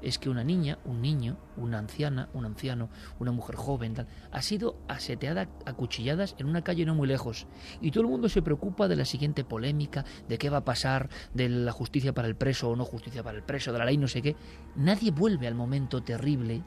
[0.03, 4.43] es que una niña, un niño, una anciana, un anciano, una mujer joven, tal, ha
[4.43, 7.47] sido aseteada a cuchilladas en una calle no muy lejos.
[7.81, 11.11] Y todo el mundo se preocupa de la siguiente polémica, de qué va a pasar,
[11.35, 13.97] de la justicia para el preso o no justicia para el preso, de la ley
[13.97, 14.37] no sé qué.
[14.77, 16.63] Nadie vuelve al momento terrible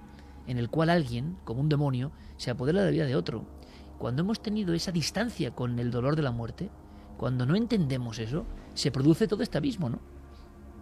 [0.48, 3.46] en el cual alguien, como un demonio, se apodera de la vida de otro.
[3.98, 6.70] Cuando hemos tenido esa distancia con el dolor de la muerte,
[7.18, 10.13] cuando no entendemos eso, se produce todo este abismo, ¿no?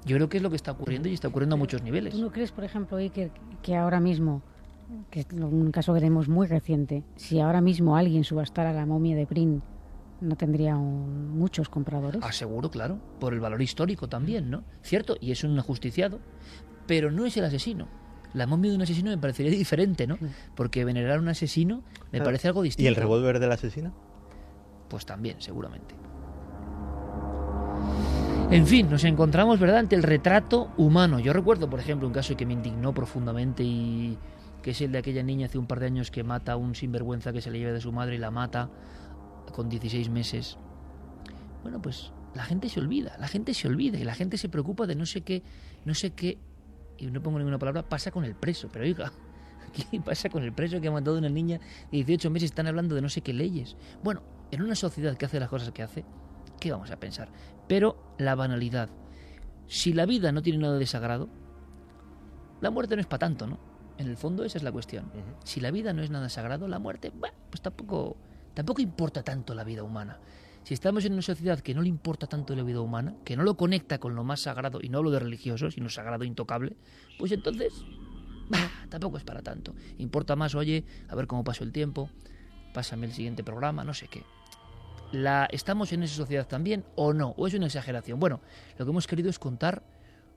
[0.06, 2.14] Yo creo que es lo que está ocurriendo y está ocurriendo a muchos niveles.
[2.16, 4.42] ¿Tú no crees, por ejemplo, Iker, que ahora mismo,
[5.12, 9.16] que es un caso que tenemos muy reciente, si ahora mismo alguien subastara la momia
[9.16, 9.62] de Prin,
[10.22, 12.24] no tendría un- muchos compradores?
[12.24, 14.64] Aseguro, claro, por el valor histórico también, ¿no?
[14.84, 16.20] Cierto, y es un ajusticiado,
[16.88, 17.88] pero no es el asesino.
[18.34, 20.18] La momia de un asesino me parecería diferente, ¿no?
[20.56, 22.26] Porque venerar a un asesino me Claro.
[22.26, 22.86] parece algo distinto.
[22.86, 23.94] ¿Y el revólver del asesino?
[24.90, 25.96] Pues también, seguramente.
[28.52, 31.20] En fin, nos encontramos, ¿verdad?, ante el retrato humano.
[31.20, 34.18] Yo recuerdo, por ejemplo, un caso que me indignó profundamente y
[34.62, 36.76] que es el de aquella niña hace un par de años que mata a un
[36.76, 38.70] sinvergüenza que se le lleva de su madre y la mata
[39.54, 40.58] con 16 meses.
[41.64, 44.86] Bueno, pues la gente se olvida, la gente se olvida y la gente se preocupa
[44.86, 45.44] de no sé qué,
[45.86, 46.38] no sé qué,
[46.98, 48.68] y no pongo ninguna palabra, pasa con el preso.
[48.70, 49.14] Pero oiga,
[49.92, 52.50] ¿qué pasa con el preso que ha matado a una niña de 18 meses?
[52.50, 53.78] Están hablando de no sé qué leyes.
[54.04, 54.22] Bueno,
[54.52, 56.04] en una sociedad que hace las cosas que hace,
[56.62, 57.28] ¿qué vamos a pensar?
[57.68, 58.90] Pero la banalidad.
[59.68, 61.28] Si la vida no tiene nada de sagrado,
[62.62, 63.60] la muerte no es para tanto, ¿no?
[63.98, 65.12] En el fondo esa es la cuestión.
[65.44, 68.16] Si la vida no es nada sagrado, la muerte, bueno, pues tampoco,
[68.54, 70.20] tampoco importa tanto la vida humana.
[70.64, 73.44] Si estamos en una sociedad que no le importa tanto la vida humana, que no
[73.44, 76.78] lo conecta con lo más sagrado, y no hablo de religioso, sino sagrado intocable,
[77.18, 77.74] pues entonces
[78.50, 79.74] bah, tampoco es para tanto.
[79.98, 82.12] Importa más, oye, a ver cómo pasó el tiempo,
[82.74, 84.24] pásame el siguiente programa, no sé qué.
[85.12, 87.34] La, ¿Estamos en esa sociedad también o no?
[87.38, 88.20] ¿O es una exageración?
[88.20, 88.40] Bueno,
[88.78, 89.84] lo que hemos querido es contar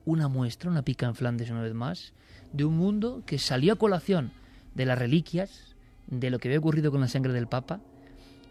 [0.04, 2.12] una muestra, una pica en Flandes una vez más,
[2.52, 4.32] de un mundo que salió a colación
[4.74, 5.76] de las reliquias,
[6.08, 7.80] de lo que había ocurrido con la sangre del Papa,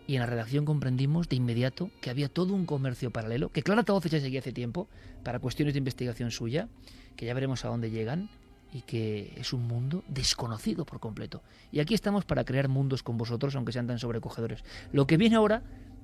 [0.08, 3.84] y en la redacción comprendimos de inmediato que había todo un comercio paralelo, que Clara
[3.84, 4.88] Tavoces ya seguía hace tiempo,
[5.24, 6.68] para cuestiones de investigación suya,
[7.16, 8.30] que ya veremos a dónde llegan,
[8.74, 11.44] y que es un mundo desconocido por completo.
[11.72, 14.64] Y aquí estamos para crear mundos con vosotros, aunque sean tan sobrecogedores.
[14.92, 15.62] Lo que viene ahora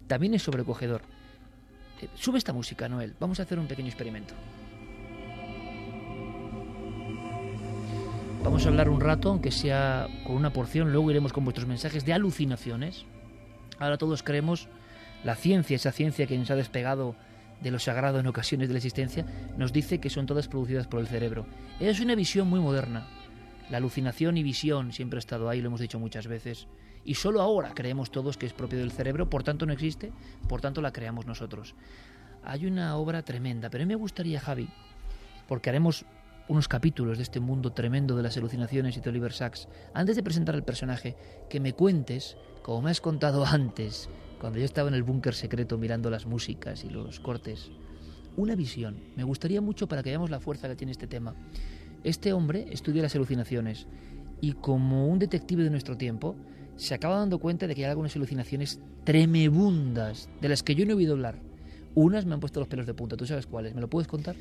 [0.10, 1.04] también es sobrecogedor.
[2.02, 3.14] Eh, sube esta música, Noel.
[3.20, 4.34] Vamos a hacer un pequeño experimento.
[8.44, 12.06] Vamos a hablar un rato, aunque sea con una porción, luego iremos con vuestros mensajes
[12.06, 13.06] de alucinaciones.
[13.78, 14.68] Ahora todos creemos
[15.24, 17.16] la ciencia, esa ciencia que nos ha despegado
[17.62, 19.26] de lo sagrado en ocasiones de la existencia,
[19.58, 21.46] nos dice que son todas producidas por el cerebro.
[21.80, 23.08] Es una visión muy moderna.
[23.70, 26.68] La alucinación y visión siempre ha estado ahí, lo hemos dicho muchas veces.
[27.06, 30.12] Y solo ahora creemos todos que es propio del cerebro, por tanto no existe,
[30.48, 31.76] por tanto la creamos nosotros.
[32.44, 34.70] Hay una obra tremenda, pero a mí me gustaría, Javi,
[35.48, 36.06] porque haremos
[36.48, 40.24] unos capítulos de este mundo tremendo de las alucinaciones y de Oliver Sacks, antes de
[40.24, 41.16] presentar al personaje,
[41.48, 44.10] que me cuentes, como me has contado antes,
[44.40, 47.72] cuando yo estaba en el búnker secreto mirando las músicas y los cortes,
[48.36, 48.98] una visión.
[49.16, 51.36] Me gustaría mucho para que veamos la fuerza que tiene este tema.
[52.04, 53.88] Este hombre estudia las alucinaciones
[54.42, 56.36] y como un detective de nuestro tiempo,
[56.80, 60.94] se acaba dando cuenta de que hay algunas alucinaciones tremebundas, de las que yo no
[60.94, 61.36] he oído hablar.
[61.94, 63.76] Unas me han puesto los pelos de punta, ¿tú sabes cuáles?
[63.76, 64.38] ¿Me lo puedes contar?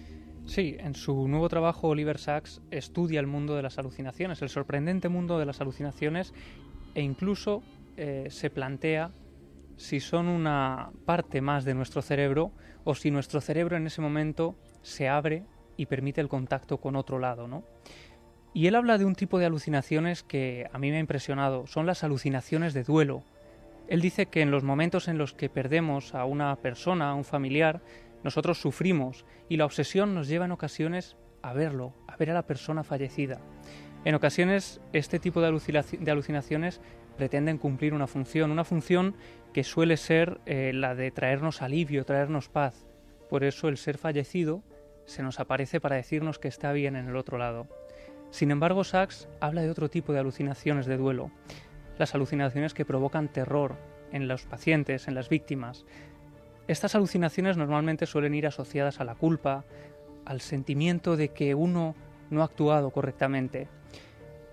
[0.46, 5.08] Sí, en su nuevo trabajo Oliver Sacks estudia el mundo de las alucinaciones, el sorprendente
[5.08, 6.32] mundo de las alucinaciones
[6.94, 7.64] e incluso
[7.96, 9.10] eh, se plantea
[9.76, 12.52] si son una parte más de nuestro cerebro
[12.84, 15.42] o si nuestro cerebro en ese momento se abre
[15.76, 17.64] y permite el contacto con otro lado, ¿no?
[18.54, 21.86] Y él habla de un tipo de alucinaciones que a mí me ha impresionado, son
[21.86, 23.22] las alucinaciones de duelo.
[23.88, 27.24] Él dice que en los momentos en los que perdemos a una persona, a un
[27.24, 27.80] familiar,
[28.24, 32.46] nosotros sufrimos y la obsesión nos lleva en ocasiones a verlo, a ver a la
[32.46, 33.40] persona fallecida.
[34.04, 36.80] En ocasiones este tipo de, alucinaci- de alucinaciones
[37.16, 39.14] pretenden cumplir una función, una función
[39.52, 42.86] que suele ser eh, la de traernos alivio, traernos paz.
[43.28, 44.62] Por eso el ser fallecido
[45.04, 47.66] se nos aparece para decirnos que está bien en el otro lado.
[48.30, 51.30] Sin embargo, Sachs habla de otro tipo de alucinaciones de duelo.
[51.98, 53.76] las alucinaciones que provocan terror
[54.12, 55.84] en los pacientes, en las víctimas.
[56.68, 59.64] Estas alucinaciones normalmente suelen ir asociadas a la culpa,
[60.24, 61.96] al sentimiento de que uno
[62.30, 63.66] no ha actuado correctamente.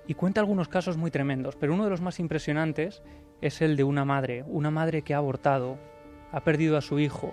[0.08, 3.04] Y cuenta algunos casos muy tremendos, pero uno de los más impresionantes
[3.42, 5.78] es el de una madre, una madre que ha abortado,
[6.32, 7.32] ha perdido a su hijo,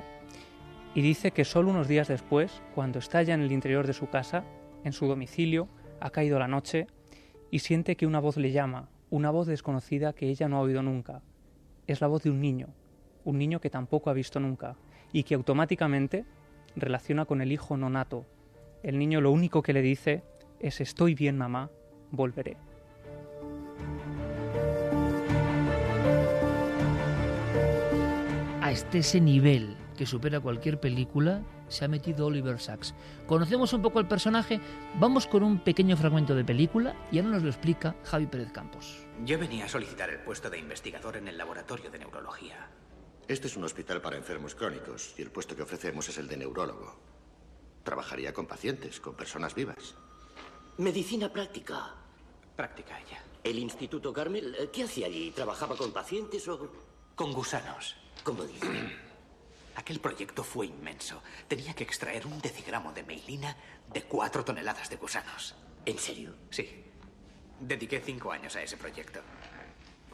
[0.94, 4.09] y dice que solo unos días después, cuando está ya en el interior de su
[4.10, 4.44] casa,
[4.85, 5.69] en su domicilio,
[6.03, 6.89] ha caído la noche
[7.51, 10.83] y siente que una voz le llama, una voz desconocida que ella no ha oído
[10.83, 11.23] nunca.
[11.87, 12.69] Es la voz de un niño,
[13.24, 14.77] un niño que tampoco ha visto nunca
[15.12, 16.24] y que automáticamente
[16.74, 18.27] relaciona con el hijo nonato.
[18.83, 20.24] El niño lo único que le dice
[20.59, 21.70] es estoy bien mamá,
[22.11, 22.57] volveré.
[28.61, 31.43] A este nivel que supera cualquier película
[31.73, 32.94] se ha metido Oliver Sacks.
[33.27, 34.61] Conocemos un poco el personaje,
[35.01, 39.05] vamos con un pequeño fragmento de película y ahora nos lo explica Javi Pérez Campos.
[39.24, 42.69] Yo venía a solicitar el puesto de investigador en el laboratorio de neurología.
[43.28, 46.36] Este es un hospital para enfermos crónicos y el puesto que ofrecemos es el de
[46.36, 47.01] neurólogo.
[47.82, 49.94] Trabajaría con pacientes, con personas vivas.
[50.78, 51.94] Medicina práctica.
[52.57, 53.23] Práctica ella.
[53.43, 55.31] ¿El Instituto Carmel eh, qué hacía allí?
[55.31, 56.70] ¿Trabajaba con pacientes o...?
[57.15, 57.97] Con gusanos.
[58.24, 58.66] ¿Cómo dice?
[59.74, 61.23] Aquel proyecto fue inmenso.
[61.49, 63.57] Tenía que extraer un decigramo de meilina
[63.93, 65.55] de cuatro toneladas de gusanos.
[65.85, 66.35] ¿En serio?
[66.51, 66.85] Sí.
[67.61, 69.20] Dediqué cinco años a ese proyecto.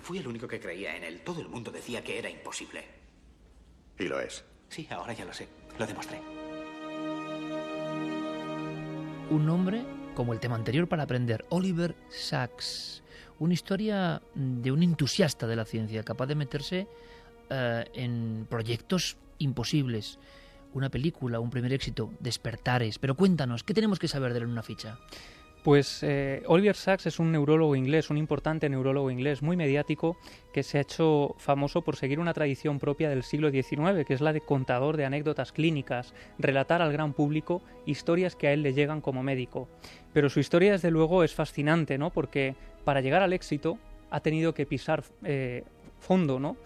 [0.01, 1.21] Fui el único que creía en él.
[1.25, 2.85] Todo el mundo decía que era imposible.
[3.99, 4.45] Y lo es.
[4.69, 5.49] Sí, ahora ya lo sé.
[5.79, 6.21] Lo demostré.
[9.31, 13.03] Un nombre como el tema anterior para aprender, Oliver Sacks.
[13.39, 16.89] Una historia de un entusiasta de la ciencia, capaz de meterse
[17.51, 20.19] eh, en proyectos imposibles.
[20.75, 22.99] Una película, un primer éxito, Despertares.
[22.99, 24.99] Pero cuéntanos, ¿qué tenemos que saber de él en una ficha?
[25.65, 30.17] Pues eh, Oliver Sacks es un neurólogo inglés, un importante neurólogo inglés, muy mediático,
[30.53, 34.21] que se ha hecho famoso por seguir una tradición propia del siglo XIX, que es
[34.21, 38.73] la de contador de anécdotas clínicas, relatar al gran público historias que a él le
[38.73, 39.69] llegan como médico.
[40.13, 42.11] Pero su historia, desde luego, es fascinante, ¿no?
[42.11, 42.55] Porque
[42.85, 43.79] para llegar al éxito
[44.11, 45.65] ha tenido que pisar eh,
[45.99, 46.57] fondo, ¿no?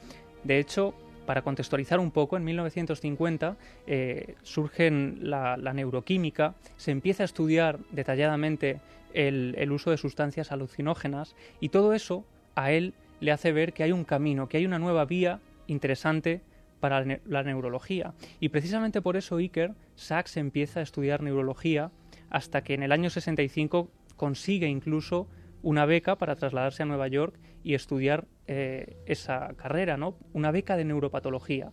[0.45, 0.95] De hecho,
[1.27, 8.81] para contextualizar un poco, en 1950 eh, surge la, neuroquímica, se empieza a estudiar detalladamente
[9.15, 12.25] el, uso de sustancias alucinógenas y todo eso
[12.55, 16.41] a él le hace ver que hay un camino, que hay una nueva vía interesante
[16.81, 18.15] para la neurología.
[18.41, 21.93] Y precisamente por eso Iker Sachs empieza a estudiar neurología
[22.29, 25.29] hasta que en el año 65 consigue incluso
[25.63, 30.19] una beca para trasladarse a Nueva York y estudiar eh, esa carrera, ¿no?
[30.33, 31.73] Una beca de neuropatología.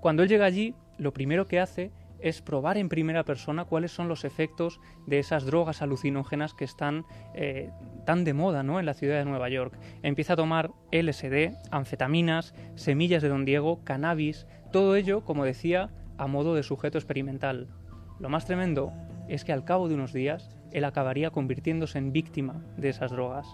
[0.00, 1.90] Cuando él llega allí, lo primero que hace
[2.20, 7.04] es probar en primera persona cuáles son los efectos de esas drogas alucinógenas que están
[7.34, 7.70] eh,
[8.04, 8.78] tan de moda ¿no?
[8.78, 9.78] en la ciudad de Nueva York.
[10.02, 16.26] Empieza a tomar LSD, anfetaminas, semillas de don Diego, cannabis, todo ello, como decía, a
[16.26, 17.68] modo de sujeto experimental.
[18.18, 18.92] Lo más tremendo
[19.28, 23.46] es que al cabo de unos días él acabaría convirtiéndose en víctima de esas drogas.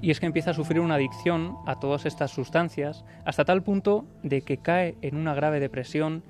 [0.00, 4.06] Y es que empieza a sufrir una adicción a todas estas sustancias hasta tal punto
[4.22, 6.22] de que cae en una grave depresión,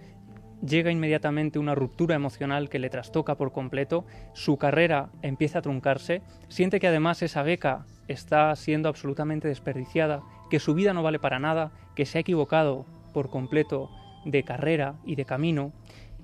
[0.66, 6.22] llega inmediatamente una ruptura emocional que le trastoca por completo, su carrera empieza a truncarse,
[6.48, 11.38] siente que además esa beca está siendo absolutamente desperdiciada, que su vida no vale para
[11.38, 13.90] nada, que se ha equivocado por completo
[14.30, 15.72] de carrera y de camino.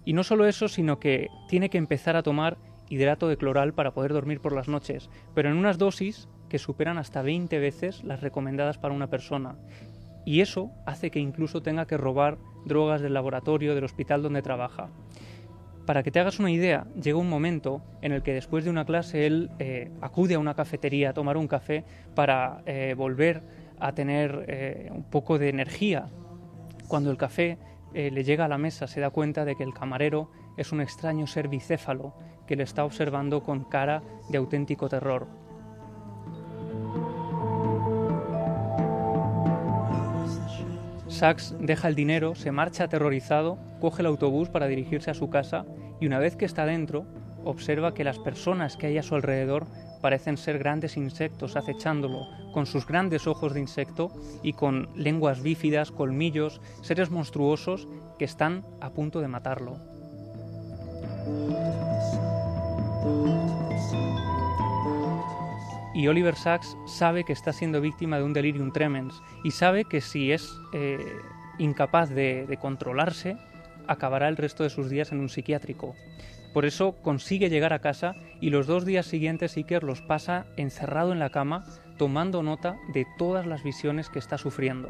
[0.04, 2.58] Y no solo eso, sino que tiene que empezar a tomar
[2.88, 6.98] hidrato de cloral para poder dormir por las noches, pero en unas dosis que superan
[6.98, 9.56] hasta 20 veces las recomendadas para una persona.
[10.26, 14.90] Y eso hace que incluso tenga que robar drogas del laboratorio, del hospital donde trabaja.
[15.86, 18.86] Para que te hagas una idea, llega un momento en el que después de una
[18.86, 23.42] clase él eh, acude a una cafetería a tomar un café para eh, volver
[23.78, 26.08] a tener eh, un poco de energía.
[26.88, 27.58] Cuando el café
[27.94, 30.80] eh, le llega a la mesa se da cuenta de que el camarero es un
[30.80, 32.12] extraño ser bicéfalo
[32.46, 35.28] que le está observando con cara de auténtico terror.
[41.06, 45.64] Sachs deja el dinero, se marcha aterrorizado, coge el autobús para dirigirse a su casa
[46.00, 47.06] y una vez que está dentro,
[47.44, 49.66] observa que las personas que hay a su alrededor
[50.04, 54.12] parecen ser grandes insectos acechándolo, con sus grandes ojos de insecto
[54.42, 59.78] y con lenguas bífidas, colmillos, seres monstruosos que están a punto de matarlo.
[65.94, 70.02] Y Oliver Sacks sabe que está siendo víctima de un delirium tremens y sabe que
[70.02, 70.98] si es eh,
[71.56, 73.38] incapaz de controlarse,
[73.86, 75.94] acabará el resto de sus días en un psiquiátrico.
[76.54, 81.12] Por eso consigue llegar a casa y los dos días siguientes Iker los pasa encerrado
[81.12, 81.64] en la cama,
[81.98, 84.88] tomando nota de todas las visiones que está sufriendo.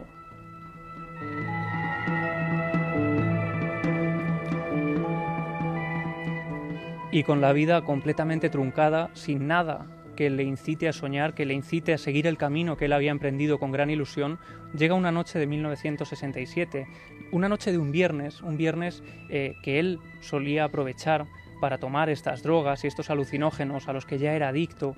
[7.11, 9.87] Y con la vida completamente truncada, sin nada
[10.17, 13.11] que le incite a soñar, que le incite a seguir el camino que él había
[13.11, 14.39] emprendido con gran ilusión,
[14.77, 16.87] llega una noche de 1967,
[17.33, 21.27] una noche de un viernes, un viernes eh, que él solía aprovechar
[21.61, 24.97] para tomar estas drogas y estos alucinógenos a los que ya era adicto.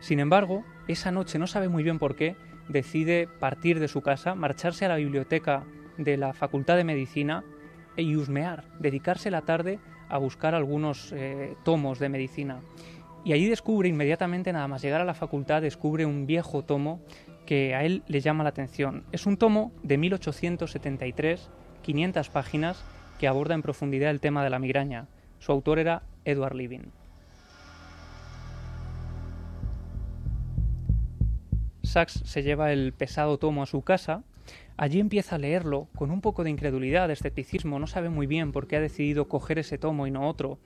[0.00, 2.36] Sin embargo, esa noche no sabe muy bien por qué,
[2.68, 5.64] decide partir de su casa, marcharse a la biblioteca
[5.98, 7.44] de la Facultad de Medicina
[7.96, 9.78] y husmear, dedicarse la tarde
[10.08, 12.60] a buscar algunos eh, tomos de medicina.
[13.24, 17.00] Y allí descubre inmediatamente, nada más llegar a la facultad, descubre un viejo tomo
[17.44, 19.04] que a él le llama la atención.
[19.12, 21.50] Es un tomo de 1873,
[21.82, 22.84] 500 páginas,
[23.18, 25.06] que aborda en profundidad el tema de la migraña.
[25.40, 26.92] Su autor era Edward Living.
[31.82, 34.22] Sachs se lleva el pesado tomo a su casa.
[34.76, 38.52] Allí empieza a leerlo con un poco de incredulidad, de escepticismo, no sabe muy bien
[38.52, 40.58] por qué ha decidido coger ese tomo y no otro.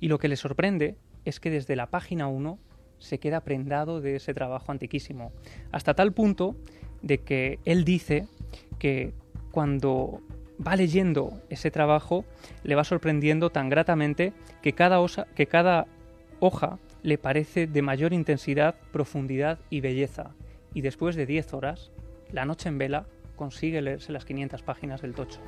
[0.00, 2.58] Y lo que le sorprende es que desde la página 1
[2.98, 5.32] se queda prendado de ese trabajo antiquísimo,
[5.72, 6.56] hasta tal punto
[7.02, 8.26] de que él dice
[8.78, 9.12] que
[9.50, 10.20] cuando
[10.66, 12.24] va leyendo ese trabajo
[12.64, 14.32] le va sorprendiendo tan gratamente
[14.62, 15.00] que cada,
[16.40, 20.30] hoja le parece de mayor intensidad, profundidad y belleza.
[20.74, 21.90] Y después de 10 horas,
[22.30, 23.06] la noche en vela
[23.36, 25.40] consigue leerse las 500 páginas del tocho.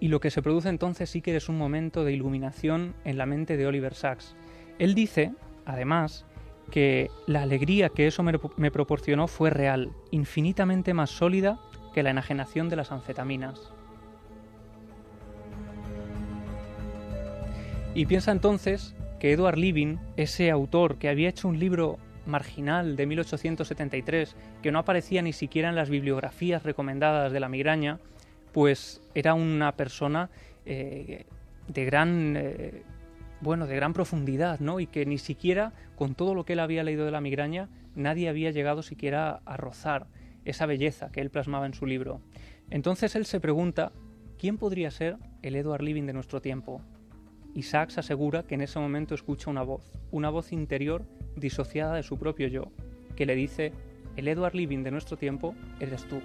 [0.00, 3.26] Y lo que se produce entonces sí que es un momento de iluminación en la
[3.26, 4.36] mente de Oliver Sacks.
[4.78, 5.32] Él dice,
[5.66, 6.24] además,
[6.70, 11.58] que la alegría que eso me, proporcionó fue real, infinitamente más sólida
[11.94, 13.72] que la enajenación de las anfetaminas.
[17.94, 23.06] Y piensa entonces que Edward Living, ese autor que había hecho un libro marginal de
[23.06, 27.98] 1873, que no aparecía ni siquiera en las bibliografías recomendadas de la migraña,
[28.52, 30.30] pues era una persona
[30.66, 31.24] eh,
[31.66, 32.82] de gran eh,
[33.40, 34.80] bueno, de gran profundidad, ¿no?
[34.80, 38.28] Y que ni siquiera con todo lo que él había leído de la migraña, nadie
[38.28, 40.06] había llegado siquiera a rozar
[40.44, 42.20] esa belleza que él plasmaba en su libro.
[42.70, 43.92] Entonces él se pregunta,
[44.38, 46.82] ¿quién podría ser el Edward Living de nuestro tiempo?
[47.54, 51.04] Y Sachs asegura que en ese momento escucha una voz, una voz interior
[51.36, 52.70] disociada de su propio yo,
[53.16, 53.72] que le dice,
[54.16, 56.20] el Edward Living de nuestro tiempo eres tú.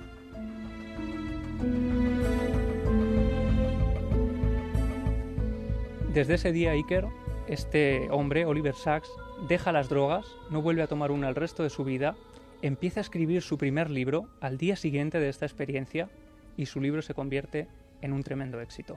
[6.14, 7.08] Desde ese día, Iker,
[7.48, 9.10] este hombre, Oliver Sacks,
[9.48, 12.16] deja las drogas, no vuelve a tomar una el resto de su vida,
[12.62, 16.10] empieza a escribir su primer libro al día siguiente de esta experiencia
[16.56, 17.68] y su libro se convierte
[18.02, 18.96] en un tremendo éxito.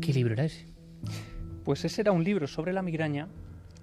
[0.00, 0.68] ¿Qué libro era ese?
[1.64, 3.26] Pues ese era un libro sobre la migraña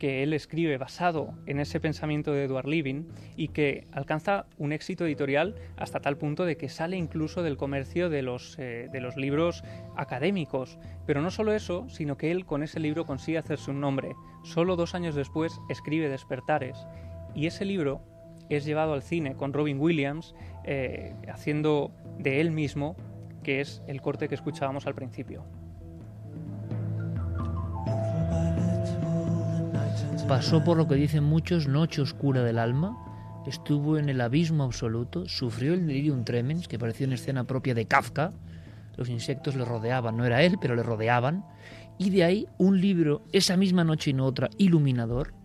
[0.04, 3.06] que él escribe basado en ese pensamiento de Edward Living
[3.38, 8.10] y que alcanza un éxito editorial hasta tal punto de que sale incluso del comercio
[8.10, 9.64] de los, eh, de los libros
[9.96, 10.78] académicos.
[11.06, 14.14] Pero no solo eso, sino que él con ese libro consigue hacerse un nombre.
[14.44, 16.86] Solo dos años después escribe Despertares
[17.34, 18.02] y ese libro
[18.50, 20.36] es llevado al cine con Robin Williams
[20.66, 22.98] eh, haciendo de él mismo,
[23.42, 25.46] que es el corte que escuchábamos al principio.
[30.34, 32.98] Pasó por lo que dicen muchos noche oscura del alma,
[33.46, 37.86] estuvo en el abismo absoluto, sufrió el delirium tremens, que parecía una escena propia de
[37.86, 38.32] Kafka,
[38.98, 41.46] los insectos le rodeaban, no era él, pero le rodeaban,
[42.00, 45.36] y de ahí un libro, esa misma noche y no otra, iluminador,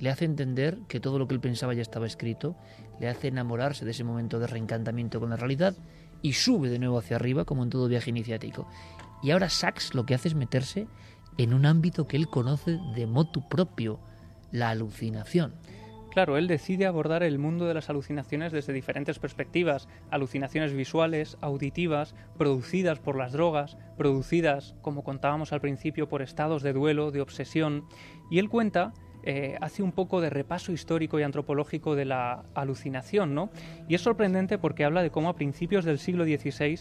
[0.00, 2.56] le hace entender que todo lo que él pensaba ya estaba escrito,
[2.98, 5.76] le hace enamorarse de ese momento de reencantamiento con la realidad
[6.20, 8.66] y sube de nuevo hacia arriba como en todo viaje iniciático.
[9.22, 10.88] Y ahora Sachs lo que hace es meterse
[11.38, 13.98] en un ámbito que él conoce de motu propio,
[14.52, 15.52] la alucinación.
[16.14, 22.14] Claro, él decide abordar el mundo de las alucinaciones desde diferentes perspectivas, alucinaciones visuales, auditivas,
[22.38, 27.84] producidas por las drogas, producidas, como contábamos al principio, por estados de duelo, de obsesión,
[28.30, 28.92] y él cuenta
[29.26, 33.50] eh, hace un poco de repaso histórico y antropológico de la alucinación, ¿no?
[33.88, 36.80] Y es sorprendente porque habla de cómo a principios del siglo XVI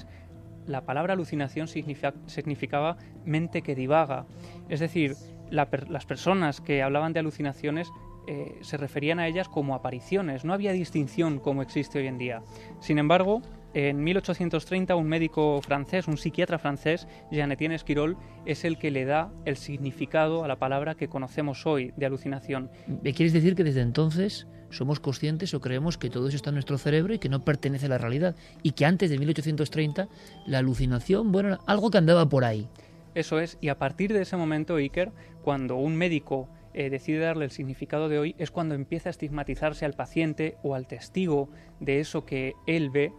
[0.68, 4.26] la palabra alucinación significaba mente que divaga.
[4.70, 5.16] Es decir,
[5.50, 7.92] las personas que hablaban de alucinaciones
[8.28, 12.42] eh, se referían a ellas como apariciones, no había distinción como existe hoy en día.
[12.80, 13.42] Sin embargo,
[13.74, 19.32] En 1830 un médico francés, un psiquiatra francés, Jean-Étienne Esquirol, es el que le da
[19.46, 22.70] el significado a la palabra que conocemos hoy de alucinación.
[23.02, 26.56] ¿Me quieres decir que desde entonces somos conscientes o creemos que todo eso está en
[26.56, 28.36] nuestro cerebro y que no pertenece a la realidad?
[28.64, 30.08] Y que antes de 1830
[30.48, 32.68] la alucinación, bueno, algo que andaba por ahí.
[33.16, 35.12] Eso es, y a partir de ese momento, Iker,
[35.44, 39.86] cuando un médico eh, decide darle el significado de hoy, es cuando empieza a estigmatizarse
[39.86, 43.14] al paciente o al testigo de eso que él ve,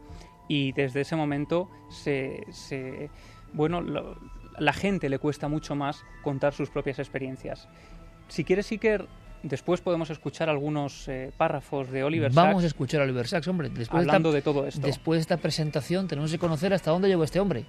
[0.48, 3.09] y desde ese momento se, se
[3.52, 4.18] bueno, lo-
[4.59, 7.68] la gente le cuesta mucho más contar sus propias experiencias.
[8.28, 9.06] Si quieres, Iker,
[9.44, 13.46] después podemos escuchar algunos eh, párrafos de Oliver Vamos a Sacks escuchar a Oliver Sacks,
[13.46, 13.68] hombre.
[13.68, 14.80] Después hablando esta, de todo esto.
[14.80, 17.64] Después de esta presentación tenemos que conocer hasta dónde llegó este hombre.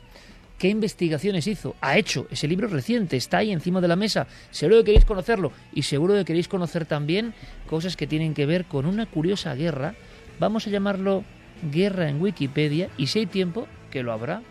[0.57, 1.75] ¿Qué investigaciones hizo?
[1.81, 4.25] Ha hecho ese libro reciente, está ahí encima de la mesa.
[4.51, 7.33] Seguro que queréis conocerlo y seguro que queréis conocer también
[7.67, 9.95] cosas que tienen que ver con una curiosa guerra.
[10.39, 11.25] Vamos a llamarlo
[11.71, 14.41] guerra en Wikipedia y si hay tiempo, que lo habrá.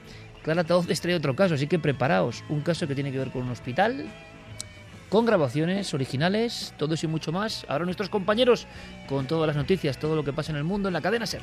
[0.42, 2.44] Clara Taoz les trae otro caso, así que preparaos.
[2.50, 4.04] Un caso que tiene que ver con un hospital,
[5.14, 7.64] con grabaciones originales, todo eso y mucho más.
[7.68, 8.66] Ahora nuestros compañeros
[9.08, 11.40] con todas las noticias, todo lo que pasa en el mundo en la cadena SER.